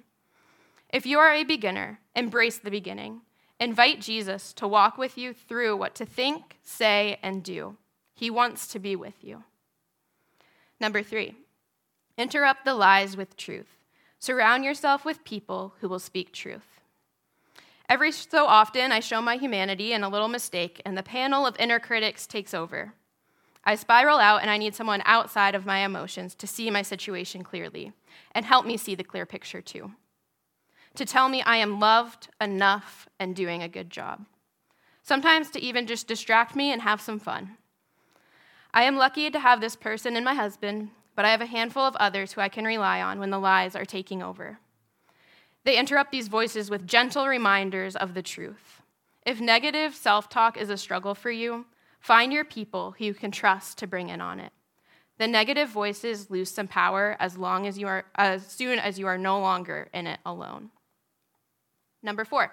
If 0.89 1.05
you 1.05 1.19
are 1.19 1.31
a 1.31 1.43
beginner, 1.43 1.99
embrace 2.15 2.57
the 2.57 2.71
beginning 2.71 3.21
Invite 3.63 4.01
Jesus 4.01 4.51
to 4.55 4.67
walk 4.67 4.97
with 4.97 5.17
you 5.17 5.33
through 5.33 5.77
what 5.77 5.95
to 5.95 6.05
think, 6.05 6.57
say, 6.63 7.17
and 7.23 7.41
do. 7.41 7.77
He 8.13 8.29
wants 8.29 8.67
to 8.67 8.77
be 8.79 8.95
with 8.95 9.23
you. 9.23 9.43
Number 10.81 11.01
three, 11.01 11.35
interrupt 12.17 12.65
the 12.65 12.73
lies 12.73 13.15
with 13.15 13.37
truth. 13.37 13.77
Surround 14.19 14.65
yourself 14.65 15.05
with 15.05 15.23
people 15.23 15.75
who 15.79 15.87
will 15.87 15.99
speak 15.99 16.33
truth. 16.33 16.72
Every 17.89 18.11
so 18.11 18.45
often, 18.45 18.91
I 18.91 18.99
show 18.99 19.21
my 19.21 19.35
humanity 19.37 19.93
in 19.93 20.03
a 20.03 20.09
little 20.09 20.29
mistake, 20.29 20.81
and 20.85 20.97
the 20.97 21.03
panel 21.03 21.45
of 21.45 21.55
inner 21.59 21.79
critics 21.79 22.25
takes 22.25 22.53
over. 22.53 22.93
I 23.63 23.75
spiral 23.75 24.19
out, 24.19 24.41
and 24.41 24.49
I 24.49 24.57
need 24.57 24.75
someone 24.75 25.01
outside 25.05 25.55
of 25.55 25.65
my 25.65 25.79
emotions 25.79 26.35
to 26.35 26.47
see 26.47 26.69
my 26.69 26.81
situation 26.81 27.43
clearly 27.43 27.93
and 28.31 28.45
help 28.45 28.65
me 28.65 28.77
see 28.77 28.95
the 28.95 29.03
clear 29.03 29.25
picture 29.25 29.61
too 29.61 29.91
to 30.95 31.05
tell 31.05 31.29
me 31.29 31.41
I 31.41 31.57
am 31.57 31.79
loved 31.79 32.29
enough 32.39 33.07
and 33.19 33.35
doing 33.35 33.63
a 33.63 33.69
good 33.69 33.89
job. 33.89 34.25
Sometimes 35.01 35.49
to 35.51 35.61
even 35.61 35.87
just 35.87 36.07
distract 36.07 36.55
me 36.55 36.71
and 36.71 36.81
have 36.81 37.01
some 37.01 37.19
fun. 37.19 37.57
I 38.73 38.83
am 38.83 38.95
lucky 38.95 39.29
to 39.29 39.39
have 39.39 39.59
this 39.59 39.75
person 39.75 40.15
in 40.15 40.23
my 40.23 40.33
husband, 40.33 40.89
but 41.15 41.25
I 41.25 41.31
have 41.31 41.41
a 41.41 41.45
handful 41.45 41.83
of 41.83 41.95
others 41.97 42.33
who 42.33 42.41
I 42.41 42.49
can 42.49 42.65
rely 42.65 43.01
on 43.01 43.19
when 43.19 43.29
the 43.29 43.39
lies 43.39 43.75
are 43.75 43.85
taking 43.85 44.23
over. 44.23 44.59
They 45.65 45.77
interrupt 45.77 46.11
these 46.11 46.27
voices 46.27 46.69
with 46.69 46.87
gentle 46.87 47.27
reminders 47.27 47.95
of 47.95 48.13
the 48.13 48.21
truth. 48.21 48.81
If 49.25 49.39
negative 49.39 49.95
self 49.95 50.29
talk 50.29 50.57
is 50.57 50.69
a 50.69 50.77
struggle 50.77 51.15
for 51.15 51.31
you, 51.31 51.65
find 51.99 52.33
your 52.33 52.43
people 52.43 52.95
who 52.97 53.05
you 53.05 53.13
can 53.13 53.31
trust 53.31 53.77
to 53.77 53.87
bring 53.87 54.09
in 54.09 54.19
on 54.19 54.39
it. 54.39 54.51
The 55.17 55.27
negative 55.27 55.69
voices 55.69 56.29
lose 56.29 56.49
some 56.49 56.67
power 56.67 57.15
as 57.19 57.37
long 57.37 57.65
as 57.65 57.77
you 57.77 57.87
are 57.87 58.05
as 58.15 58.45
soon 58.45 58.79
as 58.79 58.99
you 58.99 59.07
are 59.07 59.17
no 59.17 59.39
longer 59.39 59.87
in 59.93 60.07
it 60.07 60.19
alone. 60.25 60.71
Number 62.01 62.25
4. 62.25 62.51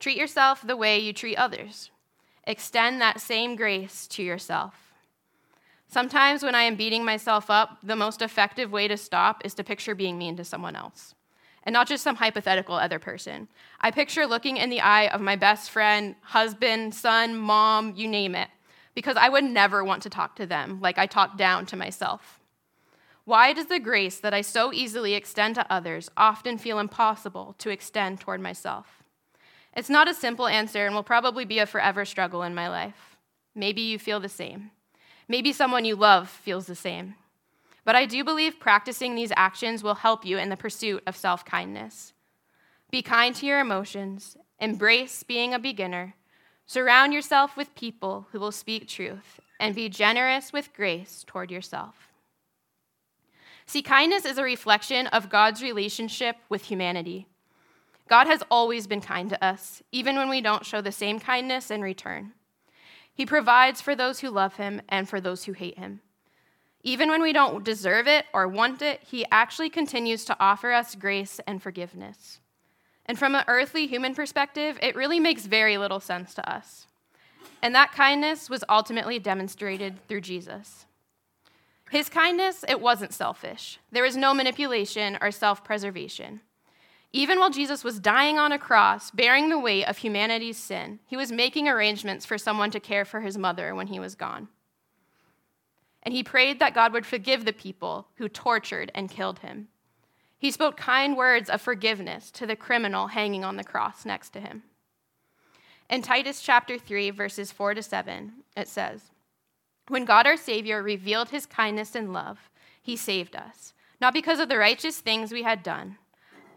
Treat 0.00 0.16
yourself 0.16 0.66
the 0.66 0.76
way 0.76 0.98
you 0.98 1.12
treat 1.12 1.36
others. 1.36 1.90
Extend 2.46 3.00
that 3.00 3.20
same 3.20 3.54
grace 3.54 4.08
to 4.08 4.22
yourself. 4.22 4.74
Sometimes 5.86 6.42
when 6.42 6.56
I 6.56 6.62
am 6.62 6.74
beating 6.74 7.04
myself 7.04 7.50
up, 7.50 7.78
the 7.82 7.94
most 7.94 8.20
effective 8.20 8.72
way 8.72 8.88
to 8.88 8.96
stop 8.96 9.42
is 9.44 9.54
to 9.54 9.62
picture 9.62 9.94
being 9.94 10.18
mean 10.18 10.36
to 10.36 10.44
someone 10.44 10.74
else. 10.74 11.14
And 11.64 11.72
not 11.72 11.88
just 11.88 12.04
some 12.04 12.16
hypothetical 12.16 12.74
other 12.74 12.98
person. 12.98 13.48
I 13.80 13.90
picture 13.90 14.26
looking 14.26 14.58
in 14.58 14.70
the 14.70 14.82
eye 14.82 15.08
of 15.08 15.20
my 15.20 15.34
best 15.34 15.70
friend, 15.70 16.14
husband, 16.20 16.94
son, 16.94 17.36
mom, 17.36 17.94
you 17.96 18.06
name 18.06 18.34
it, 18.34 18.48
because 18.94 19.16
I 19.16 19.30
would 19.30 19.44
never 19.44 19.82
want 19.82 20.02
to 20.02 20.10
talk 20.10 20.36
to 20.36 20.46
them 20.46 20.80
like 20.80 20.98
I 20.98 21.06
talk 21.06 21.38
down 21.38 21.64
to 21.66 21.76
myself. 21.76 22.38
Why 23.24 23.54
does 23.54 23.66
the 23.66 23.80
grace 23.80 24.18
that 24.18 24.34
I 24.34 24.42
so 24.42 24.72
easily 24.72 25.14
extend 25.14 25.54
to 25.54 25.72
others 25.72 26.10
often 26.16 26.58
feel 26.58 26.78
impossible 26.78 27.54
to 27.58 27.70
extend 27.70 28.20
toward 28.20 28.42
myself? 28.42 29.02
It's 29.74 29.88
not 29.88 30.08
a 30.08 30.14
simple 30.14 30.46
answer 30.46 30.84
and 30.84 30.94
will 30.94 31.02
probably 31.02 31.46
be 31.46 31.58
a 31.58 31.66
forever 31.66 32.04
struggle 32.04 32.42
in 32.42 32.54
my 32.54 32.68
life. 32.68 33.16
Maybe 33.54 33.80
you 33.80 33.98
feel 33.98 34.20
the 34.20 34.28
same. 34.28 34.70
Maybe 35.26 35.52
someone 35.52 35.86
you 35.86 35.96
love 35.96 36.28
feels 36.28 36.66
the 36.66 36.74
same. 36.74 37.14
But 37.84 37.96
I 37.96 38.06
do 38.06 38.24
believe 38.24 38.58
practicing 38.58 39.14
these 39.14 39.32
actions 39.36 39.82
will 39.82 39.96
help 39.96 40.24
you 40.24 40.38
in 40.38 40.48
the 40.48 40.56
pursuit 40.56 41.02
of 41.06 41.16
self 41.16 41.44
kindness. 41.44 42.12
Be 42.90 43.02
kind 43.02 43.34
to 43.36 43.46
your 43.46 43.60
emotions, 43.60 44.36
embrace 44.58 45.22
being 45.22 45.52
a 45.52 45.58
beginner, 45.58 46.14
surround 46.66 47.12
yourself 47.12 47.56
with 47.56 47.74
people 47.74 48.28
who 48.32 48.40
will 48.40 48.52
speak 48.52 48.88
truth, 48.88 49.40
and 49.60 49.74
be 49.74 49.88
generous 49.88 50.52
with 50.52 50.72
grace 50.74 51.24
toward 51.26 51.50
yourself. 51.50 52.08
See, 53.66 53.82
kindness 53.82 54.24
is 54.24 54.38
a 54.38 54.44
reflection 54.44 55.06
of 55.08 55.30
God's 55.30 55.62
relationship 55.62 56.36
with 56.48 56.64
humanity. 56.64 57.26
God 58.08 58.26
has 58.26 58.42
always 58.50 58.86
been 58.86 59.00
kind 59.00 59.30
to 59.30 59.44
us, 59.44 59.82
even 59.90 60.16
when 60.16 60.28
we 60.28 60.40
don't 60.40 60.66
show 60.66 60.80
the 60.80 60.92
same 60.92 61.18
kindness 61.18 61.70
in 61.70 61.80
return. 61.80 62.32
He 63.14 63.24
provides 63.24 63.80
for 63.80 63.94
those 63.94 64.20
who 64.20 64.30
love 64.30 64.56
him 64.56 64.82
and 64.88 65.08
for 65.08 65.20
those 65.20 65.44
who 65.44 65.52
hate 65.52 65.78
him. 65.78 66.00
Even 66.86 67.08
when 67.08 67.22
we 67.22 67.32
don't 67.32 67.64
deserve 67.64 68.06
it 68.06 68.26
or 68.34 68.46
want 68.46 68.82
it, 68.82 69.00
he 69.02 69.24
actually 69.32 69.70
continues 69.70 70.26
to 70.26 70.36
offer 70.38 70.70
us 70.70 70.94
grace 70.94 71.40
and 71.46 71.62
forgiveness. 71.62 72.40
And 73.06 73.18
from 73.18 73.34
an 73.34 73.44
earthly 73.48 73.86
human 73.86 74.14
perspective, 74.14 74.78
it 74.82 74.94
really 74.94 75.18
makes 75.18 75.46
very 75.46 75.78
little 75.78 76.00
sense 76.00 76.34
to 76.34 76.48
us. 76.50 76.86
And 77.62 77.74
that 77.74 77.92
kindness 77.92 78.50
was 78.50 78.64
ultimately 78.68 79.18
demonstrated 79.18 80.06
through 80.06 80.20
Jesus. 80.20 80.84
His 81.90 82.10
kindness, 82.10 82.64
it 82.68 82.80
wasn't 82.80 83.14
selfish. 83.14 83.78
There 83.90 84.02
was 84.02 84.16
no 84.16 84.34
manipulation 84.34 85.16
or 85.22 85.30
self 85.30 85.64
preservation. 85.64 86.40
Even 87.12 87.38
while 87.38 87.50
Jesus 87.50 87.84
was 87.84 88.00
dying 88.00 88.38
on 88.38 88.52
a 88.52 88.58
cross, 88.58 89.10
bearing 89.10 89.48
the 89.48 89.58
weight 89.58 89.84
of 89.84 89.98
humanity's 89.98 90.58
sin, 90.58 90.98
he 91.06 91.16
was 91.16 91.30
making 91.30 91.68
arrangements 91.68 92.26
for 92.26 92.36
someone 92.36 92.70
to 92.72 92.80
care 92.80 93.04
for 93.04 93.20
his 93.20 93.38
mother 93.38 93.74
when 93.74 93.86
he 93.86 94.00
was 94.00 94.14
gone. 94.16 94.48
And 96.04 96.12
he 96.12 96.22
prayed 96.22 96.60
that 96.60 96.74
God 96.74 96.92
would 96.92 97.06
forgive 97.06 97.44
the 97.44 97.52
people 97.52 98.08
who 98.16 98.28
tortured 98.28 98.90
and 98.94 99.10
killed 99.10 99.40
him. 99.40 99.68
He 100.38 100.50
spoke 100.50 100.76
kind 100.76 101.16
words 101.16 101.48
of 101.48 101.62
forgiveness 101.62 102.30
to 102.32 102.46
the 102.46 102.56
criminal 102.56 103.08
hanging 103.08 103.44
on 103.44 103.56
the 103.56 103.64
cross 103.64 104.04
next 104.04 104.30
to 104.30 104.40
him. 104.40 104.62
In 105.88 106.02
Titus 106.02 106.42
chapter 106.42 106.78
3, 106.78 107.10
verses 107.10 107.52
4 107.52 107.74
to 107.74 107.82
7, 107.82 108.32
it 108.56 108.68
says, 108.68 109.10
When 109.88 110.04
God 110.04 110.26
our 110.26 110.36
Savior 110.36 110.82
revealed 110.82 111.30
his 111.30 111.46
kindness 111.46 111.94
and 111.94 112.12
love, 112.12 112.50
he 112.82 112.96
saved 112.96 113.34
us, 113.34 113.72
not 114.00 114.12
because 114.12 114.40
of 114.40 114.48
the 114.48 114.58
righteous 114.58 114.98
things 114.98 115.32
we 115.32 115.42
had 115.42 115.62
done 115.62 115.96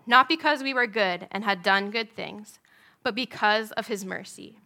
not 0.08 0.30
because 0.30 0.64
we 0.64 0.74
were 0.74 0.88
good 0.88 1.28
and 1.32 1.44
had 1.44 1.62
done 1.62 1.92
good 1.92 2.16
things, 2.16 2.60
but 3.04 3.14
because 3.14 3.72
of 3.74 3.88
his 3.88 4.06
mercy. 4.06 4.60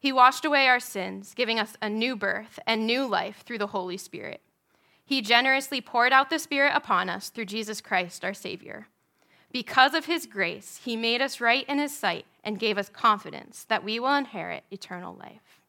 He 0.00 0.12
washed 0.12 0.46
away 0.46 0.66
our 0.66 0.80
sins, 0.80 1.34
giving 1.34 1.60
us 1.60 1.76
a 1.82 1.90
new 1.90 2.16
birth 2.16 2.58
and 2.66 2.86
new 2.86 3.06
life 3.06 3.44
through 3.44 3.58
the 3.58 3.68
Holy 3.68 3.98
Spirit. 3.98 4.40
He 5.04 5.20
generously 5.20 5.82
poured 5.82 6.12
out 6.12 6.30
the 6.30 6.38
Spirit 6.38 6.72
upon 6.74 7.10
us 7.10 7.28
through 7.28 7.44
Jesus 7.44 7.82
Christ, 7.82 8.24
our 8.24 8.32
Savior. 8.32 8.86
Because 9.52 9.92
of 9.92 10.06
his 10.06 10.24
grace, 10.26 10.80
he 10.82 10.96
made 10.96 11.20
us 11.20 11.40
right 11.40 11.66
in 11.68 11.78
his 11.78 11.94
sight 11.94 12.24
and 12.42 12.58
gave 12.58 12.78
us 12.78 12.88
confidence 12.88 13.64
that 13.64 13.84
we 13.84 14.00
will 14.00 14.14
inherit 14.14 14.64
eternal 14.70 15.14
life. 15.14 15.60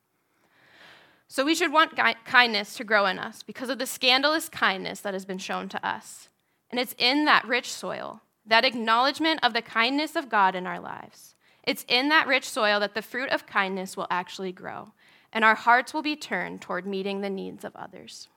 So 1.28 1.44
we 1.44 1.56
should 1.56 1.74
want 1.74 2.00
kindness 2.24 2.76
to 2.76 2.84
grow 2.84 3.06
in 3.08 3.20
us 3.20 3.44
because 3.44 3.70
of 3.70 3.80
the 3.80 3.86
scandalous 3.86 4.48
kindness 4.48 5.02
that 5.02 5.14
has 5.14 5.26
been 5.26 5.40
shown 5.40 5.68
to 5.70 5.86
us. 5.86 6.30
And 6.70 6.80
it's 6.80 6.96
in 6.98 7.26
that 7.26 7.46
rich 7.46 7.72
soil 7.72 8.22
that 8.46 8.66
acknowledgement 8.66 9.40
of 9.44 9.54
the 9.54 9.62
kindness 9.62 10.16
of 10.16 10.30
God 10.30 10.56
in 10.56 10.66
our 10.66 10.80
lives. 10.80 11.36
It's 11.64 11.86
in 11.88 12.10
that 12.10 12.28
rich 12.28 12.50
soil 12.50 12.80
that 12.80 12.96
the 12.96 13.02
fruit 13.02 13.30
of 13.30 13.46
kindness 13.46 13.96
will 13.96 14.08
actually 14.10 14.52
grow, 14.52 14.94
and 15.32 15.46
our 15.46 15.56
hearts 15.56 15.94
will 15.94 16.02
be 16.02 16.16
turned 16.16 16.62
toward 16.62 16.86
meeting 16.86 17.22
the 17.22 17.30
needs 17.30 17.64
of 17.64 17.76
others. 17.76 18.28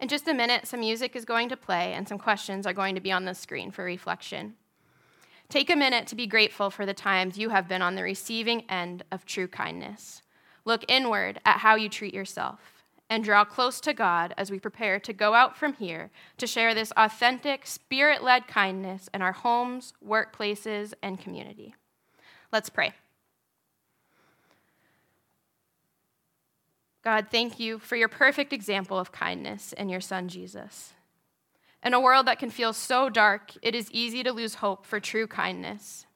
In 0.00 0.08
just 0.08 0.28
a 0.28 0.34
minute, 0.34 0.66
some 0.66 0.80
music 0.80 1.14
is 1.14 1.24
going 1.24 1.48
to 1.48 1.56
play, 1.56 1.92
and 1.92 2.08
some 2.08 2.18
questions 2.18 2.66
are 2.66 2.72
going 2.72 2.94
to 2.94 3.00
be 3.00 3.12
on 3.12 3.24
the 3.24 3.34
screen 3.34 3.70
for 3.70 3.84
reflection. 3.84 4.54
Take 5.48 5.70
a 5.70 5.76
minute 5.76 6.06
to 6.08 6.16
be 6.16 6.26
grateful 6.26 6.70
for 6.70 6.86
the 6.86 6.94
times 6.94 7.36
you 7.36 7.50
have 7.50 7.68
been 7.68 7.82
on 7.82 7.94
the 7.94 8.02
receiving 8.02 8.62
end 8.70 9.04
of 9.12 9.26
true 9.26 9.48
kindness. 9.48 10.22
Look 10.64 10.84
inward 10.88 11.40
at 11.44 11.58
how 11.58 11.74
you 11.74 11.88
treat 11.88 12.14
yourself 12.14 12.81
and 13.12 13.22
draw 13.22 13.44
close 13.44 13.78
to 13.78 13.92
God 13.92 14.32
as 14.38 14.50
we 14.50 14.58
prepare 14.58 14.98
to 14.98 15.12
go 15.12 15.34
out 15.34 15.54
from 15.54 15.74
here 15.74 16.10
to 16.38 16.46
share 16.46 16.74
this 16.74 16.94
authentic, 16.96 17.66
spirit 17.66 18.24
led 18.24 18.48
kindness 18.48 19.10
in 19.12 19.20
our 19.20 19.32
homes, 19.32 19.92
workplaces, 20.02 20.94
and 21.02 21.20
community. 21.20 21.74
Let's 22.50 22.70
pray. 22.70 22.94
God, 27.04 27.26
thank 27.30 27.60
you 27.60 27.78
for 27.78 27.96
your 27.96 28.08
perfect 28.08 28.50
example 28.50 28.98
of 28.98 29.12
kindness 29.12 29.74
in 29.74 29.90
your 29.90 30.00
Son, 30.00 30.26
Jesus. 30.26 30.94
In 31.84 31.92
a 31.92 32.00
world 32.00 32.26
that 32.26 32.38
can 32.38 32.48
feel 32.48 32.72
so 32.72 33.10
dark, 33.10 33.52
it 33.60 33.74
is 33.74 33.90
easy 33.90 34.22
to 34.22 34.32
lose 34.32 34.54
hope 34.54 34.86
for 34.86 34.98
true 34.98 35.26
kindness. 35.26 36.06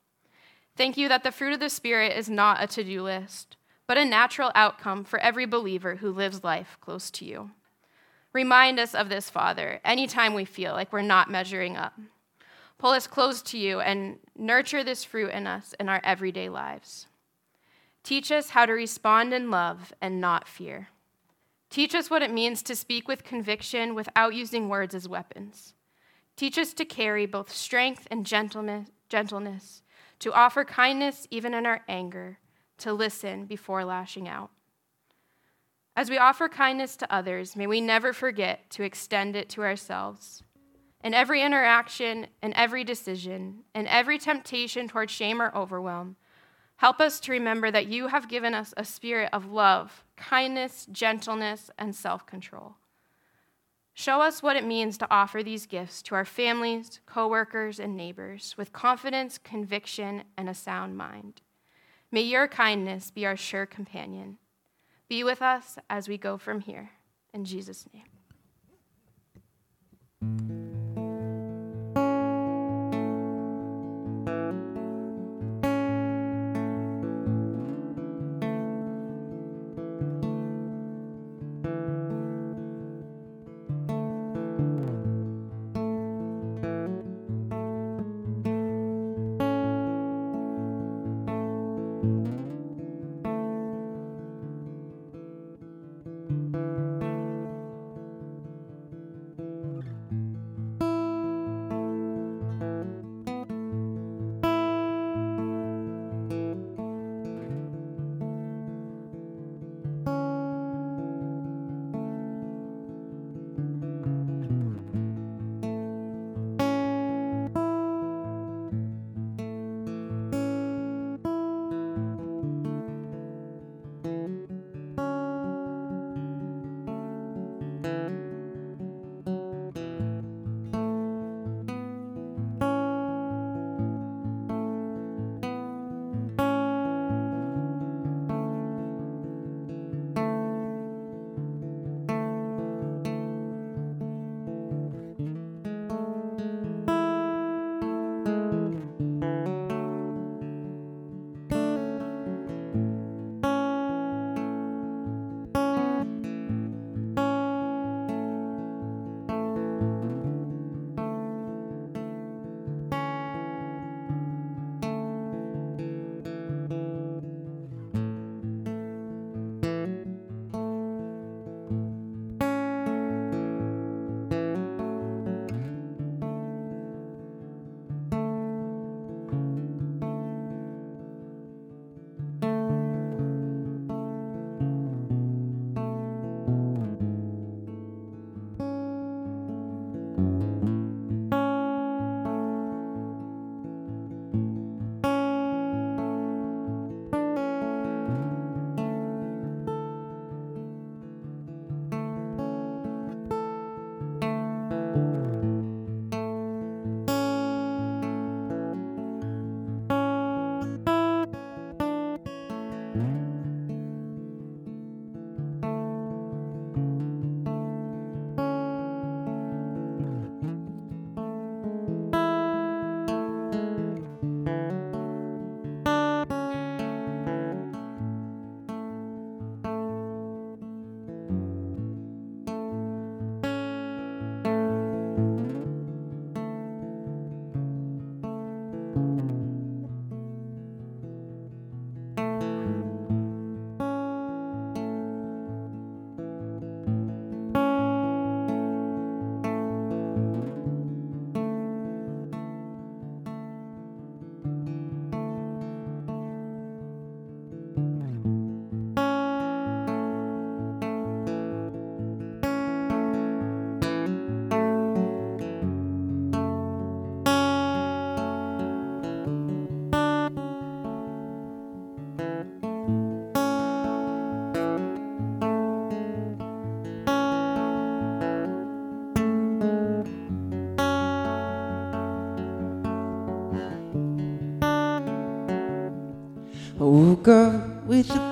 Thank 0.78 0.96
you 0.96 1.10
that 1.10 1.24
the 1.24 1.32
fruit 1.32 1.52
of 1.52 1.60
the 1.60 1.68
Spirit 1.68 2.16
is 2.16 2.30
not 2.30 2.64
a 2.64 2.66
to 2.68 2.82
do 2.82 3.02
list, 3.02 3.58
but 3.86 3.98
a 3.98 4.04
natural 4.04 4.52
outcome 4.54 5.04
for 5.04 5.18
every 5.20 5.46
believer 5.46 5.96
who 5.96 6.10
lives 6.10 6.44
life 6.44 6.76
close 6.80 7.10
to 7.10 7.24
you. 7.24 7.50
Remind 8.32 8.78
us 8.78 8.94
of 8.94 9.08
this, 9.08 9.30
Father, 9.30 9.80
anytime 9.84 10.34
we 10.34 10.44
feel 10.44 10.72
like 10.72 10.92
we're 10.92 11.02
not 11.02 11.30
measuring 11.30 11.76
up. 11.76 11.98
Pull 12.78 12.90
us 12.90 13.06
close 13.06 13.40
to 13.42 13.58
you 13.58 13.80
and 13.80 14.18
nurture 14.36 14.84
this 14.84 15.04
fruit 15.04 15.30
in 15.30 15.46
us 15.46 15.74
in 15.80 15.88
our 15.88 16.00
everyday 16.04 16.48
lives. 16.48 17.06
Teach 18.02 18.30
us 18.30 18.50
how 18.50 18.66
to 18.66 18.72
respond 18.72 19.32
in 19.32 19.50
love 19.50 19.92
and 20.00 20.20
not 20.20 20.46
fear. 20.46 20.88
Teach 21.70 21.94
us 21.94 22.10
what 22.10 22.22
it 22.22 22.30
means 22.30 22.62
to 22.62 22.76
speak 22.76 23.08
with 23.08 23.24
conviction 23.24 23.94
without 23.94 24.34
using 24.34 24.68
words 24.68 24.94
as 24.94 25.08
weapons. 25.08 25.74
Teach 26.36 26.58
us 26.58 26.74
to 26.74 26.84
carry 26.84 27.24
both 27.24 27.50
strength 27.50 28.06
and 28.10 28.26
gentleness, 28.26 28.88
gentleness 29.08 29.82
to 30.18 30.32
offer 30.32 30.64
kindness 30.64 31.26
even 31.30 31.54
in 31.54 31.66
our 31.66 31.82
anger, 31.88 32.38
to 32.78 32.92
listen 32.92 33.44
before 33.46 33.84
lashing 33.84 34.28
out. 34.28 34.50
As 35.96 36.10
we 36.10 36.18
offer 36.18 36.48
kindness 36.48 36.96
to 36.96 37.12
others, 37.12 37.56
may 37.56 37.66
we 37.66 37.80
never 37.80 38.12
forget 38.12 38.68
to 38.70 38.82
extend 38.82 39.34
it 39.34 39.48
to 39.50 39.62
ourselves. 39.62 40.42
In 41.02 41.14
every 41.14 41.40
interaction, 41.40 42.26
in 42.42 42.52
every 42.54 42.84
decision, 42.84 43.64
in 43.74 43.86
every 43.86 44.18
temptation 44.18 44.88
toward 44.88 45.10
shame 45.10 45.40
or 45.40 45.56
overwhelm, 45.56 46.16
help 46.76 47.00
us 47.00 47.18
to 47.20 47.32
remember 47.32 47.70
that 47.70 47.86
you 47.86 48.08
have 48.08 48.28
given 48.28 48.52
us 48.52 48.74
a 48.76 48.84
spirit 48.84 49.30
of 49.32 49.50
love, 49.50 50.04
kindness, 50.16 50.86
gentleness, 50.92 51.70
and 51.78 51.94
self 51.94 52.26
control. 52.26 52.76
Show 53.94 54.20
us 54.20 54.42
what 54.42 54.56
it 54.56 54.66
means 54.66 54.98
to 54.98 55.10
offer 55.10 55.42
these 55.42 55.64
gifts 55.64 56.02
to 56.02 56.14
our 56.14 56.26
families, 56.26 57.00
coworkers, 57.06 57.80
and 57.80 57.96
neighbors 57.96 58.54
with 58.58 58.74
confidence, 58.74 59.38
conviction, 59.38 60.24
and 60.36 60.50
a 60.50 60.54
sound 60.54 60.98
mind. 60.98 61.40
May 62.16 62.22
your 62.22 62.48
kindness 62.48 63.10
be 63.10 63.26
our 63.26 63.36
sure 63.36 63.66
companion. 63.66 64.38
Be 65.06 65.22
with 65.22 65.42
us 65.42 65.76
as 65.90 66.08
we 66.08 66.16
go 66.16 66.38
from 66.38 66.60
here. 66.60 66.92
In 67.34 67.44
Jesus' 67.44 67.86
name. 70.22 70.55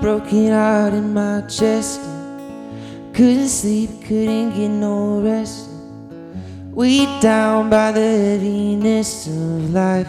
Broken 0.05 0.53
heart 0.53 0.93
in 0.93 1.15
my 1.15 1.41
chest. 1.49 1.99
Couldn't 3.15 3.49
sleep, 3.49 3.89
couldn't 4.03 4.51
get 4.55 4.69
no 4.69 5.23
rest. 5.23 5.71
Weighed 6.73 7.23
down 7.23 7.71
by 7.71 7.91
the 7.91 8.03
heaviness 8.03 9.27
of 9.29 9.73
life. 9.73 10.09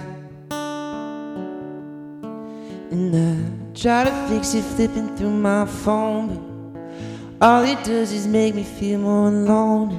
And 2.91 3.15
I 3.15 3.37
try 3.73 4.03
to 4.03 4.11
fix 4.27 4.53
it, 4.53 4.65
flipping 4.75 5.15
through 5.15 5.31
my 5.31 5.65
phone. 5.65 6.27
But 7.39 7.45
all 7.47 7.63
it 7.63 7.81
does 7.85 8.11
is 8.11 8.27
make 8.27 8.53
me 8.53 8.63
feel 8.63 8.99
more 8.99 9.29
alone. 9.29 9.95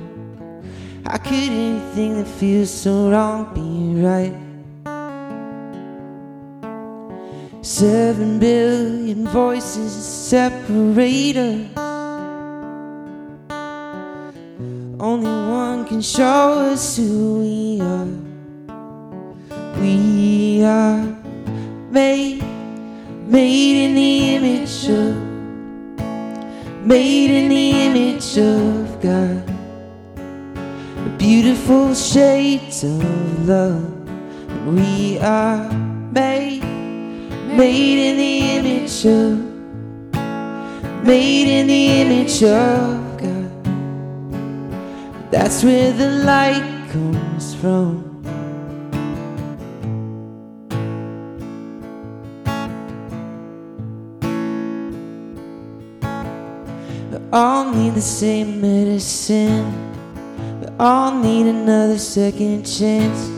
How 1.06 1.16
could 1.16 1.32
anything 1.32 2.18
that 2.18 2.28
feels 2.28 2.70
so 2.70 3.10
wrong 3.10 3.54
be 3.54 4.02
right? 4.02 4.45
Seven 7.66 8.38
billion 8.38 9.26
voices 9.26 9.92
separate 9.92 11.36
us. 11.36 11.66
Only 15.00 15.26
one 15.50 15.84
can 15.84 16.00
show 16.00 16.60
us 16.70 16.96
who 16.96 17.40
we 17.40 17.80
are. 17.80 18.06
We 19.80 20.62
are 20.62 21.12
made, 21.90 22.44
made 23.26 23.84
in 23.84 23.94
the 23.96 24.36
image 24.36 24.88
of, 24.88 25.16
made 26.86 27.30
in 27.32 27.48
the 27.48 27.70
image 27.88 28.38
of 28.38 29.00
God. 29.02 29.44
The 31.02 31.10
Beautiful 31.18 31.96
shades 31.96 32.84
of 32.84 33.48
love. 33.48 33.92
We 34.68 35.18
are 35.18 35.68
made 36.12 36.65
made 37.56 38.10
in 38.10 38.16
the 38.18 38.38
image 38.58 39.06
of, 39.06 39.38
made 41.06 41.48
in 41.48 41.66
the 41.66 41.86
image 42.02 42.42
of 42.42 43.18
God. 43.18 43.50
That's 45.30 45.64
where 45.64 45.90
the 45.92 46.10
light 46.22 46.90
comes 46.92 47.54
from. 47.54 48.04
We 57.10 57.18
all 57.32 57.72
need 57.72 57.94
the 57.94 58.02
same 58.02 58.60
medicine. 58.60 59.72
We 60.60 60.66
all 60.78 61.12
need 61.12 61.46
another 61.46 61.96
second 61.96 62.64
chance. 62.66 63.30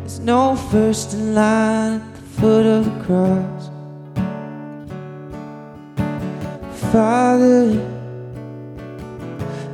There's 0.00 0.20
no 0.20 0.56
first 0.56 1.12
in 1.12 1.34
line 1.34 2.13
foot 2.44 2.66
of 2.66 2.84
the 2.84 3.04
cross. 3.04 3.70
Father, 6.92 7.72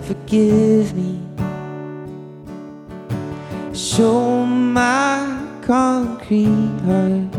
forgive 0.03 0.95
me. 0.95 1.19
Show 3.75 4.47
my 4.47 5.19
concrete 5.63 6.79
heart. 6.87 7.35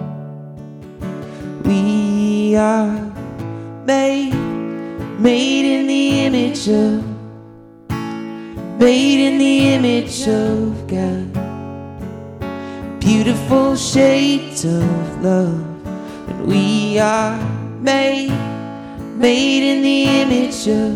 We 1.63 2.57
are 2.57 2.99
made, 3.85 4.33
made 5.17 5.65
in 5.75 5.87
the 5.87 6.25
image 6.25 6.67
of, 6.67 7.05
made 8.77 9.19
in 9.27 9.37
the 9.37 9.59
image 9.75 10.27
of 10.27 10.87
God 10.87 11.30
beautiful 13.01 13.75
shades 13.75 14.63
of 14.63 15.23
love. 15.23 15.59
And 16.29 16.45
we 16.45 16.99
are 16.99 17.37
made, 17.81 18.29
made 19.17 19.63
in 19.63 19.81
the 19.81 20.03
image 20.21 20.67
of, 20.67 20.93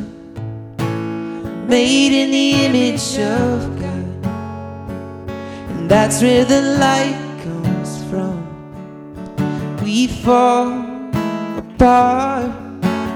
made 1.67 2.13
in 2.13 2.29
the 2.31 2.65
image 2.65 3.17
of 3.17 3.79
God. 3.81 4.25
And 5.71 5.89
that's 5.89 6.21
where 6.21 6.45
the 6.45 6.61
light 6.79 7.19
comes 7.43 8.03
from. 8.09 8.37
We 9.83 10.07
fall 10.07 10.85
apart, 11.57 12.51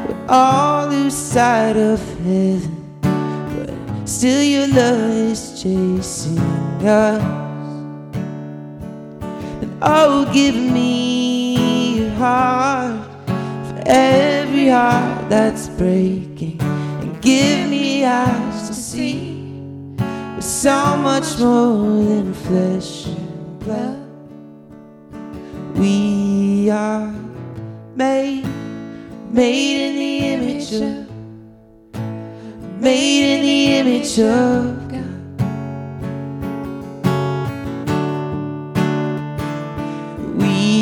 we 0.08 0.16
all 0.28 0.88
lose 0.88 1.16
sight 1.16 1.78
of 1.78 2.00
heaven. 2.26 2.76
But 3.02 4.10
still, 4.10 4.42
your 4.42 4.68
love 4.68 5.12
is 5.32 5.62
chasing 5.62 6.40
us. 6.86 7.49
Oh, 9.82 10.30
give 10.34 10.56
me 10.56 12.00
your 12.00 12.12
heart 12.12 13.08
for 13.70 13.82
every 13.86 14.68
heart 14.68 15.30
that's 15.30 15.70
breaking, 15.70 16.60
and 16.60 17.22
give 17.22 17.70
me 17.70 18.04
eyes 18.04 18.68
to 18.68 18.74
see 18.74 19.40
we're 19.96 20.42
so 20.42 20.98
much 20.98 21.40
more 21.40 22.04
than 22.04 22.34
flesh 22.34 23.08
and 23.08 23.60
blood. 23.60 24.00
We 25.78 26.70
are 26.70 27.14
made, 27.96 28.46
made 29.32 29.82
in 29.88 29.96
the 29.96 30.18
image 30.34 30.74
of, 30.74 31.08
made 32.82 33.36
in 33.36 33.42
the 33.44 33.66
image 33.80 34.20
of 34.20 34.89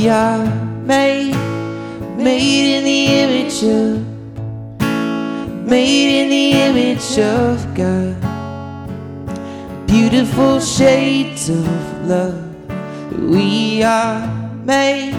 We 0.07 0.11
are 0.13 0.47
made, 0.85 1.35
made 2.15 2.77
in 2.77 2.85
the 2.85 3.07
image 3.23 3.61
of, 3.61 3.99
made 5.67 6.21
in 6.21 6.29
the 6.29 6.51
image 6.69 7.19
of 7.19 7.75
God. 7.75 8.15
Beautiful 9.85 10.61
shades 10.61 11.49
of 11.49 12.07
love. 12.07 12.41
We 13.19 13.83
are 13.83 14.25
made, 14.63 15.13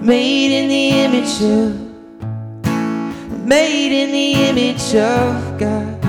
made 0.00 0.52
in 0.60 0.68
the 0.68 0.90
image 1.06 1.42
of, 1.42 1.74
made 3.44 3.90
in 4.00 4.12
the 4.12 4.32
image 4.48 4.94
of 4.94 5.58
God. 5.58 6.00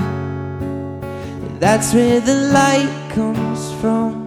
That's 1.58 1.92
where 1.92 2.20
the 2.20 2.52
light 2.52 3.10
comes 3.16 3.72
from. 3.80 4.25